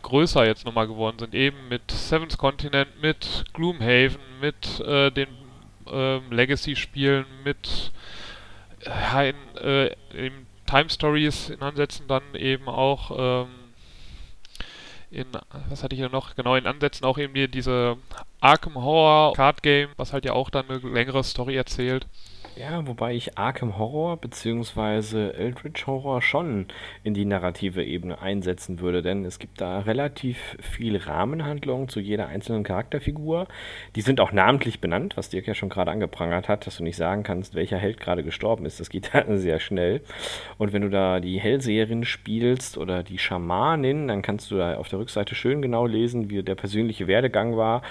größer 0.03 0.47
jetzt 0.47 0.65
nochmal 0.65 0.87
geworden 0.87 1.19
sind. 1.19 1.35
Eben 1.35 1.69
mit 1.69 1.91
Seven's 1.91 2.39
Continent, 2.39 2.89
mit 3.03 3.45
Gloomhaven, 3.53 4.21
mit 4.41 4.81
äh, 4.81 5.11
den 5.11 5.29
ähm, 5.91 6.23
Legacy-Spielen, 6.31 7.27
mit 7.45 7.93
ja, 8.85 9.23
in, 9.23 9.37
äh, 9.57 9.95
in 10.15 10.47
Time 10.67 10.91
Stories 10.91 11.51
in 11.51 11.63
Ansätzen 11.63 12.07
dann 12.09 12.23
eben 12.35 12.69
auch 12.69 13.45
ähm, 13.45 13.49
in, 15.11 15.27
was 15.69 15.83
hatte 15.83 15.95
ich 15.95 16.01
hier 16.01 16.11
noch, 16.11 16.37
genau 16.37 16.55
in 16.55 16.67
Ansätzen 16.67 17.07
auch 17.07 17.17
eben 17.19 17.33
die, 17.33 17.49
diese 17.49 17.97
Arkham 18.41 18.75
Horror 18.75 19.33
Card 19.33 19.63
Game, 19.63 19.89
was 19.97 20.13
halt 20.13 20.25
ja 20.25 20.35
auch 20.35 20.51
dann 20.51 20.69
eine 20.69 20.79
längere 20.79 21.25
Story 21.25 21.57
erzählt. 21.57 22.07
Ja, 22.59 22.85
wobei 22.89 23.15
ich 23.15 23.39
Arkham 23.39 23.79
Horror 23.79 24.17
bzw. 24.17 25.31
Eldritch 25.31 25.87
Horror 25.87 26.21
schon 26.21 26.67
in 27.05 27.15
die 27.15 27.25
narrative 27.25 27.85
Ebene 27.85 28.21
einsetzen 28.21 28.81
würde, 28.81 29.01
denn 29.01 29.25
es 29.25 29.39
gibt 29.39 29.61
da 29.61 29.79
relativ 29.79 30.57
viel 30.61 30.97
Rahmenhandlung 30.97 31.89
zu 31.89 32.01
jeder 32.01 32.27
einzelnen 32.27 32.65
Charakterfigur. 32.65 33.47
Die 33.95 34.01
sind 34.01 34.19
auch 34.19 34.33
namentlich 34.33 34.81
benannt, 34.81 35.17
was 35.17 35.29
Dirk 35.29 35.47
ja 35.47 35.55
schon 35.55 35.69
gerade 35.69 35.93
angeprangert 35.93 36.49
hat, 36.49 36.67
dass 36.67 36.79
du 36.79 36.83
nicht 36.83 36.97
sagen 36.97 37.23
kannst, 37.23 37.55
welcher 37.55 37.79
Held 37.79 38.01
gerade 38.01 38.25
gestorben 38.25 38.67
ist. 38.67 38.81
Das 38.81 38.91
geht 38.91 39.11
dann 39.15 39.39
sehr 39.39 39.61
schnell. 39.61 40.01
Und 40.57 40.73
wenn 40.73 40.83
du 40.83 40.91
da 40.91 41.21
die 41.21 41.39
Hellseherin 41.39 42.05
spielst 42.05 42.77
oder 42.77 43.05
die 43.05 43.19
Schamanin, 43.19 44.09
dann 44.09 44.21
kannst 44.21 44.51
du 44.51 44.57
da 44.57 44.79
auf 44.79 44.89
der 44.89 44.99
Rückseite 44.99 45.37
schön 45.37 45.63
genau 45.63 45.87
lesen, 45.87 46.29
wie 46.29 46.43
der 46.43 46.57
persönliche 46.57 47.07
Werdegang 47.07 47.57
war, 47.57 47.83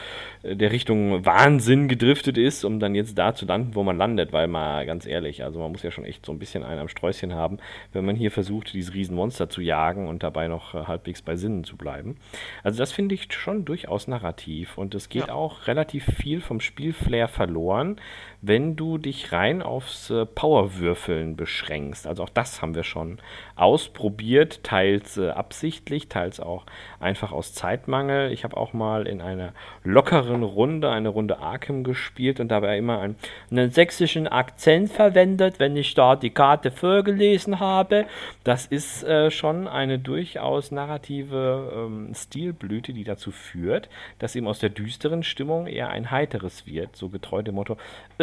äh, 0.44 0.58
der 0.58 0.74
Richtung 0.74 1.26
Wahnsinn 1.26 1.88
gedriftet 1.88 2.38
ist, 2.38 2.66
um 2.66 2.82
dann 2.82 2.96
jetzt 2.96 3.18
da 3.18 3.34
zu 3.34 3.46
landen, 3.46 3.74
wo 3.74 3.84
man 3.84 3.98
landet, 3.98 4.34
weil 4.34 4.48
man 4.50 4.57
mal 4.58 4.86
ganz 4.86 5.06
ehrlich, 5.06 5.44
also 5.44 5.60
man 5.60 5.72
muss 5.72 5.84
ja 5.84 5.92
schon 5.92 6.06
echt 6.06 6.26
so 6.26 6.32
ein 6.32 6.40
bisschen 6.40 6.64
einen 6.64 6.80
am 6.80 6.88
Sträußchen 6.88 7.34
haben, 7.34 7.58
wenn 7.94 8.06
man 8.06 8.16
hier 8.16 8.32
versucht, 8.32 8.74
dieses 8.74 8.94
Riesenmonster 8.94 9.50
zu 9.50 9.62
jagen 9.62 10.08
und 10.08 10.24
dabei 10.24 10.48
noch 10.48 10.74
äh, 10.74 10.86
halbwegs 10.86 11.22
bei 11.22 11.36
Sinnen 11.36 11.64
zu 11.64 11.78
bleiben. 11.78 12.18
Also 12.64 12.80
das 12.80 12.92
finde 12.92 13.16
ich 13.16 13.32
schon 13.34 13.66
durchaus 13.66 14.08
narrativ 14.08 14.78
und 14.78 14.96
es 14.96 15.10
geht 15.10 15.28
ja. 15.28 15.34
auch 15.34 15.68
relativ 15.68 16.06
viel 16.06 16.42
vom 16.42 16.60
Spielflair 16.60 17.28
verloren, 17.28 17.98
wenn 18.42 18.76
du 18.76 18.98
dich 18.98 19.32
rein 19.32 19.62
aufs 19.62 20.10
äh, 20.10 20.26
Powerwürfeln 20.26 21.36
beschränkst. 21.36 22.06
Also 22.06 22.24
auch 22.24 22.30
das 22.30 22.62
haben 22.62 22.76
wir 22.76 22.84
schon 22.84 23.18
ausprobiert, 23.56 24.64
teils 24.64 25.18
äh, 25.18 25.30
absichtlich, 25.30 26.08
teils 26.08 26.40
auch 26.40 26.66
einfach 27.00 27.32
aus 27.32 27.54
Zeitmangel. 27.54 28.32
Ich 28.32 28.44
habe 28.44 28.56
auch 28.56 28.74
mal 28.74 29.08
in 29.08 29.22
einer 29.22 29.54
lockeren 29.84 30.44
Runde, 30.44 30.92
eine 30.92 31.10
Runde 31.10 31.40
Arkham 31.40 31.84
gespielt 31.84 32.40
und 32.40 32.50
dabei 32.50 32.78
immer 32.78 33.00
einen, 33.00 33.16
einen 33.50 33.72
sächsischen 33.72 34.28
Akzent 34.28 34.92
verwendet, 34.92 35.60
wenn 35.60 35.76
ich 35.76 35.96
da 35.96 36.16
die 36.16 36.30
Karte 36.30 36.70
vorgelesen 36.70 37.60
habe. 37.60 38.06
Das 38.44 38.68
ist 38.68 39.04
äh, 39.04 39.32
schon 39.32 39.68
eine 39.68 39.98
durchaus 39.98 40.72
narrative 40.72 41.72
ähm, 41.76 42.14
Stilblüte, 42.14 42.94
die 42.94 43.04
dazu 43.04 43.32
führt, 43.32 43.90
dass 44.20 44.36
eben 44.36 44.48
aus 44.48 44.60
der 44.60 44.70
düsteren 44.70 45.24
Stimmung 45.24 45.66
eher 45.66 45.90
ein 45.90 46.12
heiteres 46.12 46.68
wird, 46.68 46.96
so 46.96 47.10
getreu 47.10 47.42
dem 47.42 47.56
Motto, 47.56 47.78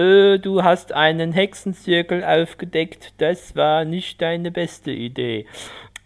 du 0.05 0.63
hast 0.63 0.93
einen 0.93 1.33
Hexenzirkel 1.33 2.25
aufgedeckt, 2.25 3.15
das 3.19 3.57
war 3.57 3.85
nicht 3.85 4.21
deine 4.21 4.51
beste 4.51 4.91
Idee. 4.91 5.47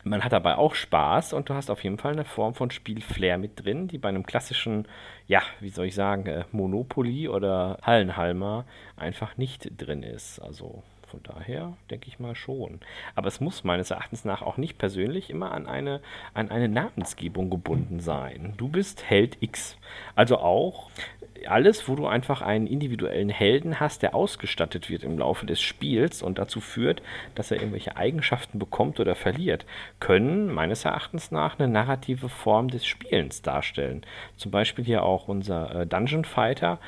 Man 0.05 0.25
hat 0.25 0.33
dabei 0.33 0.57
auch 0.57 0.75
Spaß 0.75 1.33
und 1.33 1.49
du 1.49 1.55
hast 1.55 1.71
auf 1.71 1.85
jeden 1.85 1.99
Fall 1.99 2.13
eine 2.13 2.25
Form 2.25 2.55
von 2.55 2.71
Spielflair 2.71 3.37
mit 3.37 3.65
drin, 3.65 3.89
die 3.89 3.99
bei 3.99 4.09
einem 4.09 4.25
klassischen, 4.25 4.87
ja, 5.27 5.43
wie 5.61 5.69
soll 5.69 5.87
ich 5.87 5.95
sagen, 5.95 6.27
äh, 6.27 6.45
Monopoly 6.53 7.29
oder 7.29 7.79
Hallenhalmer 7.83 8.65
einfach 8.97 9.37
nicht 9.37 9.71
drin 9.77 10.03
ist. 10.03 10.39
Also 10.39 10.83
von 11.09 11.23
daher 11.23 11.77
denke 11.91 12.09
ich 12.09 12.19
mal 12.19 12.35
schon. 12.35 12.81
Aber 13.15 13.29
es 13.29 13.41
muss 13.41 13.65
meines 13.65 13.91
Erachtens 13.91 14.25
nach 14.25 14.43
auch 14.43 14.57
nicht 14.57 14.79
persönlich 14.79 15.31
immer 15.31 15.53
an 15.53 15.67
eine, 15.67 16.01
an 16.35 16.51
eine 16.51 16.69
Namensgebung 16.69 17.51
gebunden 17.51 18.01
sein. 18.01 18.55
Du 18.57 18.69
bist 18.69 19.09
Held 19.09 19.39
X. 19.41 19.79
Also 20.15 20.39
auch 20.39 20.91
alles, 21.47 21.89
wo 21.89 21.95
du 21.95 22.07
einfach 22.07 22.43
einen 22.43 22.67
individuellen 22.67 23.29
Helden 23.29 23.81
hast, 23.81 24.03
der 24.03 24.15
ausgestattet 24.15 24.91
wird 24.91 25.05
im 25.05 25.19
Laufe 25.19 25.47
des 25.47 25.61
Spiels 25.61 26.23
und 26.23 26.39
dazu 26.39 26.61
führt, 26.61 27.03
dass 27.35 27.51
er 27.51 27.59
irgendwelche 27.59 27.97
Eigenschaften 27.97 28.59
bekommt 28.59 29.01
oder 29.01 29.15
verliert, 29.15 29.67
können 30.01 30.53
meines 30.53 30.85
Erachtens 30.85 31.31
nach 31.31 31.59
eine 31.59 31.69
narrative 31.69 32.29
Form 32.29 32.69
des 32.69 32.87
Spielens 32.87 33.43
darstellen. 33.43 34.03
Zum 34.37 34.51
Beispiel 34.51 34.85
hier 34.85 35.03
auch 35.03 35.29
unser 35.29 35.83
äh, 35.83 35.87
Dungeon 35.87 36.25
Fighter 36.25 36.79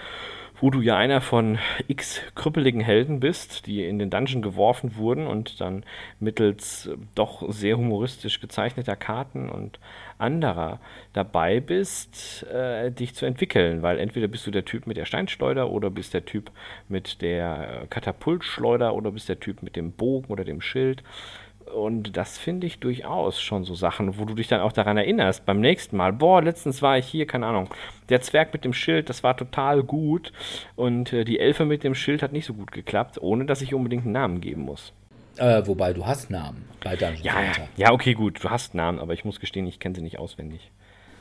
wo 0.60 0.70
du 0.70 0.80
ja 0.82 0.96
einer 0.96 1.20
von 1.20 1.58
x 1.88 2.20
krüppeligen 2.34 2.80
Helden 2.80 3.20
bist, 3.20 3.66
die 3.66 3.84
in 3.84 3.98
den 3.98 4.10
Dungeon 4.10 4.42
geworfen 4.42 4.96
wurden 4.96 5.26
und 5.26 5.60
dann 5.60 5.84
mittels 6.18 6.86
äh, 6.86 6.96
doch 7.14 7.50
sehr 7.50 7.76
humoristisch 7.76 8.40
gezeichneter 8.40 8.96
Karten 8.96 9.48
und 9.48 9.80
anderer 10.18 10.80
dabei 11.12 11.60
bist, 11.60 12.46
äh, 12.52 12.90
dich 12.90 13.14
zu 13.14 13.24
entwickeln, 13.24 13.82
weil 13.82 13.98
entweder 13.98 14.28
bist 14.28 14.46
du 14.46 14.50
der 14.50 14.66
Typ 14.66 14.86
mit 14.86 14.96
der 14.96 15.06
Steinschleuder 15.06 15.70
oder 15.70 15.88
bist 15.88 16.12
der 16.12 16.26
Typ 16.26 16.50
mit 16.88 17.22
der 17.22 17.82
äh, 17.82 17.86
Katapultschleuder 17.86 18.94
oder 18.94 19.12
bist 19.12 19.28
der 19.28 19.40
Typ 19.40 19.62
mit 19.62 19.76
dem 19.76 19.92
Bogen 19.92 20.30
oder 20.30 20.44
dem 20.44 20.60
Schild. 20.60 21.02
Und 21.74 22.16
das 22.16 22.38
finde 22.38 22.66
ich 22.66 22.80
durchaus 22.80 23.40
schon 23.40 23.64
so 23.64 23.74
Sachen, 23.74 24.18
wo 24.18 24.24
du 24.24 24.34
dich 24.34 24.48
dann 24.48 24.60
auch 24.60 24.72
daran 24.72 24.96
erinnerst, 24.96 25.46
beim 25.46 25.60
nächsten 25.60 25.96
Mal, 25.96 26.12
boah, 26.12 26.42
letztens 26.42 26.82
war 26.82 26.98
ich 26.98 27.06
hier, 27.06 27.26
keine 27.26 27.46
Ahnung, 27.46 27.68
der 28.08 28.20
Zwerg 28.20 28.52
mit 28.52 28.64
dem 28.64 28.72
Schild, 28.72 29.08
das 29.08 29.22
war 29.22 29.36
total 29.36 29.82
gut 29.82 30.32
und 30.76 31.12
äh, 31.12 31.24
die 31.24 31.38
Elfe 31.38 31.64
mit 31.64 31.84
dem 31.84 31.94
Schild 31.94 32.22
hat 32.22 32.32
nicht 32.32 32.46
so 32.46 32.54
gut 32.54 32.72
geklappt, 32.72 33.18
ohne 33.20 33.44
dass 33.44 33.62
ich 33.62 33.74
unbedingt 33.74 34.04
einen 34.04 34.12
Namen 34.12 34.40
geben 34.40 34.62
muss. 34.62 34.92
Äh, 35.36 35.66
wobei 35.66 35.92
du 35.92 36.04
hast 36.04 36.30
Namen 36.30 36.68
bei 36.82 36.96
Dungeon 36.96 37.22
ja, 37.22 37.32
Fighter. 37.32 37.68
Ja, 37.76 37.92
okay, 37.92 38.14
gut, 38.14 38.42
du 38.44 38.50
hast 38.50 38.74
Namen, 38.74 38.98
aber 38.98 39.14
ich 39.14 39.24
muss 39.24 39.40
gestehen, 39.40 39.66
ich 39.66 39.78
kenne 39.78 39.94
sie 39.94 40.02
nicht 40.02 40.18
auswendig. 40.18 40.70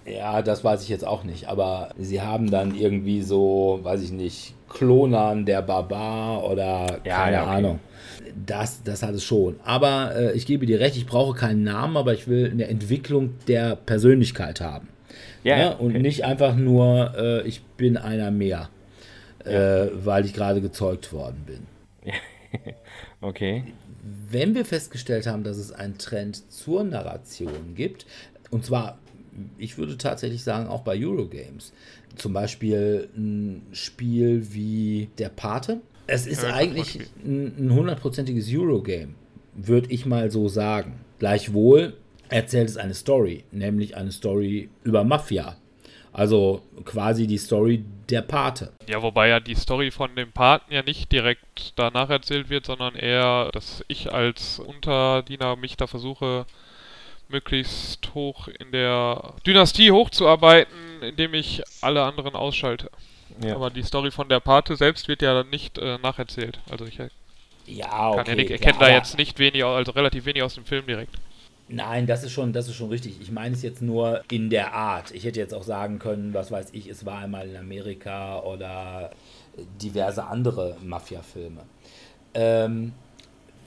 Ja, 0.06 0.42
das 0.42 0.64
weiß 0.64 0.84
ich 0.84 0.90
jetzt 0.90 1.06
auch 1.06 1.24
nicht, 1.24 1.48
aber 1.48 1.90
sie 1.98 2.22
haben 2.22 2.50
dann 2.50 2.76
irgendwie 2.76 3.22
so, 3.22 3.80
weiß 3.84 4.02
ich 4.02 4.12
nicht, 4.12 4.56
Klonan 4.70 5.46
der 5.46 5.62
Barbar 5.62 6.44
oder 6.44 7.00
ja, 7.04 7.18
keine 7.18 7.36
ja, 7.36 7.44
okay. 7.44 7.52
Ahnung. 7.52 7.80
Das, 8.46 8.84
das 8.84 9.04
hat 9.04 9.16
es 9.16 9.24
schon. 9.24 9.60
Aber 9.64 10.16
äh, 10.16 10.32
ich 10.34 10.46
gebe 10.46 10.66
dir 10.66 10.80
recht, 10.80 10.96
ich 10.96 11.06
brauche 11.06 11.38
keinen 11.38 11.64
Namen, 11.64 11.98
aber 11.98 12.14
ich 12.14 12.28
will 12.28 12.50
eine 12.50 12.68
Entwicklung 12.68 13.36
der 13.48 13.76
Persönlichkeit 13.76 14.62
haben. 14.62 14.88
Ja, 15.44 15.58
ja? 15.58 15.70
Und 15.72 15.92
okay. 15.92 16.02
nicht 16.02 16.26
einfach 16.26 16.56
nur, 16.56 17.14
äh, 17.18 17.48
ich 17.48 17.62
bin 17.62 17.98
einer 17.98 18.32
mehr, 18.32 18.70
äh, 19.46 19.88
weil 19.94 20.26
ich 20.26 20.34
gerade 20.34 20.62
gezeugt 20.62 21.12
worden 21.14 21.44
bin. 21.46 22.14
okay. 23.22 23.64
Wenn 24.30 24.56
wir 24.56 24.66
festgestellt 24.66 25.28
haben, 25.28 25.44
dass 25.44 25.58
es 25.58 25.72
einen 25.72 25.98
Trend 25.98 26.52
zur 26.52 26.84
Narration 26.84 27.76
gibt, 27.76 28.06
und 28.50 28.66
zwar, 28.66 28.98
ich 29.58 29.78
würde 29.78 29.98
tatsächlich 29.98 30.44
sagen, 30.44 30.68
auch 30.68 30.82
bei 30.82 30.98
Eurogames, 30.98 31.74
zum 32.16 32.34
Beispiel 32.34 33.10
ein 33.16 33.68
Spiel 33.72 34.54
wie 34.54 35.10
Der 35.18 35.30
Pate. 35.30 35.82
Es 36.10 36.26
ist 36.26 36.44
ja, 36.44 36.54
eigentlich 36.54 37.00
ein 37.24 37.72
hundertprozentiges 37.72 38.48
Eurogame, 38.52 39.14
würde 39.54 39.92
ich 39.92 40.06
mal 40.06 40.32
so 40.32 40.48
sagen. 40.48 41.00
Gleichwohl 41.20 41.94
erzählt 42.30 42.70
es 42.70 42.78
eine 42.78 42.94
Story, 42.94 43.44
nämlich 43.52 43.96
eine 43.96 44.12
Story 44.12 44.70
über 44.84 45.04
Mafia. 45.04 45.58
Also 46.12 46.64
quasi 46.86 47.28
die 47.28 47.38
Story 47.38 47.84
der 48.10 48.24
Pate. 48.24 48.74
Ja, 48.90 49.02
wobei 49.02 49.28
ja 49.28 49.40
die 49.40 49.56
Story 49.56 49.92
von 49.92 50.16
dem 50.16 50.32
Paten 50.32 50.74
ja 50.74 50.82
nicht 50.82 51.12
direkt 51.12 51.74
danach 51.76 52.10
erzählt 52.10 52.50
wird, 52.50 52.66
sondern 52.66 52.96
eher, 52.96 53.50
dass 53.54 53.86
ich 53.88 54.12
als 54.12 54.60
Unterdiener 54.60 55.56
mich 55.56 55.78
da 55.78 55.86
versuche, 55.86 56.46
möglichst 57.28 58.16
hoch 58.16 58.48
in 58.48 58.72
der 58.72 59.36
Dynastie 59.46 59.92
hochzuarbeiten, 59.92 60.74
indem 61.02 61.36
ich 61.36 61.62
alle 61.82 62.04
anderen 62.04 62.34
ausschalte. 62.34 62.90
Ja. 63.42 63.56
Aber 63.56 63.70
die 63.70 63.84
Story 63.84 64.12
von 64.12 64.30
der 64.30 64.40
Pate 64.40 64.76
selbst 64.76 65.08
wird 65.08 65.22
ja 65.22 65.44
nicht 65.44 65.78
äh, 65.78 65.98
nacherzählt. 65.98 66.60
Also 66.70 66.86
ich 66.86 67.00
äh, 67.00 67.10
ja, 67.66 68.12
okay, 68.12 68.24
kann 68.24 68.38
ja, 68.38 68.44
ich 68.56 68.62
kenne 68.62 68.80
da 68.80 68.90
jetzt 68.90 69.18
nicht 69.18 69.38
wenig, 69.38 69.64
also 69.64 69.92
relativ 69.92 70.26
wenig 70.26 70.42
aus 70.42 70.56
dem 70.56 70.66
Film 70.66 70.86
direkt. 70.88 71.16
Nein, 71.68 72.08
das 72.08 72.24
ist 72.24 72.32
schon, 72.32 72.52
das 72.52 72.68
ist 72.68 72.76
schon 72.76 72.90
richtig. 72.90 73.22
Ich 73.22 73.32
meine 73.32 73.54
es 73.54 73.62
jetzt 73.62 73.82
nur 73.82 74.24
in 74.32 74.50
der 74.50 74.74
Art. 74.74 75.12
Ich 75.12 75.24
hätte 75.24 75.40
jetzt 75.40 75.54
auch 75.54 75.64
sagen 75.64 76.00
können, 76.00 76.34
was 76.34 76.50
weiß 76.50 76.70
ich, 76.72 76.88
es 76.88 77.06
war 77.06 77.20
einmal 77.20 77.48
in 77.48 77.56
Amerika 77.56 78.40
oder 78.40 79.12
diverse 79.80 80.26
andere 80.26 80.78
Mafia-Filme. 80.82 81.62
Ähm, 82.34 82.94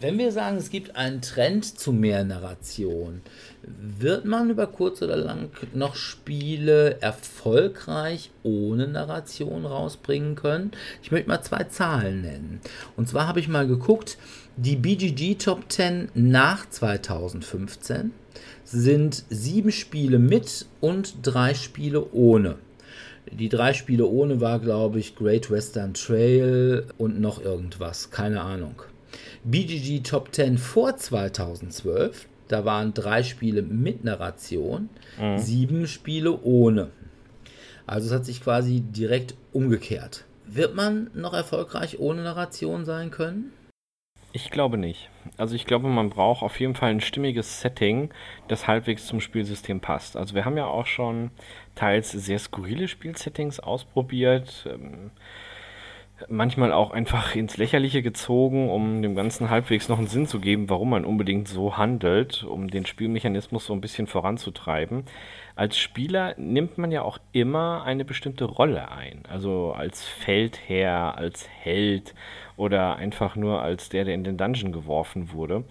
wenn 0.02 0.18
wir 0.18 0.32
sagen, 0.32 0.56
es 0.56 0.70
gibt 0.70 0.96
einen 0.96 1.22
Trend 1.22 1.64
zu 1.78 1.92
mehr 1.92 2.24
Narration, 2.24 3.22
wird 3.62 4.24
man 4.24 4.50
über 4.50 4.66
kurz 4.66 5.00
oder 5.00 5.16
lang 5.16 5.50
noch 5.72 5.94
Spiele 5.94 7.00
erfolgreich 7.00 8.30
ohne 8.42 8.88
Narration 8.88 9.64
rausbringen 9.64 10.34
können? 10.34 10.72
Ich 11.02 11.12
möchte 11.12 11.28
mal 11.28 11.42
zwei 11.42 11.64
Zahlen 11.64 12.22
nennen. 12.22 12.60
Und 12.96 13.08
zwar 13.08 13.28
habe 13.28 13.38
ich 13.38 13.46
mal 13.46 13.68
geguckt, 13.68 14.18
die 14.56 14.76
BGG 14.76 15.36
Top 15.36 15.70
10 15.70 16.08
nach 16.14 16.68
2015 16.68 18.10
sind 18.64 19.24
sieben 19.30 19.70
Spiele 19.70 20.18
mit 20.18 20.66
und 20.80 21.14
drei 21.22 21.54
Spiele 21.54 22.10
ohne. 22.12 22.56
Die 23.30 23.48
drei 23.48 23.72
Spiele 23.72 24.06
ohne 24.06 24.40
war, 24.40 24.58
glaube 24.58 24.98
ich, 24.98 25.14
Great 25.14 25.48
Western 25.50 25.94
Trail 25.94 26.86
und 26.98 27.20
noch 27.20 27.40
irgendwas, 27.40 28.10
keine 28.10 28.40
Ahnung. 28.40 28.82
BGG 29.44 30.02
Top 30.02 30.32
10 30.32 30.58
vor 30.58 30.96
2012, 30.96 32.28
da 32.48 32.64
waren 32.64 32.94
drei 32.94 33.22
Spiele 33.22 33.62
mit 33.62 34.04
Narration, 34.04 34.88
mhm. 35.20 35.38
sieben 35.38 35.86
Spiele 35.86 36.40
ohne. 36.42 36.90
Also 37.86 38.06
es 38.06 38.12
hat 38.12 38.24
sich 38.24 38.42
quasi 38.42 38.80
direkt 38.80 39.34
umgekehrt. 39.52 40.24
Wird 40.46 40.74
man 40.74 41.10
noch 41.14 41.34
erfolgreich 41.34 41.98
ohne 41.98 42.22
Narration 42.22 42.84
sein 42.84 43.10
können? 43.10 43.52
Ich 44.34 44.50
glaube 44.50 44.78
nicht. 44.78 45.10
Also 45.36 45.54
ich 45.54 45.66
glaube, 45.66 45.88
man 45.88 46.08
braucht 46.08 46.42
auf 46.42 46.58
jeden 46.58 46.74
Fall 46.74 46.90
ein 46.90 47.00
stimmiges 47.00 47.60
Setting, 47.60 48.10
das 48.48 48.66
halbwegs 48.66 49.06
zum 49.06 49.20
Spielsystem 49.20 49.80
passt. 49.80 50.16
Also 50.16 50.34
wir 50.34 50.44
haben 50.44 50.56
ja 50.56 50.66
auch 50.66 50.86
schon 50.86 51.30
teils 51.74 52.12
sehr 52.12 52.38
skurrile 52.38 52.88
Spielsettings 52.88 53.60
ausprobiert. 53.60 54.66
Ähm, 54.70 55.10
manchmal 56.28 56.72
auch 56.72 56.90
einfach 56.90 57.34
ins 57.34 57.56
Lächerliche 57.56 58.02
gezogen, 58.02 58.70
um 58.70 59.02
dem 59.02 59.14
Ganzen 59.14 59.50
halbwegs 59.50 59.88
noch 59.88 59.98
einen 59.98 60.06
Sinn 60.06 60.26
zu 60.26 60.40
geben, 60.40 60.68
warum 60.68 60.90
man 60.90 61.04
unbedingt 61.04 61.48
so 61.48 61.76
handelt, 61.76 62.44
um 62.44 62.68
den 62.68 62.86
Spielmechanismus 62.86 63.66
so 63.66 63.72
ein 63.72 63.80
bisschen 63.80 64.06
voranzutreiben. 64.06 65.04
Als 65.54 65.78
Spieler 65.78 66.34
nimmt 66.38 66.78
man 66.78 66.90
ja 66.90 67.02
auch 67.02 67.18
immer 67.32 67.84
eine 67.84 68.04
bestimmte 68.04 68.44
Rolle 68.44 68.90
ein. 68.90 69.22
Also 69.28 69.72
als 69.72 70.06
Feldherr, 70.06 71.16
als 71.16 71.48
Held 71.48 72.14
oder 72.56 72.96
einfach 72.96 73.36
nur 73.36 73.62
als 73.62 73.88
der, 73.88 74.04
der 74.04 74.14
in 74.14 74.24
den 74.24 74.36
Dungeon 74.36 74.72
geworfen 74.72 75.32
wurde. 75.32 75.64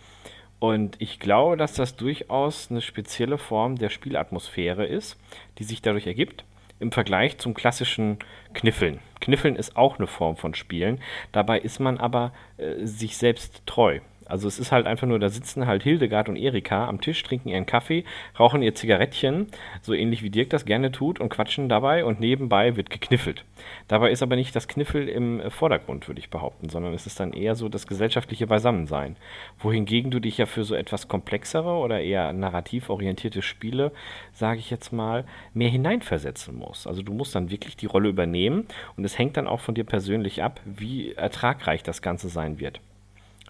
Und 0.60 0.96
ich 1.02 1.20
glaube, 1.20 1.58
dass 1.58 1.74
das 1.74 1.96
durchaus 1.96 2.70
eine 2.70 2.82
spezielle 2.82 3.38
Form 3.38 3.78
der 3.78 3.90
Spielatmosphäre 3.90 4.86
ist, 4.86 5.18
die 5.58 5.64
sich 5.64 5.82
dadurch 5.82 6.06
ergibt 6.06 6.46
im 6.82 6.92
Vergleich 6.92 7.38
zum 7.38 7.54
klassischen 7.54 8.18
Kniffeln. 8.54 9.00
Kniffeln 9.20 9.56
ist 9.56 9.78
auch 9.78 9.98
eine 9.98 10.08
Form 10.08 10.36
von 10.36 10.56
Spielen. 10.56 11.00
Dabei 11.32 11.60
ist 11.60 11.80
man 11.80 11.98
aber 11.98 12.34
äh, 12.58 12.86
sich 12.86 13.18
selbst 13.18 13.62
treu. 13.66 14.00
Also 14.32 14.48
es 14.48 14.60
ist 14.60 14.72
halt 14.72 14.88
einfach 14.88 15.08
nur, 15.08 15.20
da 15.20 15.28
sitzen 15.28 15.68
halt 15.68 15.84
Hildegard 15.84 16.30
und 16.30 16.38
Erika 16.38 16.88
am 16.88 17.02
Tisch, 17.02 17.22
trinken 17.22 17.50
ihren 17.50 17.66
Kaffee, 17.66 18.06
rauchen 18.40 18.64
ihr 18.64 18.74
Zigarettchen, 18.74 19.48
so 19.82 19.94
ähnlich 19.94 20.24
wie 20.24 20.30
Dirk 20.30 20.50
das 20.52 20.64
gerne 20.64 20.94
tut 20.94 21.20
und 21.20 21.28
quatschen 21.28 21.68
dabei 21.68 22.06
und 22.06 22.22
nebenbei 22.22 22.78
wird 22.78 22.90
gekniffelt. 22.90 23.44
Dabei 23.90 24.10
ist 24.10 24.24
aber 24.24 24.38
nicht 24.38 24.56
das 24.56 24.70
Kniffel 24.70 25.10
im 25.10 25.52
Vordergrund, 25.52 26.08
würde 26.08 26.22
ich 26.22 26.30
behaupten, 26.30 26.70
sondern 26.70 26.94
es 26.94 27.06
ist 27.06 27.20
dann 27.20 27.34
eher 27.34 27.56
so 27.56 27.68
das 27.68 27.88
gesellschaftliche 27.88 28.48
Beisammensein. 28.48 29.18
Wohingegen 29.60 30.12
du 30.12 30.22
dich 30.22 30.38
ja 30.38 30.46
für 30.46 30.64
so 30.64 30.76
etwas 30.76 31.10
komplexere 31.10 31.74
oder 31.74 32.00
eher 32.00 32.32
narrativ 32.32 32.90
orientierte 32.90 33.42
Spiele, 33.42 33.92
sage 34.32 34.60
ich 34.60 34.72
jetzt 34.72 34.94
mal, 34.94 35.26
mehr 35.54 35.70
hineinversetzen 35.70 36.56
musst. 36.56 36.88
Also 36.88 37.02
du 37.02 37.12
musst 37.12 37.36
dann 37.36 37.52
wirklich 37.52 37.76
die 37.76 37.86
Rolle 37.86 38.08
übernehmen 38.08 38.66
und 38.96 39.04
es 39.04 39.18
hängt 39.18 39.36
dann 39.36 39.48
auch 39.48 39.60
von 39.60 39.76
dir 39.76 39.84
persönlich 39.84 40.42
ab, 40.42 40.62
wie 40.64 41.12
ertragreich 41.12 41.84
das 41.84 42.02
Ganze 42.02 42.30
sein 42.30 42.62
wird. 42.62 42.80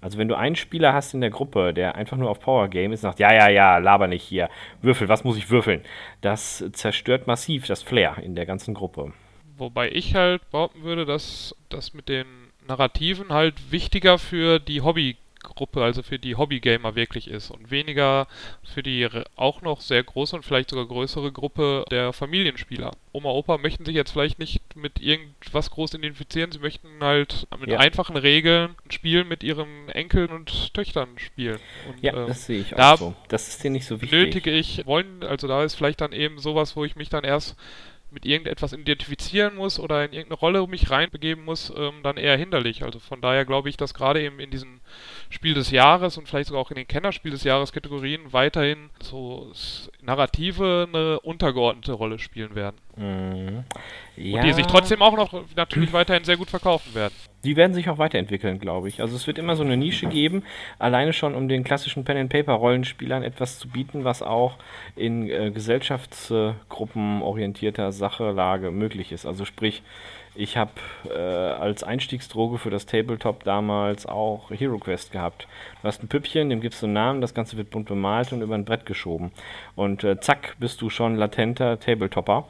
Also 0.01 0.17
wenn 0.17 0.27
du 0.27 0.35
einen 0.35 0.55
Spieler 0.55 0.93
hast 0.93 1.13
in 1.13 1.21
der 1.21 1.29
Gruppe, 1.29 1.73
der 1.73 1.95
einfach 1.95 2.17
nur 2.17 2.29
auf 2.29 2.39
Power 2.39 2.67
Game 2.67 2.91
ist, 2.91 3.01
sagt, 3.01 3.19
ja, 3.19 3.31
ja, 3.33 3.49
ja, 3.49 3.77
laber 3.77 4.07
nicht 4.07 4.23
hier, 4.23 4.49
würfel, 4.81 5.07
was 5.07 5.23
muss 5.23 5.37
ich 5.37 5.49
würfeln? 5.51 5.81
Das 6.21 6.65
zerstört 6.73 7.27
massiv 7.27 7.67
das 7.67 7.83
Flair 7.83 8.17
in 8.17 8.35
der 8.35 8.47
ganzen 8.47 8.73
Gruppe. 8.73 9.13
Wobei 9.57 9.91
ich 9.91 10.15
halt 10.15 10.49
behaupten 10.49 10.81
würde, 10.81 11.05
dass 11.05 11.55
das 11.69 11.93
mit 11.93 12.09
den 12.09 12.25
Narrativen 12.67 13.29
halt 13.29 13.71
wichtiger 13.71 14.17
für 14.17 14.59
die 14.59 14.81
Hobby 14.81 15.17
Gruppe, 15.43 15.83
also 15.83 16.03
für 16.03 16.19
die 16.19 16.35
Hobbygamer 16.35 16.95
wirklich 16.95 17.27
ist 17.27 17.51
und 17.51 17.71
weniger 17.71 18.27
für 18.63 18.83
die 18.83 19.07
auch 19.35 19.61
noch 19.61 19.81
sehr 19.81 20.03
große 20.03 20.35
und 20.35 20.43
vielleicht 20.43 20.69
sogar 20.69 20.85
größere 20.85 21.31
Gruppe 21.31 21.85
der 21.91 22.13
Familienspieler. 22.13 22.91
Oma, 23.11 23.29
Opa 23.29 23.57
möchten 23.57 23.85
sich 23.85 23.95
jetzt 23.95 24.11
vielleicht 24.11 24.39
nicht 24.39 24.61
mit 24.75 25.01
irgendwas 25.01 25.71
groß 25.71 25.93
identifizieren, 25.95 26.51
sie 26.51 26.59
möchten 26.59 26.87
halt 27.01 27.47
mit 27.59 27.69
ja. 27.69 27.79
einfachen 27.79 28.15
Regeln 28.15 28.75
ein 28.85 28.91
Spiel 28.91 29.23
mit 29.23 29.43
ihren 29.43 29.89
Enkeln 29.89 30.29
und 30.29 30.73
Töchtern 30.73 31.09
spielen. 31.17 31.59
Und, 31.89 32.01
ja, 32.01 32.13
ähm, 32.13 32.27
das 32.27 32.45
sehe 32.45 32.61
ich 32.61 32.75
auch 32.75 32.97
so. 32.97 33.13
Das 33.27 33.47
ist 33.47 33.63
dir 33.63 33.71
nicht 33.71 33.85
so 33.85 34.01
wichtig. 34.01 34.17
Nötige 34.17 34.51
ich, 34.51 34.85
wollen, 34.85 35.23
also 35.23 35.47
da 35.47 35.63
ist 35.63 35.75
vielleicht 35.75 36.01
dann 36.01 36.13
eben 36.13 36.39
sowas, 36.39 36.75
wo 36.75 36.85
ich 36.85 36.95
mich 36.95 37.09
dann 37.09 37.23
erst 37.23 37.57
mit 38.11 38.25
irgendetwas 38.25 38.73
identifizieren 38.73 39.55
muss 39.55 39.79
oder 39.79 40.03
in 40.05 40.13
irgendeine 40.13 40.39
Rolle 40.39 40.67
mich 40.67 40.89
reinbegeben 40.89 41.45
muss, 41.45 41.71
ähm, 41.75 42.03
dann 42.03 42.17
eher 42.17 42.37
hinderlich. 42.37 42.83
Also 42.83 42.99
von 42.99 43.21
daher 43.21 43.45
glaube 43.45 43.69
ich, 43.69 43.77
dass 43.77 43.93
gerade 43.93 44.21
eben 44.21 44.39
in 44.39 44.51
diesen 44.51 44.81
Spiel 45.29 45.53
des 45.53 45.71
Jahres 45.71 46.17
und 46.17 46.27
vielleicht 46.27 46.47
sogar 46.47 46.61
auch 46.61 46.71
in 46.71 46.75
den 46.75 46.87
Kennerspiel 46.87 47.31
des 47.31 47.43
Jahres 47.43 47.71
Kategorien 47.71 48.33
weiterhin 48.33 48.89
so 49.01 49.51
Narrative 50.01 50.87
eine 50.87 51.19
untergeordnete 51.21 51.93
Rolle 51.93 52.19
spielen 52.19 52.55
werden. 52.55 52.77
Mhm. 52.97 53.63
Ja. 54.21 54.39
Und 54.39 54.47
die 54.47 54.53
sich 54.53 54.67
trotzdem 54.67 55.01
auch 55.01 55.15
noch 55.15 55.33
natürlich 55.55 55.93
weiterhin 55.93 56.23
sehr 56.23 56.37
gut 56.37 56.49
verkaufen 56.49 56.93
werden. 56.93 57.13
Die 57.43 57.55
werden 57.55 57.73
sich 57.73 57.89
auch 57.89 57.97
weiterentwickeln, 57.97 58.59
glaube 58.59 58.87
ich. 58.87 59.01
Also 59.01 59.15
es 59.15 59.25
wird 59.25 59.39
immer 59.39 59.55
so 59.55 59.63
eine 59.63 59.75
Nische 59.75 60.07
geben, 60.07 60.43
alleine 60.77 61.11
schon 61.11 61.33
um 61.33 61.47
den 61.47 61.63
klassischen 61.63 62.03
Pen-and-Paper-Rollenspielern 62.03 63.23
etwas 63.23 63.57
zu 63.57 63.67
bieten, 63.67 64.03
was 64.03 64.21
auch 64.21 64.57
in 64.95 65.29
äh, 65.29 65.49
Gesellschaftsgruppen 65.51 67.23
orientierter 67.23 67.91
Sachelage 67.91 68.69
möglich 68.69 69.11
ist. 69.11 69.25
Also 69.25 69.45
sprich, 69.45 69.81
ich 70.33 70.55
habe 70.55 70.71
äh, 71.09 71.17
als 71.17 71.83
Einstiegsdroge 71.83 72.57
für 72.57 72.69
das 72.69 72.85
Tabletop 72.85 73.43
damals 73.43 74.05
auch 74.05 74.49
Hero 74.51 74.77
Quest 74.77 75.11
gehabt. 75.11 75.47
Du 75.81 75.87
hast 75.87 76.01
ein 76.01 76.07
Püppchen, 76.07 76.49
dem 76.49 76.61
gibst 76.61 76.81
du 76.81 76.85
einen 76.85 76.93
Namen, 76.93 77.21
das 77.21 77.33
Ganze 77.33 77.57
wird 77.57 77.69
bunt 77.69 77.87
bemalt 77.87 78.31
und 78.31 78.41
über 78.41 78.55
ein 78.55 78.65
Brett 78.65 78.85
geschoben. 78.85 79.31
Und 79.75 80.03
äh, 80.03 80.19
zack, 80.19 80.55
bist 80.59 80.81
du 80.81 80.89
schon 80.89 81.15
latenter 81.15 81.79
Tabletopper, 81.79 82.45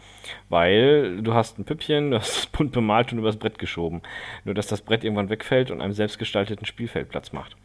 weil 0.49 1.21
du 1.21 1.33
hast 1.33 1.57
ein 1.57 1.65
Püppchen, 1.65 2.11
du 2.11 2.17
hast 2.17 2.37
es 2.37 2.45
bunt 2.47 2.71
bemalt 2.71 3.11
und 3.11 3.19
übers 3.19 3.37
Brett 3.37 3.57
geschoben. 3.57 4.01
Nur, 4.45 4.53
dass 4.53 4.67
das 4.67 4.81
Brett 4.81 5.03
irgendwann 5.03 5.29
wegfällt 5.29 5.71
und 5.71 5.81
einem 5.81 5.93
selbstgestalteten 5.93 6.65
Spielfeld 6.65 7.09
Platz 7.09 7.33
macht. 7.33 7.55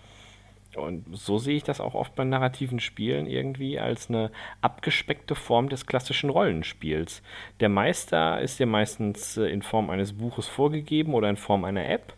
Und 0.76 1.04
so 1.16 1.38
sehe 1.38 1.56
ich 1.56 1.62
das 1.62 1.80
auch 1.80 1.94
oft 1.94 2.14
bei 2.14 2.24
narrativen 2.24 2.80
Spielen 2.80 3.26
irgendwie 3.26 3.78
als 3.78 4.08
eine 4.08 4.30
abgespeckte 4.60 5.34
Form 5.34 5.68
des 5.68 5.86
klassischen 5.86 6.30
Rollenspiels. 6.30 7.22
Der 7.60 7.68
Meister 7.68 8.40
ist 8.40 8.58
dir 8.58 8.66
meistens 8.66 9.36
äh, 9.36 9.46
in 9.46 9.62
Form 9.62 9.90
eines 9.90 10.12
Buches 10.12 10.46
vorgegeben 10.46 11.14
oder 11.14 11.30
in 11.30 11.36
Form 11.36 11.64
einer 11.64 11.88
App 11.88 12.14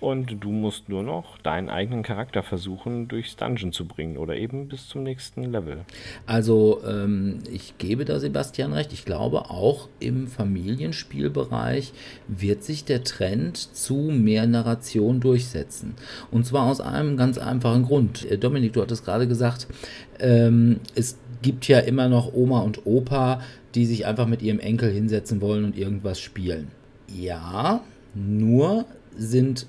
und 0.00 0.42
du 0.42 0.50
musst 0.50 0.88
nur 0.88 1.02
noch 1.02 1.38
deinen 1.38 1.68
eigenen 1.68 2.02
Charakter 2.02 2.42
versuchen, 2.42 3.08
durchs 3.08 3.36
Dungeon 3.36 3.72
zu 3.72 3.86
bringen 3.86 4.16
oder 4.16 4.36
eben 4.36 4.68
bis 4.68 4.88
zum 4.88 5.02
nächsten 5.02 5.44
Level. 5.44 5.80
Also 6.26 6.80
ähm, 6.86 7.40
ich 7.52 7.76
gebe 7.78 8.04
da 8.04 8.18
Sebastian 8.18 8.72
recht. 8.72 8.92
Ich 8.92 9.04
glaube, 9.04 9.50
auch 9.50 9.88
im 10.00 10.26
Familienspielbereich 10.26 11.92
wird 12.28 12.64
sich 12.64 12.84
der 12.84 13.04
Trend 13.04 13.56
zu 13.56 13.94
mehr 13.94 14.46
Narration 14.46 15.20
durchsetzen. 15.20 15.94
Und 16.30 16.46
zwar 16.46 16.66
aus 16.66 16.80
einem 16.80 17.16
ganz 17.16 17.38
einfachen 17.38 17.84
Grund. 17.84 18.30
Äh, 18.30 18.38
Dominik, 18.38 18.72
du 18.72 18.82
hattest 18.82 19.04
gerade 19.04 19.28
gesagt, 19.28 19.66
ähm, 20.18 20.80
es 20.94 21.18
gibt 21.42 21.68
ja 21.68 21.78
immer 21.78 22.08
noch 22.08 22.32
Oma 22.32 22.60
und 22.60 22.86
Opa, 22.86 23.40
die 23.74 23.86
sich 23.86 24.06
einfach 24.06 24.26
mit 24.26 24.42
ihrem 24.42 24.60
Enkel 24.60 24.90
hinsetzen 24.90 25.40
wollen 25.40 25.64
und 25.64 25.76
irgendwas 25.76 26.20
spielen. 26.20 26.68
Ja, 27.08 27.82
nur 28.14 28.84
sind 29.16 29.66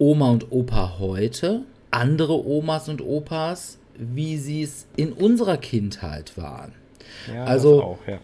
Oma 0.00 0.30
und 0.30 0.50
Opa 0.50 0.98
heute 0.98 1.62
andere 1.90 2.46
Omas 2.46 2.88
und 2.88 3.02
Opas, 3.02 3.78
wie 3.98 4.38
sie 4.38 4.62
es 4.62 4.86
in 4.96 5.12
unserer 5.12 5.58
Kindheit 5.58 6.38
waren. 6.38 6.72
Ja, 7.32 7.44
also 7.44 7.82
auch, 7.82 7.98
ja. 8.06 8.18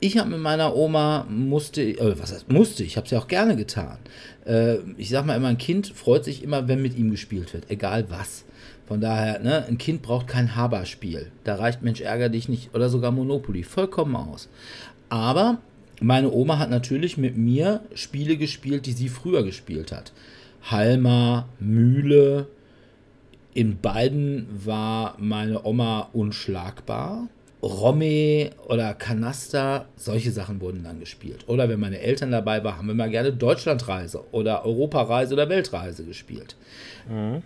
ich 0.00 0.18
habe 0.18 0.30
mit 0.30 0.40
meiner 0.40 0.76
Oma 0.76 1.26
musste, 1.30 1.82
äh, 1.82 2.18
was 2.18 2.32
heißt 2.32 2.52
musste, 2.52 2.84
ich 2.84 2.98
habe 2.98 3.06
es 3.06 3.10
ja 3.10 3.18
auch 3.18 3.28
gerne 3.28 3.56
getan. 3.56 3.98
Äh, 4.44 4.76
ich 4.98 5.08
sage 5.08 5.26
mal 5.26 5.36
immer, 5.36 5.48
ein 5.48 5.58
Kind 5.58 5.86
freut 5.86 6.24
sich 6.24 6.42
immer, 6.42 6.68
wenn 6.68 6.82
mit 6.82 6.96
ihm 6.98 7.10
gespielt 7.10 7.54
wird, 7.54 7.70
egal 7.70 8.06
was. 8.10 8.44
Von 8.86 9.00
daher, 9.00 9.38
ne, 9.38 9.64
ein 9.66 9.78
Kind 9.78 10.02
braucht 10.02 10.26
kein 10.26 10.56
Haberspiel. 10.56 11.30
Da 11.44 11.54
reicht 11.54 11.80
Mensch 11.80 12.02
ärger 12.02 12.28
dich 12.28 12.50
nicht 12.50 12.74
oder 12.74 12.90
sogar 12.90 13.12
Monopoly 13.12 13.62
vollkommen 13.62 14.14
aus. 14.14 14.50
Aber 15.08 15.58
meine 16.02 16.30
Oma 16.30 16.58
hat 16.58 16.68
natürlich 16.68 17.16
mit 17.16 17.38
mir 17.38 17.80
Spiele 17.94 18.36
gespielt, 18.36 18.84
die 18.84 18.92
sie 18.92 19.08
früher 19.08 19.42
gespielt 19.42 19.90
hat. 19.90 20.12
Halma, 20.70 21.48
Mühle. 21.60 22.46
In 23.52 23.80
beiden 23.80 24.48
war 24.64 25.14
meine 25.18 25.64
Oma 25.64 26.08
unschlagbar. 26.12 27.28
Romme 27.62 28.50
oder 28.68 28.92
Kanaster, 28.94 29.86
solche 29.96 30.32
Sachen 30.32 30.60
wurden 30.60 30.84
dann 30.84 31.00
gespielt. 31.00 31.44
Oder 31.46 31.68
wenn 31.68 31.80
meine 31.80 32.00
Eltern 32.00 32.30
dabei 32.30 32.62
waren, 32.62 32.78
haben 32.78 32.88
wir 32.88 32.94
mal 32.94 33.10
gerne 33.10 33.32
Deutschlandreise 33.32 34.22
oder 34.32 34.66
Europareise 34.66 35.34
oder 35.34 35.48
Weltreise 35.48 36.04
gespielt. 36.04 36.56
Mhm. 37.08 37.42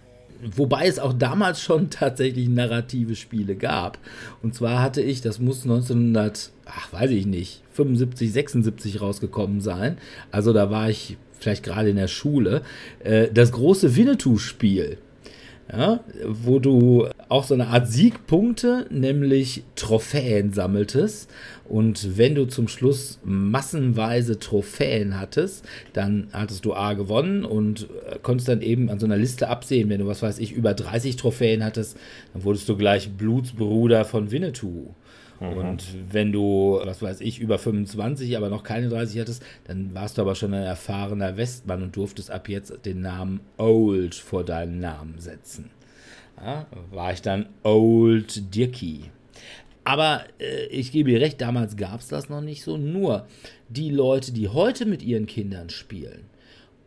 Wobei 0.57 0.87
es 0.87 0.99
auch 0.99 1.12
damals 1.12 1.61
schon 1.61 1.91
tatsächlich 1.91 2.49
narrative 2.49 3.16
Spiele 3.16 3.55
gab. 3.55 3.99
Und 4.43 4.55
zwar 4.55 4.83
hatte 4.83 5.03
ich, 5.03 5.21
das 5.21 5.39
muss 5.39 5.62
1900, 5.64 6.51
ach 6.66 6.93
weiß 6.93 7.11
ich 7.11 7.27
nicht, 7.27 7.62
75, 7.73 8.33
76 8.33 9.01
rausgekommen 9.01 9.61
sein. 9.61 9.99
Also 10.33 10.53
da 10.53 10.71
war 10.71 10.91
ich 10.91 11.16
vielleicht 11.39 11.64
gerade 11.64 11.91
in 11.91 11.97
der 11.97 12.09
Schule, 12.09 12.62
äh, 13.03 13.28
das 13.32 13.53
große 13.53 13.97
Winnetou-Spiel. 13.97 14.99
Ja, 15.70 16.01
wo 16.26 16.61
du 16.61 17.09
auch 17.28 17.45
so 17.45 17.53
eine 17.53 17.66
Art 17.66 17.89
Siegpunkte, 17.89 18.86
nämlich 18.89 19.64
Trophäen 19.76 20.55
sammeltest. 20.55 21.28
Und 21.68 22.16
wenn 22.16 22.34
du 22.34 22.47
zum 22.47 22.68
Schluss 22.68 23.18
massenweise 23.22 24.39
Trophäen 24.39 25.20
hattest, 25.20 25.66
dann 25.93 26.28
hattest 26.32 26.64
du 26.64 26.72
A 26.72 26.95
gewonnen 26.95 27.45
und 27.45 27.82
äh, 27.82 28.18
konntest 28.22 28.49
dann 28.49 28.62
eben 28.62 28.89
an 28.89 28.99
so 28.99 29.05
einer 29.05 29.18
Liste 29.18 29.49
absehen, 29.51 29.91
wenn 29.91 30.01
du, 30.01 30.07
was 30.07 30.22
weiß 30.22 30.39
ich, 30.39 30.53
über 30.53 30.72
30 30.72 31.16
Trophäen 31.16 31.62
hattest, 31.62 31.99
dann 32.32 32.45
wurdest 32.45 32.66
du 32.70 32.78
gleich 32.78 33.11
Blutsbruder 33.11 34.07
von 34.07 34.30
Winnetou. 34.30 34.95
Mhm. 35.41 35.53
Und 35.53 35.84
wenn 36.12 36.32
du, 36.32 36.80
was 36.82 37.03
weiß 37.03 37.20
ich, 37.20 37.41
über 37.41 37.59
25, 37.59 38.36
aber 38.36 38.49
noch 38.49 38.64
keine 38.64 38.89
30 38.89 39.20
hattest, 39.20 39.43
dann 39.64 39.95
warst 39.95 40.18
du 40.18 40.22
aber 40.22 40.34
schon 40.34 40.55
ein 40.55 40.64
erfahrener 40.64 41.36
Westmann 41.36 41.82
und 41.82 41.97
durftest 41.97 42.30
ab 42.30 42.49
jetzt 42.49 42.84
den 42.84 43.01
Namen 43.01 43.41
Old 43.57 44.14
vor 44.14 44.45
deinen 44.45 44.80
Namen 44.80 45.18
setzen. 45.18 45.70
Ja, 46.41 46.66
war 46.91 47.12
ich 47.12 47.22
dann 47.22 47.47
Old 47.62 48.55
Dirkie. 48.55 49.05
Aber 49.84 50.24
äh, 50.39 50.66
ich 50.66 50.93
gebe 50.93 51.11
dir 51.11 51.20
recht, 51.20 51.41
damals 51.41 51.76
gab 51.76 52.01
es 52.01 52.09
das 52.09 52.28
noch 52.28 52.43
nicht 52.43 52.62
so. 52.62 52.76
Nur 52.76 53.26
die 53.68 53.91
Leute, 53.91 54.32
die 54.32 54.49
heute 54.49 54.84
mit 54.84 55.03
ihren 55.03 55.26
Kindern 55.26 55.70
spielen 55.70 56.24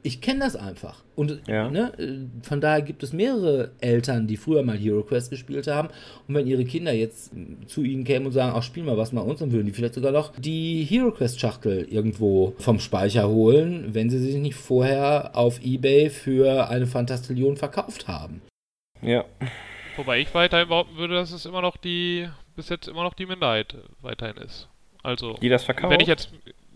ich 0.06 0.20
kenne 0.20 0.40
das 0.40 0.54
einfach. 0.54 1.02
Und 1.16 1.40
Ja. 1.48 1.68
ne, 1.70 1.92
äh, 1.98 2.46
von 2.46 2.60
daher 2.60 2.82
gibt 2.82 3.02
es 3.02 3.12
mehrere 3.12 3.72
Eltern, 3.80 4.26
die 4.26 4.36
früher 4.36 4.62
mal 4.62 4.76
Hero 4.76 5.02
Quest 5.02 5.30
gespielt 5.30 5.66
haben. 5.66 5.88
Und 6.28 6.34
wenn 6.36 6.46
ihre 6.46 6.64
Kinder 6.64 6.92
jetzt 6.92 7.32
zu 7.66 7.82
ihnen 7.82 8.04
kämen 8.04 8.26
und 8.26 8.32
sagen, 8.32 8.52
ach, 8.54 8.62
spiel 8.62 8.84
mal 8.84 8.96
was 8.96 9.12
mal 9.12 9.22
uns, 9.22 9.40
dann 9.40 9.50
würden 9.50 9.66
die 9.66 9.72
vielleicht 9.72 9.94
sogar 9.94 10.12
noch 10.12 10.32
die 10.38 10.84
Hero 10.84 11.10
Quest 11.10 11.40
Schachtel 11.40 11.84
irgendwo 11.90 12.54
vom 12.58 12.78
Speicher 12.78 13.28
holen, 13.28 13.94
wenn 13.94 14.10
sie 14.10 14.18
sich 14.18 14.36
nicht 14.36 14.54
vorher 14.54 15.34
auf 15.34 15.60
Ebay 15.64 16.10
für 16.10 16.68
eine 16.68 16.86
Fantastillion 16.86 17.56
verkauft 17.56 18.06
haben. 18.06 18.42
Ja, 19.02 19.24
Wobei 19.96 20.20
ich 20.20 20.34
weiterhin 20.34 20.68
behaupten 20.68 20.96
würde, 20.96 21.14
dass 21.14 21.30
es 21.32 21.46
immer 21.46 21.62
noch 21.62 21.76
die, 21.76 22.28
bis 22.56 22.68
jetzt 22.68 22.88
immer 22.88 23.04
noch 23.04 23.14
die 23.14 23.26
Minderheit 23.26 23.76
weiterhin 24.00 24.36
ist. 24.38 24.68
Also, 25.02 25.34
die 25.34 25.48
das 25.48 25.64
verkauft. 25.64 25.92
wenn 25.92 26.00
ich 26.00 26.08
jetzt, 26.08 26.30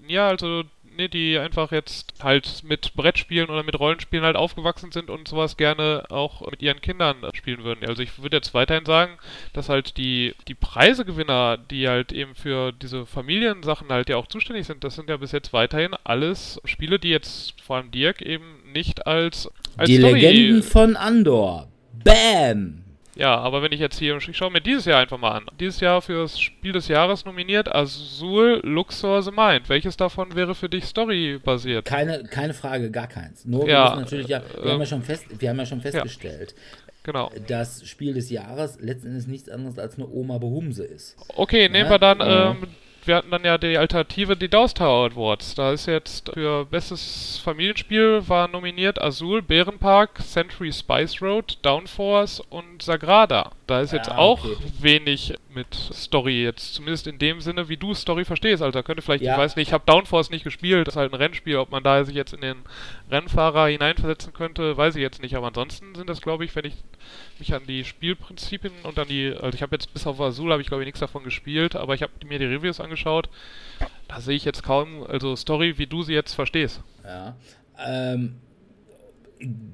ja, 0.07 0.29
also, 0.29 0.63
ne, 0.99 1.09
die 1.09 1.39
einfach 1.39 1.73
jetzt 1.73 2.13
halt 2.23 2.63
mit 2.65 2.95
Brettspielen 2.95 3.49
oder 3.49 3.63
mit 3.63 3.79
Rollenspielen 3.79 4.25
halt 4.25 4.37
aufgewachsen 4.37 4.93
sind 4.93 5.09
und 5.09 5.29
sowas 5.29 5.57
gerne 5.57 6.05
auch 6.11 6.49
mit 6.51 6.61
ihren 6.61 6.81
Kindern 6.81 7.17
spielen 7.33 7.65
würden. 7.65 7.89
Also 7.89 8.03
ich 8.03 8.21
würde 8.21 8.37
jetzt 8.37 8.53
weiterhin 8.53 8.85
sagen, 8.85 9.13
dass 9.53 9.69
halt 9.69 9.97
die, 9.97 10.35
die 10.49 10.55
Preisegewinner, 10.55 11.57
die 11.57 11.89
halt 11.89 12.13
eben 12.13 12.35
für 12.35 12.73
diese 12.73 13.07
Familiensachen 13.07 13.89
halt 13.89 14.09
ja 14.09 14.17
auch 14.17 14.27
zuständig 14.27 14.67
sind, 14.67 14.85
das 14.85 14.97
sind 14.97 15.09
ja 15.09 15.17
bis 15.17 15.33
jetzt 15.33 15.53
weiterhin 15.53 15.95
alles 16.05 16.61
Spiele, 16.65 16.99
die 16.99 17.11
jetzt 17.11 17.61
vor 17.63 17.77
allem 17.77 17.91
Dirk 17.91 18.21
eben 18.21 18.73
nicht 18.73 19.07
als, 19.07 19.49
als 19.77 19.89
die 19.89 19.99
Story 19.99 20.21
Legenden 20.21 20.63
von 20.63 20.97
Andor. 20.97 21.69
Bam! 22.05 22.88
Ja, 23.19 23.37
aber 23.37 23.63
wenn 23.63 23.73
ich 23.73 23.81
jetzt 23.81 23.99
hier, 23.99 24.17
ich 24.17 24.37
schaue 24.37 24.51
mir 24.51 24.61
dieses 24.61 24.85
Jahr 24.87 25.01
einfach 25.01 25.19
mal 25.19 25.33
an. 25.33 25.47
Dieses 25.59 25.81
Jahr 25.81 26.01
für 26.01 26.23
das 26.23 26.39
Spiel 26.41 26.73
des 26.73 26.89
Jahres 26.89 27.25
nominiert 27.25 27.75
Azul 27.75 28.61
Luxor 28.63 29.23
the 29.23 29.31
Mind. 29.33 29.69
Welches 29.69 29.97
davon 29.97 30.35
wäre 30.37 30.55
für 30.55 30.69
dich 30.69 30.85
storybasiert? 30.85 31.85
Keine, 31.85 32.23
keine 32.25 32.55
Frage, 32.55 32.91
gar 32.91 33.09
keins. 33.09 33.45
Nur 33.45 33.67
wir 33.67 33.73
Ja, 33.75 33.97
natürlich 33.97 34.29
ja, 34.29 34.41
wir, 34.55 34.65
äh, 34.67 34.73
haben 34.73 34.81
ja 34.81 34.87
schon 34.87 35.03
fest, 35.03 35.27
wir 35.39 35.51
haben 35.51 35.59
ja 35.59 35.67
schon 35.67 35.81
festgestellt, 35.81 36.55
Genau. 37.03 37.31
das 37.47 37.87
Spiel 37.89 38.15
des 38.15 38.31
Jahres 38.31 38.79
letzten 38.81 39.09
Endes 39.09 39.27
nichts 39.27 39.49
anderes 39.49 39.79
als 39.79 39.97
eine 39.97 40.07
Oma 40.09 40.39
Behumse 40.39 40.85
ist. 40.85 41.17
Okay, 41.37 41.69
nehmen 41.69 41.87
Ja, 41.87 41.91
wir 41.91 41.99
dann, 41.99 42.21
ja. 42.21 42.51
ähm, 42.53 42.67
wir 43.05 43.17
hatten 43.17 43.31
dann 43.31 43.45
ja 43.45 43.59
die 43.59 43.79
Alternative, 43.79 44.37
die 44.37 44.49
Dow's 44.49 44.75
Tower 44.75 45.11
Awards. 45.11 45.55
Da 45.55 45.73
ist 45.73 45.87
jetzt 45.87 46.31
für 46.35 46.65
bestes 46.65 47.41
Familienspiel 47.43 48.29
war 48.29 48.49
nominiert 48.49 49.01
Azul, 49.01 49.43
Bärenpark, 49.43 50.19
Century 50.23 50.73
Spice 50.73 51.23
Road, 51.23 51.59
Downforce 51.63 52.41
und 52.51 52.83
Sagrada. 52.83 53.53
Da 53.69 53.83
ist 53.83 53.93
jetzt 53.93 54.09
Ja, 54.09 54.17
auch 54.17 54.45
okay. 54.45 54.57
wenig 54.81 55.35
mit 55.55 55.75
Story 55.75 56.43
jetzt, 56.43 56.75
zumindest 56.75 57.07
in 57.07 57.19
dem 57.19 57.43
Sinne, 57.43 57.69
wie 57.69 57.77
du 57.77 57.93
Story 57.95 58.25
verstehst. 58.25 58.63
Also 58.63 58.73
da 58.73 58.83
könnte 58.83 59.03
vielleicht, 59.03 59.23
Ja. 59.23 59.35
ich 59.35 59.39
weiß 59.39 59.57
nicht, 59.57 59.69
ich 59.69 59.73
habe 59.75 59.85
Downforce 59.87 60.31
nicht 60.31 60.43
gespielt, 60.43 60.87
das 60.87 60.95
ist 60.95 60.97
halt 60.99 61.13
ein 61.13 61.17
Rennspiel, 61.17 61.57
ob 61.59 61.71
man 61.71 61.83
da 61.83 62.03
sich 62.05 62.15
jetzt 62.15 62.33
in 62.33 62.41
den 62.41 62.57
Rennfahrer 63.11 63.67
hineinversetzen 63.69 64.33
könnte, 64.33 64.75
weiß 64.77 64.97
ich 64.97 65.03
jetzt 65.03 65.21
nicht. 65.21 65.37
Aber 65.37 65.49
ansonsten 65.49 65.95
sind 65.95 66.09
das, 66.09 66.23
glaube 66.23 66.47
ich, 66.47 66.57
wenn 66.57 66.65
ich 66.65 66.75
mich 67.39 67.53
an 67.53 67.67
die 67.69 67.85
Spielprinzipien 67.85 68.73
und 68.85 68.99
an 68.99 69.07
die, 69.07 69.35
also 69.39 69.55
ich 69.55 69.61
habe 69.61 69.77
jetzt 69.77 69.93
bis 69.93 70.07
auf 70.07 70.19
Azul 70.19 70.51
habe 70.51 70.63
ich 70.63 70.69
glaube 70.69 70.83
ich 70.83 70.87
nichts 70.87 71.01
davon 71.01 71.23
gespielt, 71.23 71.77
aber 71.77 71.95
ich 71.95 72.01
habe 72.03 72.13
mir 72.25 72.39
die 72.39 72.47
Reviews 72.47 72.81
angeschaut. 72.81 73.29
Da 74.09 74.23
sehe 74.23 74.35
ich 74.37 74.47
jetzt 74.47 74.63
kaum, 74.63 75.05
also 75.07 75.37
Story, 75.37 75.77
wie 75.77 75.87
du 75.87 76.03
sie 76.03 76.15
jetzt 76.15 76.33
verstehst. 76.33 76.81
Ja. 77.05 77.37
Ähm, 77.87 78.37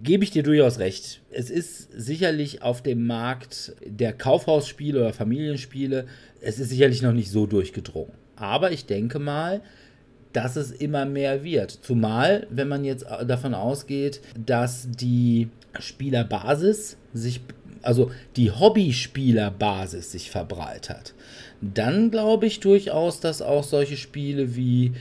Gebe 0.03 0.25
ich 0.25 0.31
dir 0.31 0.43
durchaus 0.43 0.79
recht. 0.79 1.23
Es 1.31 1.49
ist 1.49 1.89
sicherlich 1.93 2.63
auf 2.63 2.83
dem 2.83 3.07
Markt 3.07 3.73
der 3.85 4.13
Kaufhausspiele 4.13 5.01
oder 5.01 5.13
Familienspiele, 5.13 6.07
es 6.41 6.59
ist 6.59 6.69
sicherlich 6.69 7.01
noch 7.01 7.13
nicht 7.13 7.31
so 7.31 7.47
durchgedrungen. 7.47 8.13
Aber 8.37 8.73
ich 8.73 8.85
denke 8.87 9.19
mal, 9.19 9.63
dass 10.35 10.57
es 10.57 10.73
immer 10.73 11.07
mehr 11.07 11.45
wird. 11.45 11.71
Zumal, 11.71 12.47
wenn 12.51 12.69
man 12.69 12.85
jetzt 12.85 13.07
davon 13.27 13.55
ausgeht, 13.55 14.21
dass 14.37 14.89
die 14.91 15.49
Spielerbasis 15.79 16.97
sich, 17.15 17.41
also 17.83 18.11
die 18.37 18.51
Hobbyspielerbasis 18.51 20.13
sich 20.13 20.31
verbreitert, 20.31 21.15
dann 21.61 22.11
glaube 22.11 22.47
ich 22.47 22.61
durchaus, 22.61 23.21
dass 23.21 23.41
auch 23.41 23.63
solche 23.63 23.97
Spiele 23.97 24.57
wie, 24.57 24.93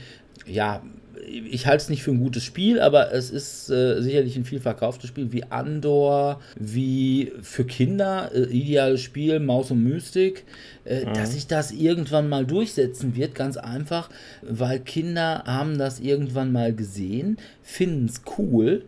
ja, 0.46 0.82
ich 1.26 1.66
halte 1.66 1.82
es 1.82 1.88
nicht 1.88 2.02
für 2.02 2.10
ein 2.10 2.20
gutes 2.20 2.44
Spiel, 2.44 2.80
aber 2.80 3.12
es 3.12 3.30
ist 3.30 3.70
äh, 3.70 4.00
sicherlich 4.00 4.36
ein 4.36 4.44
viel 4.44 4.60
verkauftes 4.60 5.08
Spiel 5.08 5.32
wie 5.32 5.44
Andor, 5.44 6.40
wie 6.56 7.32
für 7.42 7.64
Kinder, 7.64 8.30
äh, 8.34 8.44
ideales 8.44 9.00
Spiel, 9.00 9.40
Maus 9.40 9.70
und 9.70 9.82
Mystik, 9.82 10.44
äh, 10.84 11.04
dass 11.12 11.32
sich 11.32 11.46
das 11.46 11.72
irgendwann 11.72 12.28
mal 12.28 12.46
durchsetzen 12.46 13.16
wird, 13.16 13.34
ganz 13.34 13.56
einfach, 13.56 14.10
weil 14.42 14.80
Kinder 14.80 15.44
haben 15.46 15.78
das 15.78 16.00
irgendwann 16.00 16.52
mal 16.52 16.74
gesehen, 16.74 17.38
finden 17.62 18.06
es 18.06 18.22
cool 18.38 18.84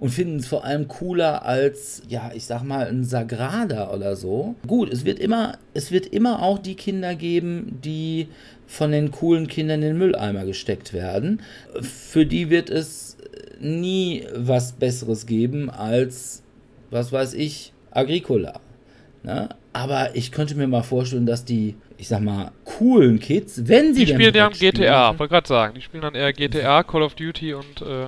und 0.00 0.08
finden 0.08 0.38
es 0.38 0.46
vor 0.46 0.64
allem 0.64 0.88
cooler 0.88 1.44
als, 1.44 2.02
ja, 2.08 2.32
ich 2.34 2.46
sag 2.46 2.62
mal, 2.62 2.86
ein 2.86 3.04
Sagrada 3.04 3.92
oder 3.92 4.16
so. 4.16 4.54
Gut, 4.66 4.90
es 4.90 5.04
wird 5.04 5.18
immer, 5.18 5.58
es 5.74 5.92
wird 5.92 6.06
immer 6.06 6.42
auch 6.42 6.58
die 6.58 6.74
Kinder 6.74 7.14
geben, 7.14 7.78
die 7.84 8.28
von 8.66 8.92
den 8.92 9.10
coolen 9.10 9.46
Kindern 9.46 9.82
in 9.82 9.88
den 9.88 9.98
Mülleimer 9.98 10.46
gesteckt 10.46 10.94
werden. 10.94 11.42
Für 11.82 12.24
die 12.24 12.48
wird 12.48 12.70
es 12.70 13.18
nie 13.60 14.24
was 14.34 14.72
Besseres 14.72 15.26
geben 15.26 15.68
als, 15.68 16.42
was 16.90 17.12
weiß 17.12 17.34
ich, 17.34 17.74
Agricola. 17.90 18.60
Ne? 19.22 19.50
Aber 19.74 20.16
ich 20.16 20.32
könnte 20.32 20.54
mir 20.54 20.66
mal 20.66 20.82
vorstellen, 20.82 21.26
dass 21.26 21.44
die, 21.44 21.74
ich 21.98 22.08
sag 22.08 22.22
mal, 22.22 22.52
coolen 22.64 23.20
Kids, 23.20 23.68
wenn 23.68 23.92
sie 23.94 24.06
die 24.06 24.12
spielen 24.14 24.34
ja 24.34 24.48
GTA, 24.48 25.18
wollte 25.18 25.32
gerade 25.32 25.48
sagen, 25.48 25.74
die 25.74 25.82
spielen 25.82 26.02
dann 26.02 26.14
eher 26.14 26.32
GTA, 26.32 26.82
Call 26.84 27.02
of 27.02 27.14
Duty 27.14 27.52
und 27.52 27.82
äh 27.82 28.06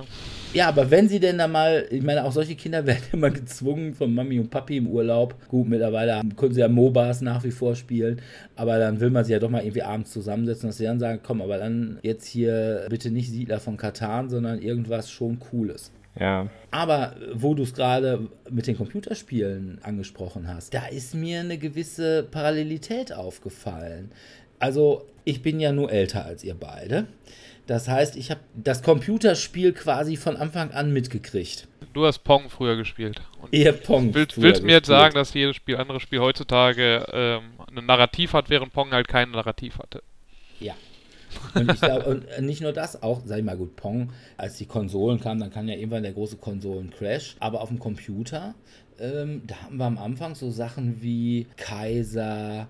ja, 0.53 0.67
aber 0.67 0.91
wenn 0.91 1.09
sie 1.09 1.19
denn 1.19 1.37
da 1.37 1.47
mal, 1.47 1.85
ich 1.89 2.03
meine, 2.03 2.23
auch 2.23 2.31
solche 2.31 2.55
Kinder 2.55 2.85
werden 2.85 3.03
immer 3.11 3.29
gezwungen 3.29 3.93
von 3.93 4.13
Mami 4.13 4.39
und 4.39 4.49
Papi 4.49 4.77
im 4.77 4.87
Urlaub. 4.87 5.35
Gut, 5.47 5.67
mittlerweile 5.67 6.21
können 6.35 6.53
sie 6.53 6.61
ja 6.61 6.67
MOBAs 6.67 7.21
nach 7.21 7.43
wie 7.43 7.51
vor 7.51 7.75
spielen, 7.75 8.21
aber 8.55 8.77
dann 8.79 8.99
will 8.99 9.09
man 9.09 9.25
sie 9.25 9.33
ja 9.33 9.39
doch 9.39 9.49
mal 9.49 9.63
irgendwie 9.63 9.83
abends 9.83 10.11
zusammensetzen, 10.11 10.69
dass 10.69 10.77
sie 10.77 10.85
dann 10.85 10.99
sagen, 10.99 11.19
komm, 11.23 11.41
aber 11.41 11.57
dann 11.57 11.99
jetzt 12.01 12.25
hier 12.25 12.85
bitte 12.89 13.11
nicht 13.11 13.31
Siedler 13.31 13.59
von 13.59 13.77
Katan, 13.77 14.29
sondern 14.29 14.61
irgendwas 14.61 15.09
schon 15.09 15.39
Cooles. 15.39 15.91
Ja. 16.19 16.47
Aber 16.71 17.15
wo 17.33 17.55
du 17.55 17.63
es 17.63 17.73
gerade 17.73 18.27
mit 18.49 18.67
den 18.67 18.77
Computerspielen 18.77 19.79
angesprochen 19.81 20.47
hast, 20.47 20.73
da 20.73 20.85
ist 20.85 21.15
mir 21.15 21.39
eine 21.39 21.57
gewisse 21.57 22.23
Parallelität 22.23 23.13
aufgefallen. 23.13 24.11
Also, 24.59 25.07
ich 25.25 25.41
bin 25.41 25.59
ja 25.59 25.71
nur 25.71 25.91
älter 25.91 26.25
als 26.25 26.43
ihr 26.43 26.55
beide. 26.55 27.07
Das 27.67 27.87
heißt, 27.87 28.17
ich 28.17 28.29
habe 28.29 28.41
das 28.55 28.83
Computerspiel 28.83 29.73
quasi 29.73 30.17
von 30.17 30.35
Anfang 30.35 30.71
an 30.71 30.91
mitgekriegt. 30.91 31.67
Du 31.93 32.05
hast 32.05 32.19
Pong 32.19 32.49
früher 32.49 32.75
gespielt. 32.75 33.21
Und 33.41 33.53
Ihr 33.53 33.71
Pong. 33.71 34.13
Willst, 34.13 34.41
willst 34.41 34.61
du 34.61 34.65
mir 34.65 34.73
jetzt 34.73 34.87
sagen, 34.87 35.13
dass 35.13 35.33
jedes 35.33 35.55
Spiel, 35.55 35.77
andere 35.77 35.99
Spiel 35.99 36.19
heutzutage 36.19 37.05
ähm, 37.13 37.43
ein 37.73 37.85
Narrativ 37.85 38.33
hat, 38.33 38.49
während 38.49 38.73
Pong 38.73 38.91
halt 38.91 39.07
kein 39.07 39.31
Narrativ 39.31 39.77
hatte? 39.77 40.01
Ja. 40.59 40.73
Und, 41.55 41.71
ich 41.71 41.81
glaub, 41.81 42.05
und 42.05 42.25
nicht 42.41 42.61
nur 42.61 42.73
das, 42.73 43.01
auch, 43.01 43.21
sag 43.25 43.39
ich 43.39 43.43
mal, 43.43 43.57
gut, 43.57 43.75
Pong, 43.75 44.11
als 44.37 44.57
die 44.57 44.65
Konsolen 44.65 45.19
kamen, 45.19 45.39
dann 45.39 45.51
kam 45.51 45.67
ja 45.67 45.75
irgendwann 45.75 46.03
der 46.03 46.13
große 46.13 46.37
Konsolen-Crash. 46.37 47.37
Aber 47.39 47.61
auf 47.61 47.69
dem 47.69 47.79
Computer, 47.79 48.55
ähm, 48.99 49.43
da 49.47 49.55
haben 49.63 49.77
wir 49.77 49.85
am 49.85 49.97
Anfang 49.97 50.35
so 50.35 50.51
Sachen 50.51 51.01
wie 51.01 51.47
Kaiser, 51.57 52.67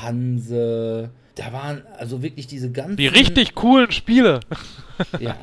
Hanse, 0.00 1.10
da 1.34 1.52
waren 1.52 1.82
also 1.98 2.22
wirklich 2.22 2.46
diese 2.46 2.70
ganzen. 2.70 2.96
Die 2.96 3.06
richtig 3.06 3.54
coolen 3.54 3.90
Spiele. 3.90 4.40
Ja. 5.20 5.36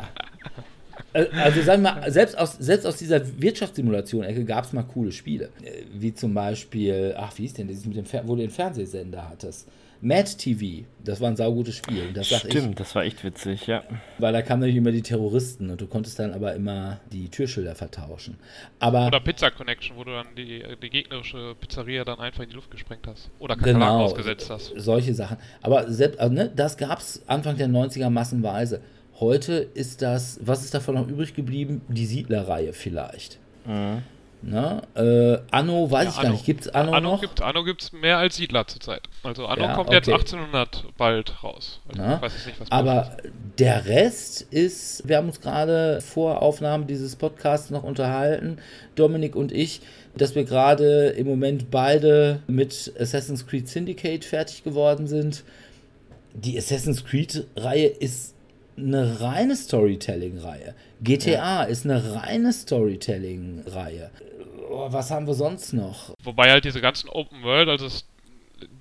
Äh, 1.13 1.25
also 1.33 1.61
sagen 1.61 1.83
wir 1.83 1.93
mal, 1.93 2.11
selbst 2.11 2.37
aus, 2.37 2.53
selbst 2.53 2.85
aus 2.85 2.97
dieser 2.97 3.21
Wirtschaftssimulation-Ecke 3.41 4.45
gab 4.45 4.65
es 4.65 4.73
mal 4.73 4.83
coole 4.83 5.11
Spiele. 5.11 5.49
Äh, 5.61 5.83
wie 5.93 6.13
zum 6.13 6.33
Beispiel, 6.33 7.15
ach, 7.17 7.37
wie 7.37 7.45
ist 7.45 7.57
denn 7.57 7.67
das 7.67 7.85
mit 7.85 7.97
dem 7.97 8.05
Fer 8.05 8.23
wo 8.25 8.35
du 8.35 8.41
den 8.41 8.49
Fernsehsender 8.49 9.29
hattest? 9.29 9.67
Mad 10.03 10.29
TV, 10.37 10.87
das 11.03 11.21
war 11.21 11.29
ein 11.29 11.35
saugutes 11.35 11.75
Spiel. 11.75 12.11
Das 12.11 12.27
Stimmt, 12.27 12.71
ich, 12.71 12.75
das 12.75 12.95
war 12.95 13.03
echt 13.03 13.23
witzig, 13.23 13.67
ja. 13.67 13.83
Weil 14.17 14.33
da 14.33 14.41
kamen 14.41 14.61
nämlich 14.61 14.77
immer 14.77 14.91
die 14.91 15.03
Terroristen 15.03 15.69
und 15.69 15.79
du 15.79 15.85
konntest 15.85 16.17
dann 16.17 16.33
aber 16.33 16.55
immer 16.55 16.99
die 17.11 17.29
Türschilder 17.29 17.75
vertauschen. 17.75 18.37
Aber, 18.79 19.05
Oder 19.05 19.19
Pizza 19.19 19.51
Connection, 19.51 19.95
wo 19.95 20.03
du 20.03 20.11
dann 20.11 20.27
die, 20.35 20.63
die 20.81 20.89
gegnerische 20.89 21.55
Pizzeria 21.59 22.03
dann 22.03 22.19
einfach 22.19 22.41
in 22.41 22.49
die 22.49 22.55
Luft 22.55 22.71
gesprengt 22.71 23.05
hast. 23.05 23.29
Oder 23.37 23.55
Kakerlaken 23.55 23.79
genau, 23.79 24.03
ausgesetzt 24.03 24.49
hast. 24.49 24.73
Solche 24.75 25.13
Sachen. 25.13 25.37
Aber 25.61 25.91
selbst, 25.91 26.19
also, 26.19 26.33
ne, 26.33 26.51
das 26.55 26.77
gab 26.77 26.97
es 26.97 27.21
Anfang 27.27 27.57
der 27.57 27.67
90er 27.67 28.09
massenweise. 28.09 28.81
Heute 29.19 29.53
ist 29.53 30.01
das, 30.01 30.39
was 30.41 30.63
ist 30.63 30.73
davon 30.73 30.95
noch 30.95 31.07
übrig 31.07 31.35
geblieben? 31.35 31.81
Die 31.89 32.07
Siedlerreihe 32.07 32.73
vielleicht. 32.73 33.37
Mhm. 33.65 34.01
Ne? 34.43 34.81
Äh, 34.95 35.37
Anno 35.51 35.91
weiß 35.91 36.05
ja, 36.05 36.09
ich 36.09 36.17
Anno. 36.17 36.27
gar 36.27 36.31
nicht. 36.33 36.45
Gibt 36.45 36.61
es 36.61 36.69
Anno, 36.69 36.91
Anno 36.93 37.11
noch? 37.11 37.21
Gibt, 37.21 37.41
Anno 37.41 37.63
gibt 37.63 37.83
es 37.83 37.93
mehr 37.93 38.17
als 38.17 38.37
Siedler 38.37 38.65
zurzeit. 38.65 39.01
Also 39.23 39.45
Anno 39.45 39.65
ja, 39.65 39.73
kommt 39.75 39.89
okay. 39.89 39.97
jetzt 39.97 40.09
1800 40.09 40.85
bald 40.97 41.43
raus. 41.43 41.79
Also 41.87 42.03
ich 42.03 42.21
weiß 42.21 42.45
nicht, 42.45 42.71
Aber 42.71 43.17
der 43.59 43.85
Rest 43.85 44.41
ist, 44.41 45.07
wir 45.07 45.17
haben 45.17 45.27
uns 45.27 45.41
gerade 45.41 46.01
vor 46.01 46.41
Aufnahme 46.41 46.85
dieses 46.85 47.15
Podcasts 47.15 47.69
noch 47.69 47.83
unterhalten, 47.83 48.57
Dominik 48.95 49.35
und 49.35 49.51
ich, 49.51 49.81
dass 50.15 50.33
wir 50.33 50.43
gerade 50.43 51.09
im 51.09 51.27
Moment 51.27 51.69
beide 51.69 52.41
mit 52.47 52.93
Assassin's 52.99 53.45
Creed 53.45 53.69
Syndicate 53.69 54.25
fertig 54.25 54.63
geworden 54.63 55.05
sind. 55.05 55.43
Die 56.33 56.57
Assassin's 56.57 57.05
Creed-Reihe 57.05 57.87
ist 57.87 58.33
eine 58.77 59.21
reine 59.21 59.55
Storytelling-Reihe. 59.55 60.75
GTA 61.01 61.31
ja. 61.31 61.63
ist 61.63 61.85
eine 61.85 62.15
reine 62.15 62.53
Storytelling-Reihe 62.53 64.11
oh, 64.71 64.91
was 64.91 65.11
haben 65.11 65.27
wir 65.27 65.33
sonst 65.33 65.73
noch? 65.73 66.13
Wobei 66.23 66.49
halt 66.49 66.65
diese 66.65 66.81
ganzen 66.81 67.09
Open 67.09 67.43
World, 67.43 67.69
also 67.69 67.87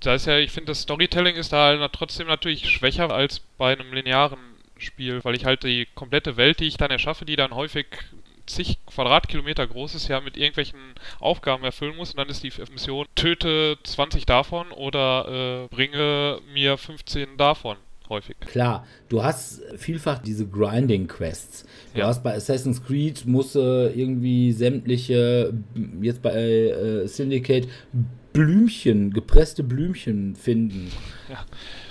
da 0.00 0.14
ist 0.14 0.26
ja, 0.26 0.38
ich 0.38 0.50
finde, 0.50 0.68
das 0.68 0.82
Storytelling 0.82 1.36
ist 1.36 1.52
da 1.52 1.66
halt 1.66 1.92
trotzdem 1.92 2.26
natürlich 2.26 2.68
schwächer 2.68 3.10
als 3.10 3.40
bei 3.58 3.72
einem 3.72 3.92
linearen 3.92 4.38
Spiel, 4.78 5.22
weil 5.24 5.34
ich 5.34 5.44
halt 5.44 5.64
die 5.64 5.86
komplette 5.94 6.36
Welt, 6.36 6.60
die 6.60 6.66
ich 6.66 6.76
dann 6.76 6.90
erschaffe, 6.90 7.24
die 7.24 7.36
dann 7.36 7.54
häufig 7.54 7.86
zig 8.46 8.78
Quadratkilometer 8.86 9.66
groß 9.66 9.94
ist, 9.94 10.08
ja 10.08 10.20
mit 10.20 10.36
irgendwelchen 10.36 10.80
Aufgaben 11.20 11.64
erfüllen 11.64 11.96
muss 11.96 12.10
und 12.10 12.18
dann 12.18 12.28
ist 12.28 12.42
die 12.42 12.52
Mission 12.72 13.06
töte 13.14 13.78
20 13.84 14.26
davon 14.26 14.72
oder 14.72 15.66
äh, 15.70 15.74
bringe 15.74 16.40
mir 16.52 16.76
15 16.76 17.36
davon 17.36 17.76
häufig. 18.10 18.36
Klar, 18.40 18.86
du 19.08 19.22
hast 19.22 19.62
vielfach 19.76 20.18
diese 20.18 20.46
Grinding-Quests. 20.46 21.64
Du 21.94 22.00
ja. 22.00 22.08
hast 22.08 22.22
bei 22.22 22.34
Assassin's 22.34 22.84
Creed 22.84 23.26
musst 23.26 23.54
du 23.54 23.90
irgendwie 23.94 24.52
sämtliche, 24.52 25.54
jetzt 26.02 26.20
bei 26.20 26.34
äh, 26.34 27.06
Syndicate, 27.06 27.68
Blümchen, 28.32 29.12
gepresste 29.12 29.64
Blümchen 29.64 30.36
finden. 30.36 30.90
Ja. 31.28 31.44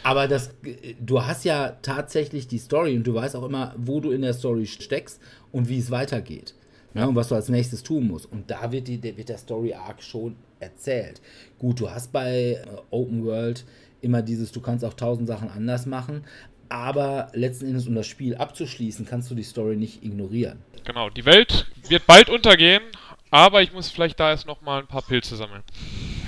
Aber 0.04 0.28
das, 0.28 0.52
du 1.00 1.26
hast 1.26 1.44
ja 1.44 1.78
tatsächlich 1.82 2.48
die 2.48 2.60
Story 2.60 2.96
und 2.96 3.06
du 3.06 3.14
weißt 3.14 3.36
auch 3.36 3.44
immer, 3.44 3.74
wo 3.78 4.00
du 4.00 4.12
in 4.12 4.22
der 4.22 4.34
Story 4.34 4.66
steckst 4.66 5.20
und 5.52 5.68
wie 5.68 5.80
es 5.80 5.92
weitergeht. 5.92 6.54
Ja. 6.96 7.06
und 7.06 7.16
was 7.16 7.28
du 7.28 7.36
als 7.36 7.50
nächstes 7.50 7.84
tun 7.84 8.08
musst. 8.08 8.32
Und 8.32 8.50
da 8.50 8.72
wird, 8.72 8.88
die, 8.88 9.02
wird 9.04 9.30
der 9.30 9.38
Story 9.38 9.74
Arc 9.74 10.02
schon 10.02 10.36
erzählt. 10.60 11.22
Gut, 11.60 11.80
du 11.80 11.90
hast 11.90 12.12
bei 12.12 12.54
äh, 12.54 12.66
Open 12.90 13.24
World 13.26 13.64
immer 14.02 14.22
dieses, 14.22 14.52
du 14.52 14.62
kannst 14.62 14.86
auch 14.86 14.94
tausend 14.94 15.28
Sachen 15.28 15.50
anders 15.50 15.86
machen, 15.86 16.26
aber 16.70 17.30
letzten 17.34 17.66
Endes, 17.66 17.88
um 17.88 17.96
das 17.96 18.08
Spiel 18.08 18.36
abzuschließen, 18.36 19.06
kannst 19.06 19.30
du 19.32 19.36
die 19.36 19.44
Story 19.44 19.76
nicht 19.76 20.04
ignorieren. 20.04 20.60
Genau, 20.86 21.10
die 21.10 21.26
Welt 21.26 21.66
wird 21.88 22.06
bald 22.06 22.30
untergehen, 22.30 22.84
aber 23.32 23.62
ich 23.62 23.74
muss 23.74 23.90
vielleicht 23.90 24.20
da 24.20 24.30
erst 24.30 24.48
noch 24.48 24.62
mal 24.62 24.80
ein 24.80 24.88
paar 24.88 25.02
Pilze 25.02 25.36
sammeln. 25.36 25.64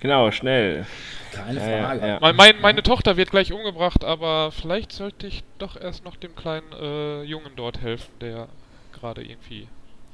genau, 0.00 0.30
schnell. 0.32 0.84
Keine 1.32 1.60
Frage. 1.60 2.00
Ja, 2.00 2.20
ja. 2.20 2.32
Mein, 2.32 2.60
meine 2.60 2.82
Tochter 2.82 3.16
wird 3.16 3.30
gleich 3.30 3.52
umgebracht, 3.52 4.04
aber 4.04 4.50
vielleicht 4.50 4.92
sollte 4.92 5.26
ich 5.26 5.44
doch 5.58 5.80
erst 5.80 6.04
noch 6.04 6.16
dem 6.16 6.34
kleinen 6.34 6.72
äh, 6.72 7.22
Jungen 7.22 7.52
dort 7.54 7.80
helfen, 7.80 8.10
der 8.20 8.48
gerade 8.92 9.22
irgendwie 9.22 9.68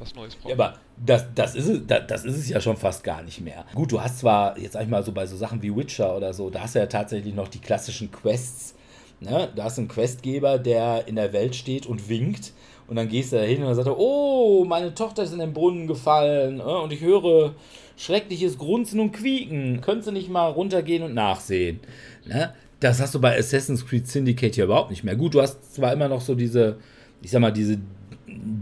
was 0.04 0.14
Neues 0.14 0.36
braucht. 0.36 0.48
Ja, 0.48 0.54
aber 0.54 0.78
das, 1.04 1.26
das, 1.34 1.54
ist 1.54 1.68
es, 1.68 1.86
das, 1.86 2.06
das 2.06 2.24
ist 2.24 2.36
es 2.36 2.48
ja 2.48 2.60
schon 2.60 2.76
fast 2.76 3.02
gar 3.02 3.22
nicht 3.22 3.40
mehr. 3.40 3.64
Gut, 3.74 3.92
du 3.92 4.00
hast 4.00 4.18
zwar, 4.20 4.58
jetzt 4.58 4.72
sag 4.72 4.82
ich 4.82 4.88
mal 4.88 5.02
so 5.02 5.12
bei 5.12 5.26
so 5.26 5.36
Sachen 5.36 5.62
wie 5.62 5.74
Witcher 5.74 6.16
oder 6.16 6.32
so, 6.32 6.50
da 6.50 6.60
hast 6.60 6.74
du 6.74 6.78
ja 6.78 6.86
tatsächlich 6.86 7.34
noch 7.34 7.48
die 7.48 7.60
klassischen 7.60 8.10
Quests. 8.10 8.74
Ne? 9.20 9.48
Da 9.54 9.64
hast 9.64 9.78
du 9.78 9.82
einen 9.82 9.88
Questgeber, 9.88 10.58
der 10.58 11.06
in 11.08 11.16
der 11.16 11.32
Welt 11.32 11.54
steht 11.56 11.86
und 11.86 12.08
winkt. 12.08 12.52
Und 12.86 12.96
dann 12.96 13.08
gehst 13.08 13.32
du 13.32 13.36
da 13.36 13.42
hin 13.42 13.60
und 13.62 13.68
dann 13.68 13.76
sagt 13.76 13.88
er, 13.88 13.98
oh, 13.98 14.64
meine 14.66 14.94
Tochter 14.94 15.22
ist 15.22 15.32
in 15.32 15.38
den 15.38 15.54
Brunnen 15.54 15.86
gefallen 15.86 16.56
ne? 16.56 16.78
und 16.78 16.92
ich 16.92 17.00
höre 17.00 17.54
schreckliches 17.96 18.58
Grunzen 18.58 19.00
und 19.00 19.12
Quieken. 19.12 19.80
Könntest 19.80 20.08
du 20.08 20.12
nicht 20.12 20.28
mal 20.28 20.48
runtergehen 20.48 21.02
und 21.02 21.14
nachsehen? 21.14 21.80
Ne? 22.26 22.52
Das 22.80 23.00
hast 23.00 23.14
du 23.14 23.20
bei 23.20 23.38
Assassin's 23.38 23.86
Creed 23.86 24.06
Syndicate 24.06 24.56
ja 24.56 24.64
überhaupt 24.64 24.90
nicht 24.90 25.04
mehr. 25.04 25.16
Gut, 25.16 25.32
du 25.32 25.40
hast 25.40 25.74
zwar 25.74 25.94
immer 25.94 26.08
noch 26.08 26.20
so 26.20 26.34
diese, 26.34 26.76
ich 27.22 27.30
sag 27.30 27.40
mal, 27.40 27.52
diese 27.52 27.78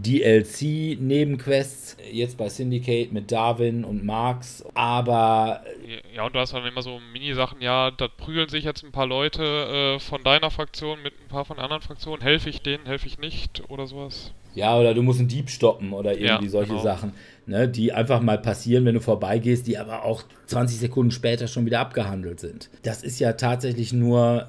DLC-Nebenquests, 0.03 1.97
jetzt 2.11 2.37
bei 2.37 2.49
Syndicate 2.49 3.13
mit 3.13 3.31
Darwin 3.33 3.85
und 3.85 4.05
Marx, 4.05 4.65
aber. 4.75 5.63
Ja, 6.15 6.27
und 6.27 6.35
du 6.35 6.41
hast 6.41 6.53
dann 6.53 6.67
immer 6.67 6.83
so 6.83 7.01
Mini-Sachen, 7.13 7.61
ja, 7.61 7.91
da 7.91 8.09
prügeln 8.09 8.49
sich 8.49 8.65
jetzt 8.65 8.83
ein 8.85 8.93
paar 8.93 9.07
Leute 9.07 9.43
äh, 9.97 9.99
von 9.99 10.23
deiner 10.23 10.51
Fraktion 10.51 11.03
mit 11.03 11.15
ein 11.21 11.29
paar 11.29 11.45
von 11.45 11.59
anderen 11.59 11.83
Fraktionen, 11.83 12.23
helfe 12.23 12.51
ich 12.51 12.63
denen, 12.63 12.87
helfe 12.87 13.07
ich 13.07 13.19
nicht 13.19 13.63
oder 13.69 13.87
sowas. 13.87 14.33
Ja, 14.55 14.79
oder 14.79 14.95
du 14.95 15.03
musst 15.03 15.19
einen 15.19 15.29
Dieb 15.29 15.49
stoppen 15.49 15.93
oder 15.93 16.13
irgendwie 16.13 16.45
ja, 16.45 16.51
solche 16.51 16.73
genau. 16.73 16.83
Sachen, 16.83 17.15
ne, 17.47 17.69
die 17.69 17.93
einfach 17.93 18.21
mal 18.21 18.39
passieren, 18.39 18.85
wenn 18.85 18.95
du 18.95 19.01
vorbeigehst, 19.01 19.67
die 19.67 19.79
aber 19.79 20.05
auch 20.05 20.25
20 20.47 20.79
Sekunden 20.79 21.11
später 21.11 21.49
schon 21.49 21.65
wieder 21.65 21.81
abgehandelt 21.81 22.41
sind. 22.41 22.69
Das 22.83 23.03
ist 23.03 23.19
ja 23.19 23.33
tatsächlich 23.33 23.93
nur, 23.93 24.49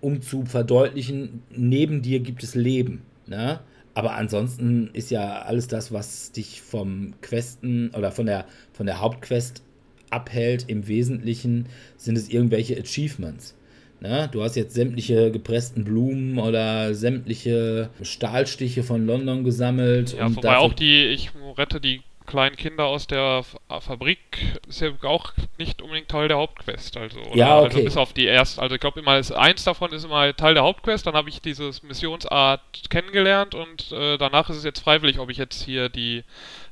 um 0.00 0.22
zu 0.22 0.46
verdeutlichen, 0.46 1.42
neben 1.50 2.00
dir 2.00 2.20
gibt 2.20 2.42
es 2.42 2.54
Leben. 2.54 3.02
Ne? 3.26 3.60
Aber 3.94 4.14
ansonsten 4.14 4.90
ist 4.92 5.10
ja 5.10 5.42
alles 5.42 5.68
das, 5.68 5.92
was 5.92 6.32
dich 6.32 6.62
vom 6.62 7.14
Questen 7.20 7.90
oder 7.90 8.12
von 8.12 8.26
der, 8.26 8.46
von 8.72 8.86
der 8.86 9.00
Hauptquest 9.00 9.62
abhält, 10.10 10.64
im 10.68 10.86
Wesentlichen 10.88 11.66
sind 11.96 12.16
es 12.16 12.28
irgendwelche 12.28 12.78
Achievements. 12.78 13.56
Ne? 14.00 14.28
Du 14.32 14.42
hast 14.42 14.56
jetzt 14.56 14.74
sämtliche 14.74 15.30
gepressten 15.30 15.84
Blumen 15.84 16.38
oder 16.38 16.94
sämtliche 16.94 17.90
Stahlstiche 18.02 18.82
von 18.82 19.06
London 19.06 19.44
gesammelt. 19.44 20.14
Ja, 20.16 20.34
wobei 20.34 20.56
auch 20.56 20.72
die, 20.72 21.04
ich 21.06 21.30
rette 21.56 21.80
die 21.80 22.00
kleinen 22.30 22.54
Kinder 22.54 22.86
aus 22.86 23.08
der 23.08 23.44
Fabrik 23.80 24.60
ist 24.68 24.80
ja 24.80 24.90
auch 25.02 25.32
nicht 25.58 25.82
unbedingt 25.82 26.08
Teil 26.08 26.28
der 26.28 26.36
Hauptquest. 26.36 26.96
Also, 26.96 27.18
ja, 27.34 27.56
also 27.56 27.66
okay. 27.66 27.74
also 27.74 27.84
bis 27.84 27.96
auf 27.96 28.12
die 28.12 28.26
erste. 28.26 28.62
Also 28.62 28.76
ich 28.76 28.80
glaube 28.80 29.00
immer, 29.00 29.18
ist, 29.18 29.32
eins 29.32 29.64
davon 29.64 29.92
ist 29.92 30.04
immer 30.04 30.34
Teil 30.36 30.54
der 30.54 30.62
Hauptquest, 30.62 31.06
dann 31.06 31.14
habe 31.14 31.28
ich 31.28 31.42
dieses 31.42 31.82
Missionsart 31.82 32.62
kennengelernt 32.88 33.56
und 33.56 33.90
äh, 33.90 34.16
danach 34.16 34.48
ist 34.48 34.58
es 34.58 34.64
jetzt 34.64 34.78
freiwillig, 34.78 35.18
ob 35.18 35.28
ich 35.28 35.38
jetzt 35.38 35.62
hier 35.62 35.88
die. 35.88 36.22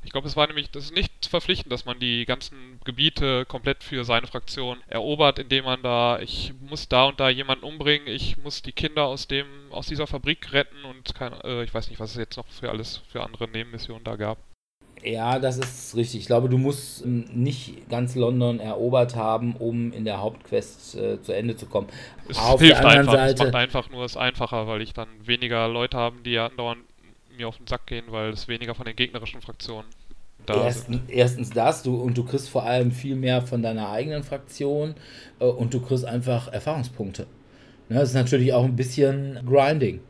Ich 0.05 0.13
glaube, 0.13 0.29
es 0.29 0.37
war 0.37 0.47
nämlich, 0.47 0.71
das 0.71 0.85
ist 0.85 0.95
nicht 0.95 1.25
verpflichtend, 1.25 1.73
dass 1.73 1.83
man 1.83 1.99
die 1.99 2.25
ganzen 2.25 2.79
Gebiete 2.85 3.45
komplett 3.45 3.83
für 3.83 4.05
seine 4.05 4.27
Fraktion 4.27 4.77
erobert, 4.87 5.39
indem 5.39 5.65
man 5.65 5.81
da, 5.83 6.19
ich 6.19 6.53
muss 6.61 6.87
da 6.87 7.03
und 7.03 7.19
da 7.19 7.27
jemanden 7.27 7.65
umbringen, 7.65 8.07
ich 8.07 8.37
muss 8.37 8.61
die 8.61 8.71
Kinder 8.71 9.03
aus 9.03 9.27
dem, 9.27 9.45
aus 9.71 9.87
dieser 9.87 10.07
Fabrik 10.07 10.53
retten 10.53 10.85
und 10.85 11.13
keine, 11.15 11.43
äh, 11.43 11.63
ich 11.65 11.73
weiß 11.73 11.89
nicht, 11.89 11.99
was 11.99 12.11
es 12.11 12.17
jetzt 12.17 12.37
noch 12.37 12.47
für 12.47 12.69
alles 12.69 13.01
für 13.11 13.23
andere 13.23 13.49
Nebenmissionen 13.49 14.05
da 14.05 14.15
gab. 14.15 14.37
Ja, 15.03 15.39
das 15.39 15.57
ist 15.57 15.95
richtig. 15.95 16.21
Ich 16.21 16.27
glaube, 16.27 16.49
du 16.49 16.57
musst 16.57 17.05
ähm, 17.05 17.25
nicht 17.33 17.89
ganz 17.89 18.15
London 18.15 18.59
erobert 18.59 19.15
haben, 19.15 19.55
um 19.55 19.93
in 19.93 20.05
der 20.05 20.19
Hauptquest 20.21 20.95
äh, 20.95 21.21
zu 21.21 21.31
Ende 21.31 21.55
zu 21.55 21.65
kommen. 21.67 21.87
Es 22.27 22.37
Auf 22.37 22.59
hilft 22.59 22.83
der 22.83 22.89
einfach. 22.89 23.13
Seite, 23.13 23.33
es 23.33 23.39
macht 23.39 23.55
einfach 23.55 23.89
nur 23.89 24.03
es 24.03 24.17
einfacher, 24.17 24.67
weil 24.67 24.81
ich 24.81 24.93
dann 24.93 25.07
weniger 25.23 25.67
Leute 25.67 25.97
haben, 25.97 26.23
die 26.23 26.31
ja 26.31 26.47
andauernd 26.47 26.81
mir 27.37 27.47
auf 27.47 27.57
den 27.57 27.67
Sack 27.67 27.87
gehen, 27.87 28.05
weil 28.09 28.31
es 28.31 28.47
weniger 28.47 28.75
von 28.75 28.85
den 28.85 28.95
gegnerischen 28.95 29.41
Fraktionen 29.41 29.87
da 30.45 30.71
sind. 30.71 31.01
Erstens 31.07 31.49
das, 31.51 31.83
du 31.83 31.95
und 31.95 32.17
du 32.17 32.23
kriegst 32.23 32.49
vor 32.49 32.63
allem 32.63 32.91
viel 32.91 33.15
mehr 33.15 33.41
von 33.41 33.61
deiner 33.61 33.89
eigenen 33.89 34.23
Fraktion 34.23 34.95
äh, 35.39 35.45
und 35.45 35.73
du 35.73 35.79
kriegst 35.79 36.05
einfach 36.05 36.51
Erfahrungspunkte. 36.51 37.27
Ne, 37.87 37.99
das 37.99 38.09
ist 38.09 38.15
natürlich 38.15 38.53
auch 38.53 38.63
ein 38.63 38.75
bisschen 38.75 39.39
Grinding. 39.45 40.01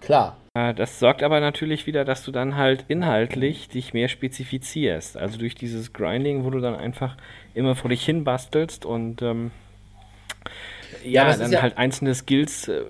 Klar. 0.00 0.37
Das 0.54 0.98
sorgt 0.98 1.22
aber 1.22 1.40
natürlich 1.40 1.86
wieder, 1.86 2.04
dass 2.04 2.24
du 2.24 2.32
dann 2.32 2.56
halt 2.56 2.84
inhaltlich 2.88 3.68
dich 3.68 3.94
mehr 3.94 4.08
spezifizierst. 4.08 5.16
Also 5.16 5.38
durch 5.38 5.54
dieses 5.54 5.92
Grinding, 5.92 6.44
wo 6.44 6.50
du 6.50 6.60
dann 6.60 6.74
einfach 6.74 7.16
immer 7.54 7.76
vor 7.76 7.90
dich 7.90 8.04
hin 8.04 8.24
bastelst 8.24 8.84
und 8.84 9.22
ähm, 9.22 9.52
ja, 11.04 11.28
ja 11.28 11.36
dann 11.36 11.52
ja 11.52 11.62
halt 11.62 11.78
einzelne 11.78 12.14
Skills 12.14 12.68
äh, 12.68 12.82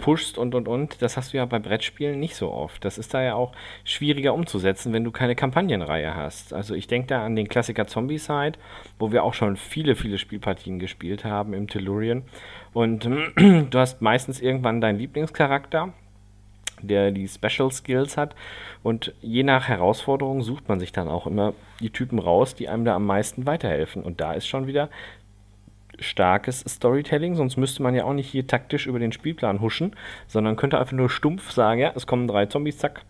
pushst 0.00 0.38
und 0.38 0.54
und 0.54 0.66
und. 0.66 1.02
Das 1.02 1.16
hast 1.16 1.32
du 1.32 1.36
ja 1.36 1.44
bei 1.44 1.58
Brettspielen 1.58 2.18
nicht 2.18 2.34
so 2.34 2.50
oft. 2.50 2.84
Das 2.84 2.98
ist 2.98 3.14
da 3.14 3.22
ja 3.22 3.34
auch 3.34 3.52
schwieriger 3.84 4.34
umzusetzen, 4.34 4.92
wenn 4.92 5.04
du 5.04 5.10
keine 5.10 5.36
Kampagnenreihe 5.36 6.14
hast. 6.14 6.52
Also 6.52 6.74
ich 6.74 6.86
denke 6.86 7.08
da 7.08 7.24
an 7.24 7.36
den 7.36 7.48
Klassiker 7.48 7.86
Zombie-Side, 7.86 8.58
wo 8.98 9.12
wir 9.12 9.22
auch 9.22 9.34
schon 9.34 9.56
viele, 9.56 9.94
viele 9.94 10.18
Spielpartien 10.18 10.78
gespielt 10.78 11.24
haben 11.24 11.54
im 11.54 11.68
Tellurian. 11.68 12.22
Und 12.72 13.04
du 13.36 13.78
hast 13.78 14.00
meistens 14.00 14.40
irgendwann 14.40 14.80
deinen 14.80 14.98
Lieblingscharakter 14.98 15.92
der 16.82 17.10
die 17.10 17.28
Special 17.28 17.70
Skills 17.70 18.16
hat. 18.16 18.34
Und 18.82 19.14
je 19.20 19.42
nach 19.42 19.68
Herausforderung 19.68 20.42
sucht 20.42 20.68
man 20.68 20.80
sich 20.80 20.92
dann 20.92 21.08
auch 21.08 21.26
immer 21.26 21.54
die 21.80 21.90
Typen 21.90 22.18
raus, 22.18 22.54
die 22.54 22.68
einem 22.68 22.84
da 22.84 22.94
am 22.94 23.06
meisten 23.06 23.46
weiterhelfen. 23.46 24.02
Und 24.02 24.20
da 24.20 24.32
ist 24.32 24.46
schon 24.46 24.66
wieder 24.66 24.88
starkes 25.98 26.60
Storytelling, 26.60 27.34
sonst 27.34 27.56
müsste 27.56 27.82
man 27.82 27.94
ja 27.94 28.04
auch 28.04 28.14
nicht 28.14 28.30
hier 28.30 28.46
taktisch 28.46 28.86
über 28.86 28.98
den 28.98 29.12
Spielplan 29.12 29.60
huschen, 29.60 29.94
sondern 30.26 30.56
könnte 30.56 30.78
einfach 30.78 30.92
nur 30.92 31.10
stumpf 31.10 31.50
sagen, 31.50 31.80
ja, 31.80 31.92
es 31.94 32.06
kommen 32.06 32.26
drei 32.26 32.46
Zombies, 32.46 32.78
zack, 32.78 33.02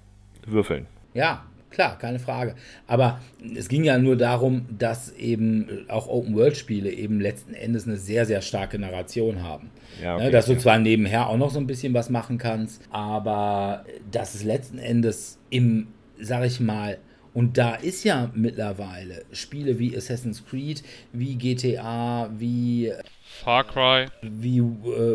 würfeln. 0.45 0.87
Ja, 1.14 1.45
klar, 1.71 1.99
keine 1.99 2.18
Frage. 2.18 2.55
Aber 2.87 3.21
es 3.57 3.68
ging 3.68 3.85
ja 3.85 3.99
nur 3.99 4.16
darum, 4.16 4.66
dass 4.77 5.12
eben 5.12 5.87
auch 5.89 6.09
Open-World-Spiele 6.09 6.91
eben 6.91 7.21
letzten 7.21 7.55
Endes 7.55 7.87
eine 7.87 7.97
sehr, 7.97 8.27
sehr 8.27 8.43
starke 8.43 8.79
Narration 8.79 9.43
haben. 9.43 9.71
Ja, 10.03 10.16
ne, 10.16 10.25
okay, 10.25 10.33
dass 10.33 10.47
du 10.47 10.59
zwar 10.59 10.79
nebenher 10.79 11.29
auch 11.29 11.37
noch 11.37 11.51
so 11.51 11.59
ein 11.59 11.66
bisschen 11.66 11.95
was 11.95 12.11
machen 12.11 12.39
kannst, 12.39 12.83
aber 12.91 13.85
dass 14.11 14.35
es 14.35 14.45
letzten 14.45 14.79
Endes 14.79 15.39
im, 15.51 15.89
sag 16.21 16.45
ich 16.45 16.61
mal, 16.61 16.99
und 17.33 17.59
da 17.59 17.77
ist 17.77 18.03
ja 18.05 18.31
mittlerweile 18.35 19.25
Spiele 19.31 19.79
wie 19.79 19.97
Assassin's 19.97 20.45
Creed, 20.45 20.83
wie 21.12 21.37
GTA, 21.37 22.29
wie 22.37 22.93
Far 23.23 23.64
Cry, 23.64 24.07
wie 24.23 24.59
äh, 24.59 24.62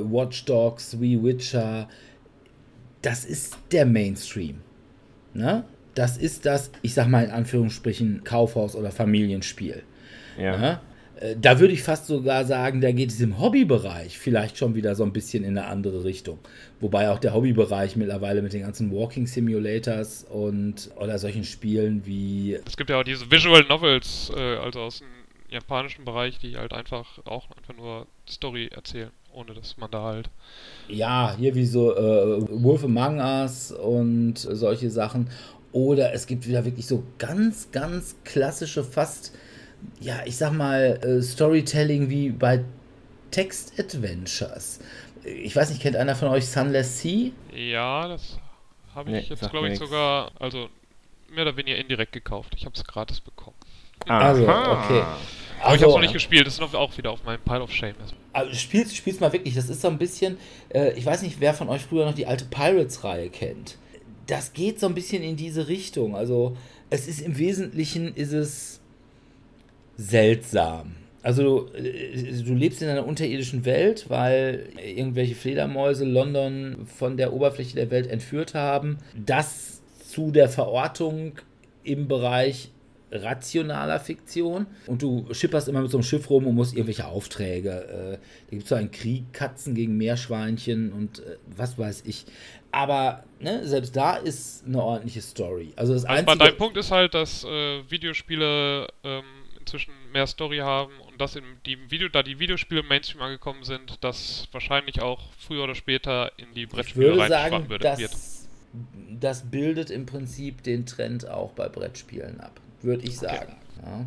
Watch 0.10 0.46
Dogs, 0.46 1.00
wie 1.02 1.22
Witcher. 1.22 1.90
Das 3.02 3.26
ist 3.26 3.58
der 3.72 3.86
Mainstream. 3.86 4.62
Ne? 5.34 5.66
Das 5.96 6.18
ist 6.18 6.46
das, 6.46 6.72
ich 6.82 6.94
sag 6.94 7.08
mal 7.08 7.24
in 7.24 7.32
Anführungsstrichen, 7.32 8.24
Kaufhaus- 8.24 8.76
oder 8.76 8.92
Familienspiel. 8.92 9.84
Ja. 10.38 10.62
ja? 10.62 10.82
Äh, 11.20 11.36
da 11.40 11.60
würde 11.60 11.74
ich 11.74 11.84
fast 11.84 12.08
sogar 12.08 12.46
sagen, 12.46 12.82
da 12.82 12.92
geht 12.92 13.10
es 13.10 13.20
im 13.22 13.40
Hobbybereich 13.40 14.18
vielleicht 14.18 14.58
schon 14.58 14.76
wieder 14.76 14.96
so 14.96 15.04
ein 15.04 15.14
bisschen 15.14 15.44
in 15.44 15.58
eine 15.58 15.68
andere 15.68 16.04
Richtung. 16.04 16.40
Wobei 16.80 17.10
auch 17.10 17.20
der 17.20 17.34
Hobbybereich 17.34 17.96
mittlerweile 17.96 18.42
mit 18.42 18.54
den 18.54 18.62
ganzen 18.62 18.92
Walking 18.92 19.28
Simulators 19.28 20.26
und 20.30 20.92
oder 20.98 21.18
solchen 21.18 21.44
Spielen 21.44 22.06
wie. 22.06 22.60
Es 22.66 22.78
gibt 22.78 22.90
ja 22.90 23.00
auch 23.00 23.04
diese 23.04 23.30
Visual 23.32 23.64
Novels, 23.64 24.32
äh, 24.36 24.58
also 24.58 24.82
aus 24.82 25.00
dem 25.00 25.08
japanischen 25.50 26.06
Bereich, 26.06 26.38
die 26.40 26.58
halt 26.58 26.74
einfach 26.74 27.20
auch 27.26 27.48
einfach 27.56 27.76
nur 27.78 28.08
Story 28.28 28.70
erzählen, 28.74 29.12
ohne 29.32 29.54
dass 29.54 29.78
man 29.78 29.90
da 29.92 30.02
halt. 30.02 30.30
Ja, 30.90 31.36
hier 31.38 31.56
wie 31.56 31.66
so 31.66 31.96
äh, 31.96 32.42
Wolf 32.64 32.84
Among 32.84 33.20
Us 33.20 33.72
und 33.72 34.36
solche 34.36 34.90
Sachen. 34.90 35.30
Oder 35.76 36.14
es 36.14 36.26
gibt 36.26 36.48
wieder 36.48 36.64
wirklich 36.64 36.88
so 36.88 37.04
ganz, 37.18 37.70
ganz 37.74 38.16
klassische, 38.24 38.82
fast, 38.82 39.34
ja, 40.00 40.22
ich 40.24 40.38
sag 40.38 40.54
mal, 40.54 41.02
äh, 41.04 41.22
Storytelling 41.22 42.10
wie 42.10 42.30
bei 42.30 42.64
Text-Adventures. 43.32 44.80
Ich 45.26 45.54
weiß 45.54 45.72
nicht, 45.72 45.82
kennt 45.82 45.98
einer 45.98 46.16
von 46.16 46.30
euch 46.30 46.48
Sunless 46.48 47.02
Sea? 47.02 47.32
Ja, 47.54 48.08
das 48.08 48.40
habe 48.94 49.10
ich 49.10 49.28
nee, 49.28 49.36
jetzt, 49.36 49.52
glaube 49.52 49.68
ich, 49.68 49.78
sogar, 49.78 50.32
also 50.40 50.70
mehr 51.30 51.42
oder 51.42 51.58
weniger 51.58 51.76
indirekt 51.76 52.14
gekauft. 52.14 52.54
Ich 52.56 52.64
habe 52.64 52.74
es 52.74 52.86
gratis 52.86 53.20
bekommen. 53.20 53.58
Also, 54.08 54.44
okay. 54.44 54.48
Aber 54.48 54.70
also, 54.72 54.80
ich 54.80 55.66
habe 55.66 55.76
es 55.76 55.82
noch 55.82 56.00
nicht 56.00 56.14
gespielt, 56.14 56.48
das 56.48 56.54
ist 56.54 56.74
auch 56.74 56.98
wieder 56.98 57.12
auf 57.12 57.26
meinem 57.26 57.42
Pile 57.42 57.62
of 57.62 57.74
Shame. 57.74 57.96
Also 58.32 58.54
spielst, 58.54 58.96
spielst 58.96 59.20
mal 59.20 59.34
wirklich, 59.34 59.56
das 59.56 59.68
ist 59.68 59.82
so 59.82 59.90
ein 59.90 59.98
bisschen, 59.98 60.38
äh, 60.74 60.94
ich 60.94 61.06
weiß 61.06 61.22
nicht, 61.22 61.42
wer 61.42 61.54
von 61.54 61.68
euch 61.68 61.82
früher 61.82 62.06
noch 62.06 62.16
die 62.16 62.28
alte 62.28 62.46
Pirates-Reihe 62.46 63.30
kennt 63.30 63.78
das 64.28 64.54
geht 64.54 64.80
so 64.80 64.88
ein 64.88 64.96
bisschen 64.96 65.24
in 65.24 65.36
diese 65.36 65.68
Richtung. 65.68 66.16
Also 66.16 66.56
es 66.90 67.08
ist 67.08 67.22
im 67.22 67.38
Wesentlichen 67.38 68.14
ist 68.16 68.34
es 68.34 68.82
seltsam. 69.98 70.96
Also 71.24 71.74
äh, 71.74 72.44
du 72.44 72.54
lebst 72.54 72.82
in 72.82 72.90
einer 72.90 73.08
unterirdischen 73.08 73.66
Welt, 73.66 74.06
weil 74.10 74.68
irgendwelche 74.84 75.36
Fledermäuse 75.36 76.06
London 76.06 76.86
von 76.86 77.18
der 77.18 77.34
Oberfläche 77.34 77.76
der 77.76 77.90
Welt 77.90 78.08
entführt 78.08 78.54
haben. 78.54 78.98
Das 79.26 79.82
zu 80.08 80.32
der 80.32 80.50
Verortung 80.50 81.34
im 81.84 82.08
Bereich 82.08 82.70
rationaler 83.24 84.00
Fiktion 84.00 84.68
und 84.88 85.02
du 85.02 85.28
schipperst 85.32 85.68
immer 85.68 85.82
mit 85.82 85.92
so 85.92 85.98
einem 85.98 86.04
Schiff 86.04 86.30
rum 86.30 86.48
und 86.48 86.56
musst 86.56 86.74
irgendwelche 86.74 87.08
Aufträge. 87.08 87.70
Äh, 87.70 88.12
da 88.12 88.50
gibt 88.50 88.64
es 88.64 88.70
so 88.70 88.76
einen 88.76 88.92
Krieg, 88.92 89.34
Katzen 89.34 89.76
gegen 89.76 89.98
Meerschweinchen 89.98 90.92
und 90.92 91.20
äh, 91.20 91.38
was 91.56 91.78
weiß 91.78 92.04
ich. 92.06 92.26
Aber 92.72 93.24
ne, 93.40 93.66
selbst 93.66 93.96
da 93.96 94.18
ist 94.18 94.66
eine 94.66 94.82
ordentliche 94.82 95.22
Story. 95.22 95.72
Also, 95.78 95.94
das 95.94 96.04
also 96.04 96.20
einzige 96.20 96.38
dein 96.50 96.58
Punkt 96.58 96.76
ist 96.76 96.92
halt, 96.92 97.14
dass 97.14 97.46
äh, 97.46 97.90
Videospiele 97.90 98.88
ähm, 99.04 99.24
inzwischen 99.58 99.94
mehr 100.12 100.28
Story 100.28 100.58
haben 100.58 100.92
und 101.10 101.20
dass 101.20 101.36
in 101.36 101.44
die 101.66 101.78
Video, 101.90 102.10
da 102.10 102.22
die 102.22 102.38
Videospiele 102.38 102.82
im 102.82 102.88
Mainstream 102.88 103.22
angekommen 103.22 103.64
sind, 103.64 104.04
dass 104.04 104.48
wahrscheinlich 104.52 105.02
auch 105.02 105.22
früher 105.38 105.64
oder 105.64 105.76
später 105.76 106.32
in 106.38 106.54
die 106.54 106.66
Brettspiele 106.66 107.18
reinschwappen 107.18 107.70
wird. 107.70 107.84
Das, 107.84 108.48
das 109.10 109.50
bildet 109.50 109.90
im 109.90 110.06
Prinzip 110.06 110.62
den 110.64 110.86
Trend 110.86 111.30
auch 111.30 111.52
bei 111.54 111.70
Brettspielen 111.70 112.42
ab 112.42 112.60
würde 112.82 113.04
ich 113.04 113.18
sagen. 113.18 113.56
Okay. 113.78 113.90
Ja. 113.90 114.06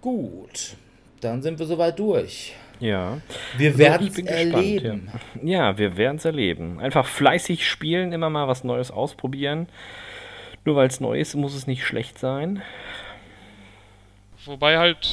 Gut, 0.00 0.76
dann 1.20 1.42
sind 1.42 1.58
wir 1.58 1.66
soweit 1.66 1.98
durch. 1.98 2.54
Ja. 2.80 3.20
Wir 3.56 3.78
werden 3.78 4.08
es 4.08 4.18
erleben. 4.18 5.04
Gespannt, 5.04 5.44
ja. 5.44 5.68
ja, 5.68 5.78
wir 5.78 5.96
werden 5.96 6.16
es 6.16 6.24
erleben. 6.24 6.80
Einfach 6.80 7.06
fleißig 7.06 7.68
spielen, 7.68 8.12
immer 8.12 8.28
mal 8.28 8.48
was 8.48 8.64
Neues 8.64 8.90
ausprobieren. 8.90 9.68
Nur 10.64 10.76
weil 10.76 10.88
es 10.88 11.00
neu 11.00 11.18
ist, 11.18 11.34
muss 11.36 11.54
es 11.54 11.68
nicht 11.68 11.84
schlecht 11.84 12.18
sein. 12.18 12.62
Wobei 14.44 14.78
halt 14.78 15.08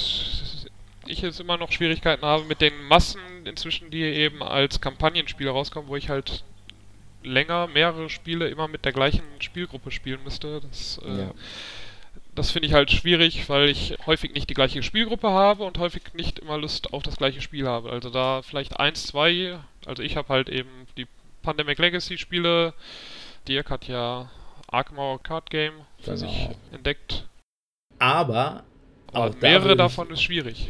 ich 1.05 1.21
jetzt 1.21 1.39
immer 1.39 1.57
noch 1.57 1.71
Schwierigkeiten 1.71 2.23
habe 2.23 2.43
mit 2.45 2.61
den 2.61 2.73
Massen 2.87 3.21
inzwischen, 3.45 3.89
die 3.91 4.01
eben 4.01 4.43
als 4.43 4.81
Kampagnenspiele 4.81 5.49
rauskommen, 5.49 5.89
wo 5.89 5.95
ich 5.95 6.09
halt 6.09 6.43
länger 7.23 7.67
mehrere 7.67 8.09
Spiele 8.09 8.47
immer 8.47 8.67
mit 8.67 8.85
der 8.85 8.93
gleichen 8.93 9.23
Spielgruppe 9.39 9.91
spielen 9.91 10.19
müsste. 10.23 10.61
Das 10.61 10.99
äh, 11.05 11.19
ja. 11.19 11.31
Das 12.39 12.51
finde 12.51 12.69
ich 12.69 12.73
halt 12.73 12.89
schwierig, 12.89 13.49
weil 13.49 13.67
ich 13.67 13.97
häufig 14.05 14.33
nicht 14.33 14.49
die 14.49 14.53
gleiche 14.53 14.81
Spielgruppe 14.81 15.29
habe 15.29 15.65
und 15.65 15.77
häufig 15.77 16.03
nicht 16.13 16.39
immer 16.39 16.57
Lust 16.57 16.93
auf 16.93 17.03
das 17.03 17.17
gleiche 17.17 17.41
Spiel 17.41 17.67
habe. 17.67 17.89
Also 17.89 18.09
da 18.09 18.43
vielleicht 18.43 18.79
eins, 18.79 19.07
zwei, 19.07 19.59
also 19.85 20.01
ich 20.03 20.15
habe 20.15 20.29
halt 20.29 20.47
eben 20.47 20.69
die 20.95 21.05
Pandemic 21.41 21.77
Legacy 21.79 22.17
Spiele. 22.17 22.73
Dirk 23.45 23.69
hat 23.69 23.89
ja 23.89 24.31
Arkmore 24.67 25.19
Card 25.19 25.49
Game 25.49 25.73
für 25.97 26.13
genau. 26.13 26.15
sich 26.15 26.49
entdeckt. 26.71 27.27
Aber 27.97 28.63
auch 29.11 29.35
mehrere 29.41 29.75
da 29.75 29.83
davon 29.83 30.09
ist 30.09 30.23
schwierig. 30.23 30.69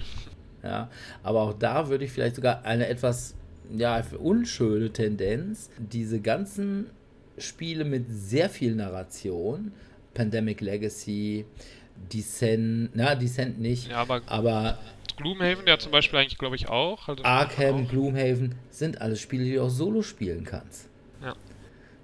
Ja, 0.64 0.90
aber 1.22 1.42
auch 1.42 1.54
da 1.54 1.88
würde 1.88 2.04
ich 2.04 2.12
vielleicht 2.12 2.38
sogar 2.38 2.66
eine 2.66 2.88
etwas 2.88 3.36
ja, 3.78 4.02
unschöne 4.18 4.92
Tendenz, 4.92 5.70
diese 5.78 6.20
ganzen 6.20 6.90
Spiele 7.38 7.86
mit 7.86 8.06
sehr 8.10 8.50
viel 8.50 8.74
Narration 8.74 9.72
Pandemic 10.14 10.62
Legacy, 10.62 11.45
Descent, 12.14 12.91
na, 12.93 13.16
Descent 13.16 13.60
nicht, 13.60 13.89
ja, 13.89 13.97
aber, 13.97 14.22
aber 14.28 14.80
Gloomhaven 15.20 15.68
ja 15.68 15.78
zum 15.78 15.91
Beispiel 15.91 16.20
eigentlich, 16.20 16.38
glaube 16.38 16.55
ich, 16.55 16.70
auch. 16.70 17.07
Also 17.07 17.24
Arkham, 17.24 17.86
auch. 17.86 17.89
Gloomhaven 17.89 18.55
sind 18.70 19.01
alles 19.01 19.20
Spiele, 19.20 19.43
die 19.43 19.53
du 19.53 19.64
auch 19.64 19.70
solo 19.70 20.01
spielen 20.01 20.45
kannst. 20.45 20.89
Ja. 21.22 21.36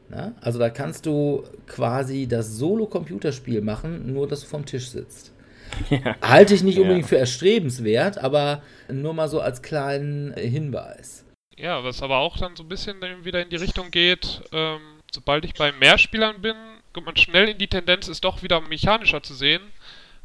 Na? 0.09 0.33
Also 0.41 0.59
da 0.59 0.69
kannst 0.69 1.05
du 1.05 1.43
quasi 1.65 2.27
das 2.27 2.57
Solo-Computerspiel 2.57 3.61
machen, 3.61 4.11
nur 4.13 4.27
dass 4.27 4.41
du 4.41 4.47
vom 4.47 4.65
Tisch 4.65 4.89
sitzt. 4.89 5.31
Ja. 5.89 6.15
Halte 6.21 6.53
ich 6.53 6.63
nicht 6.63 6.77
unbedingt 6.77 7.05
ja. 7.05 7.07
für 7.09 7.17
erstrebenswert, 7.17 8.19
aber 8.19 8.61
nur 8.87 9.13
mal 9.13 9.27
so 9.27 9.41
als 9.41 9.61
kleinen 9.61 10.31
Hinweis. 10.33 11.25
Ja, 11.57 11.83
was 11.83 12.01
aber 12.01 12.19
auch 12.19 12.37
dann 12.37 12.55
so 12.55 12.63
ein 12.63 12.69
bisschen 12.69 13.01
wieder 13.23 13.41
in 13.41 13.49
die 13.49 13.55
Richtung 13.57 13.91
geht, 13.91 14.41
ähm, 14.53 14.79
sobald 15.11 15.43
ich 15.43 15.53
bei 15.53 15.71
Mehrspielern 15.73 16.39
bin, 16.39 16.55
kommt 16.95 17.07
man 17.07 17.17
schnell 17.17 17.49
in 17.49 17.57
die 17.57 17.67
Tendenz, 17.67 18.07
es 18.07 18.21
doch 18.21 18.41
wieder 18.41 18.61
mechanischer 18.61 19.21
zu 19.21 19.33
sehen, 19.33 19.61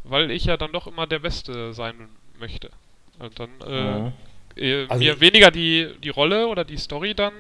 weil 0.04 0.30
ich 0.30 0.44
ja 0.44 0.56
dann 0.56 0.70
doch 0.70 0.86
immer 0.86 1.08
der 1.08 1.18
Beste 1.18 1.74
sein 1.74 2.08
möchte. 2.38 2.70
Und 3.18 3.40
dann 3.40 3.50
äh, 3.66 4.62
ja. 4.62 4.86
also 4.88 5.04
mir 5.04 5.20
weniger 5.20 5.50
die, 5.50 5.90
die 6.00 6.10
Rolle 6.10 6.46
oder 6.46 6.64
die 6.64 6.76
Story 6.76 7.12
dann 7.14 7.32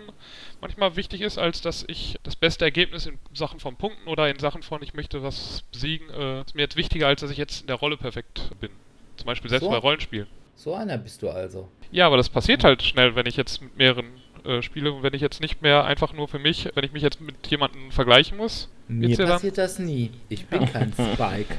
manchmal 0.60 0.96
wichtig 0.96 1.20
ist, 1.20 1.38
als 1.38 1.60
dass 1.60 1.84
ich 1.86 2.18
das 2.24 2.34
beste 2.34 2.64
Ergebnis 2.64 3.06
in 3.06 3.18
Sachen 3.32 3.60
von 3.60 3.76
Punkten 3.76 4.08
oder 4.08 4.28
in 4.28 4.40
Sachen 4.40 4.64
von 4.64 4.82
ich 4.82 4.94
möchte 4.94 5.22
was 5.22 5.62
besiegen, 5.70 6.10
äh, 6.10 6.40
ist 6.40 6.56
mir 6.56 6.62
jetzt 6.62 6.76
wichtiger, 6.76 7.06
als 7.06 7.20
dass 7.20 7.30
ich 7.30 7.38
jetzt 7.38 7.60
in 7.60 7.66
der 7.68 7.76
Rolle 7.76 7.96
perfekt 7.96 8.50
bin. 8.60 8.72
Zum 9.16 9.26
Beispiel 9.26 9.48
selbst 9.48 9.64
so, 9.64 9.70
bei 9.70 9.76
Rollenspielen. 9.76 10.26
So 10.56 10.74
einer 10.74 10.98
bist 10.98 11.22
du 11.22 11.30
also. 11.30 11.68
Ja, 11.92 12.08
aber 12.08 12.16
das 12.16 12.28
passiert 12.28 12.64
halt 12.64 12.82
schnell, 12.82 13.14
wenn 13.14 13.26
ich 13.26 13.36
jetzt 13.36 13.62
mit 13.62 13.76
mehreren 13.76 14.06
äh, 14.44 14.60
spiele 14.60 14.92
und 14.92 15.04
wenn 15.04 15.14
ich 15.14 15.20
jetzt 15.20 15.40
nicht 15.40 15.62
mehr 15.62 15.84
einfach 15.84 16.12
nur 16.12 16.26
für 16.26 16.40
mich, 16.40 16.68
wenn 16.74 16.84
ich 16.84 16.92
mich 16.92 17.04
jetzt 17.04 17.20
mit 17.20 17.46
jemandem 17.46 17.92
vergleichen 17.92 18.36
muss. 18.36 18.68
Mir 18.90 19.16
passiert 19.16 19.58
dann? 19.58 19.64
das 19.64 19.78
nie. 19.78 20.10
Ich 20.28 20.46
bin 20.46 20.66
kein 20.66 20.92
Spike. 21.14 21.54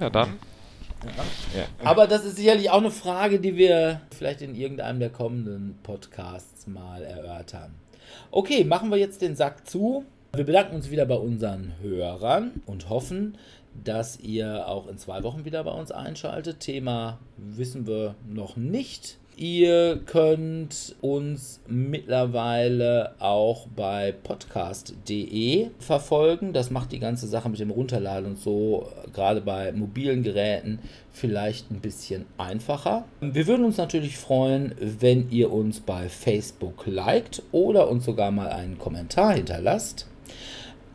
Ja, 0.00 0.10
dann. 0.10 0.34
Ja. 1.54 1.66
Aber 1.84 2.06
das 2.06 2.24
ist 2.24 2.36
sicherlich 2.36 2.70
auch 2.70 2.78
eine 2.78 2.90
Frage, 2.90 3.38
die 3.38 3.56
wir 3.56 4.00
vielleicht 4.16 4.42
in 4.42 4.54
irgendeinem 4.54 5.00
der 5.00 5.10
kommenden 5.10 5.78
Podcasts 5.82 6.66
mal 6.66 7.02
erörtern. 7.02 7.74
Okay, 8.30 8.64
machen 8.64 8.90
wir 8.90 8.96
jetzt 8.96 9.22
den 9.22 9.36
Sack 9.36 9.68
zu. 9.68 10.04
Wir 10.34 10.44
bedanken 10.44 10.76
uns 10.76 10.90
wieder 10.90 11.06
bei 11.06 11.16
unseren 11.16 11.74
Hörern 11.80 12.62
und 12.66 12.88
hoffen, 12.88 13.38
dass 13.84 14.18
ihr 14.18 14.66
auch 14.66 14.88
in 14.88 14.98
zwei 14.98 15.22
Wochen 15.22 15.44
wieder 15.44 15.62
bei 15.62 15.70
uns 15.70 15.92
einschaltet. 15.92 16.60
Thema 16.60 17.18
wissen 17.36 17.86
wir 17.86 18.14
noch 18.28 18.56
nicht. 18.56 19.18
Ihr 19.36 20.00
könnt 20.06 20.94
uns 21.00 21.60
mittlerweile 21.66 23.14
auch 23.18 23.66
bei 23.74 24.12
podcast.de 24.12 25.70
verfolgen. 25.80 26.52
Das 26.52 26.70
macht 26.70 26.92
die 26.92 27.00
ganze 27.00 27.26
Sache 27.26 27.48
mit 27.48 27.58
dem 27.58 27.70
Runterladen 27.70 28.26
und 28.26 28.38
so, 28.38 28.88
gerade 29.12 29.40
bei 29.40 29.72
mobilen 29.72 30.22
Geräten, 30.22 30.78
vielleicht 31.10 31.70
ein 31.72 31.80
bisschen 31.80 32.26
einfacher. 32.38 33.06
Wir 33.20 33.48
würden 33.48 33.64
uns 33.64 33.76
natürlich 33.76 34.18
freuen, 34.18 34.72
wenn 34.78 35.28
ihr 35.30 35.52
uns 35.52 35.80
bei 35.80 36.08
Facebook 36.08 36.86
liked 36.86 37.42
oder 37.50 37.90
uns 37.90 38.04
sogar 38.04 38.30
mal 38.30 38.50
einen 38.50 38.78
Kommentar 38.78 39.34
hinterlasst. 39.34 40.06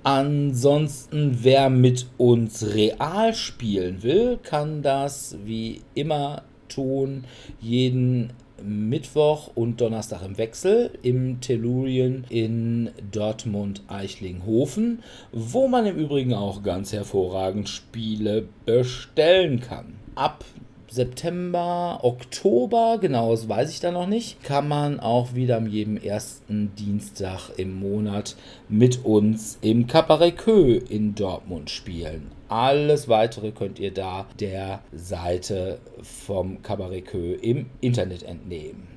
Ansonsten, 0.04 1.40
wer 1.42 1.70
mit 1.70 2.08
uns 2.18 2.74
real 2.74 3.34
spielen 3.34 4.02
will, 4.02 4.40
kann 4.42 4.82
das 4.82 5.36
wie 5.44 5.82
immer 5.94 6.44
tun, 6.70 7.26
jeden 7.60 8.32
Mittwoch 8.64 9.52
und 9.56 9.82
Donnerstag 9.82 10.24
im 10.26 10.38
Wechsel 10.38 10.92
im 11.02 11.42
Tellurien 11.42 12.26
in 12.30 12.92
Dortmund-Eichlinghofen, 13.12 15.00
wo 15.32 15.68
man 15.68 15.86
im 15.86 15.98
Übrigen 15.98 16.34
auch 16.34 16.64
ganz 16.64 16.94
hervorragend 16.94 17.70
Spiele 17.70 18.48
bestellen 18.66 19.60
kann. 19.60 19.96
Ab 20.16 20.44
September, 20.92 22.00
Oktober, 22.02 22.98
genau, 23.00 23.32
das 23.32 23.48
weiß 23.48 23.70
ich 23.70 23.80
da 23.80 23.92
noch 23.92 24.08
nicht, 24.08 24.44
kann 24.44 24.68
man 24.68 25.00
auch 25.00 25.36
wieder 25.36 25.58
am 25.58 25.68
jedem 25.68 25.98
ersten 25.98 26.74
Dienstag 26.76 27.52
im 27.58 27.80
Monat 27.80 28.36
mit 28.70 29.06
uns 29.06 29.60
im 29.62 29.86
Cabaret 29.86 30.36
Queue 30.36 30.78
in 30.78 31.14
Dortmund 31.14 31.70
spielen. 31.70 32.32
Alles 32.50 33.08
weitere 33.08 33.52
könnt 33.52 33.80
ihr 33.80 33.94
da 33.94 34.26
der 34.40 34.82
Seite 34.92 35.80
vom 36.02 36.62
Cabaret 36.64 37.14
im 37.14 37.68
Internet 37.80 38.24
entnehmen. 38.24 38.88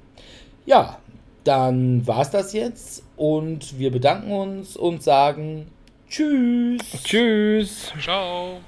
Ja, 0.65 0.99
dann 1.45 2.07
war 2.07 2.23
es 2.23 2.31
das 2.31 2.53
jetzt 2.53 3.05
und 3.17 3.79
wir 3.79 3.93
bedanken 3.93 4.33
uns 4.33 4.77
und 4.77 5.03
sagen 5.03 5.67
Tschüss. 6.09 6.81
Tschüss. 7.05 7.93
Ciao. 8.01 8.61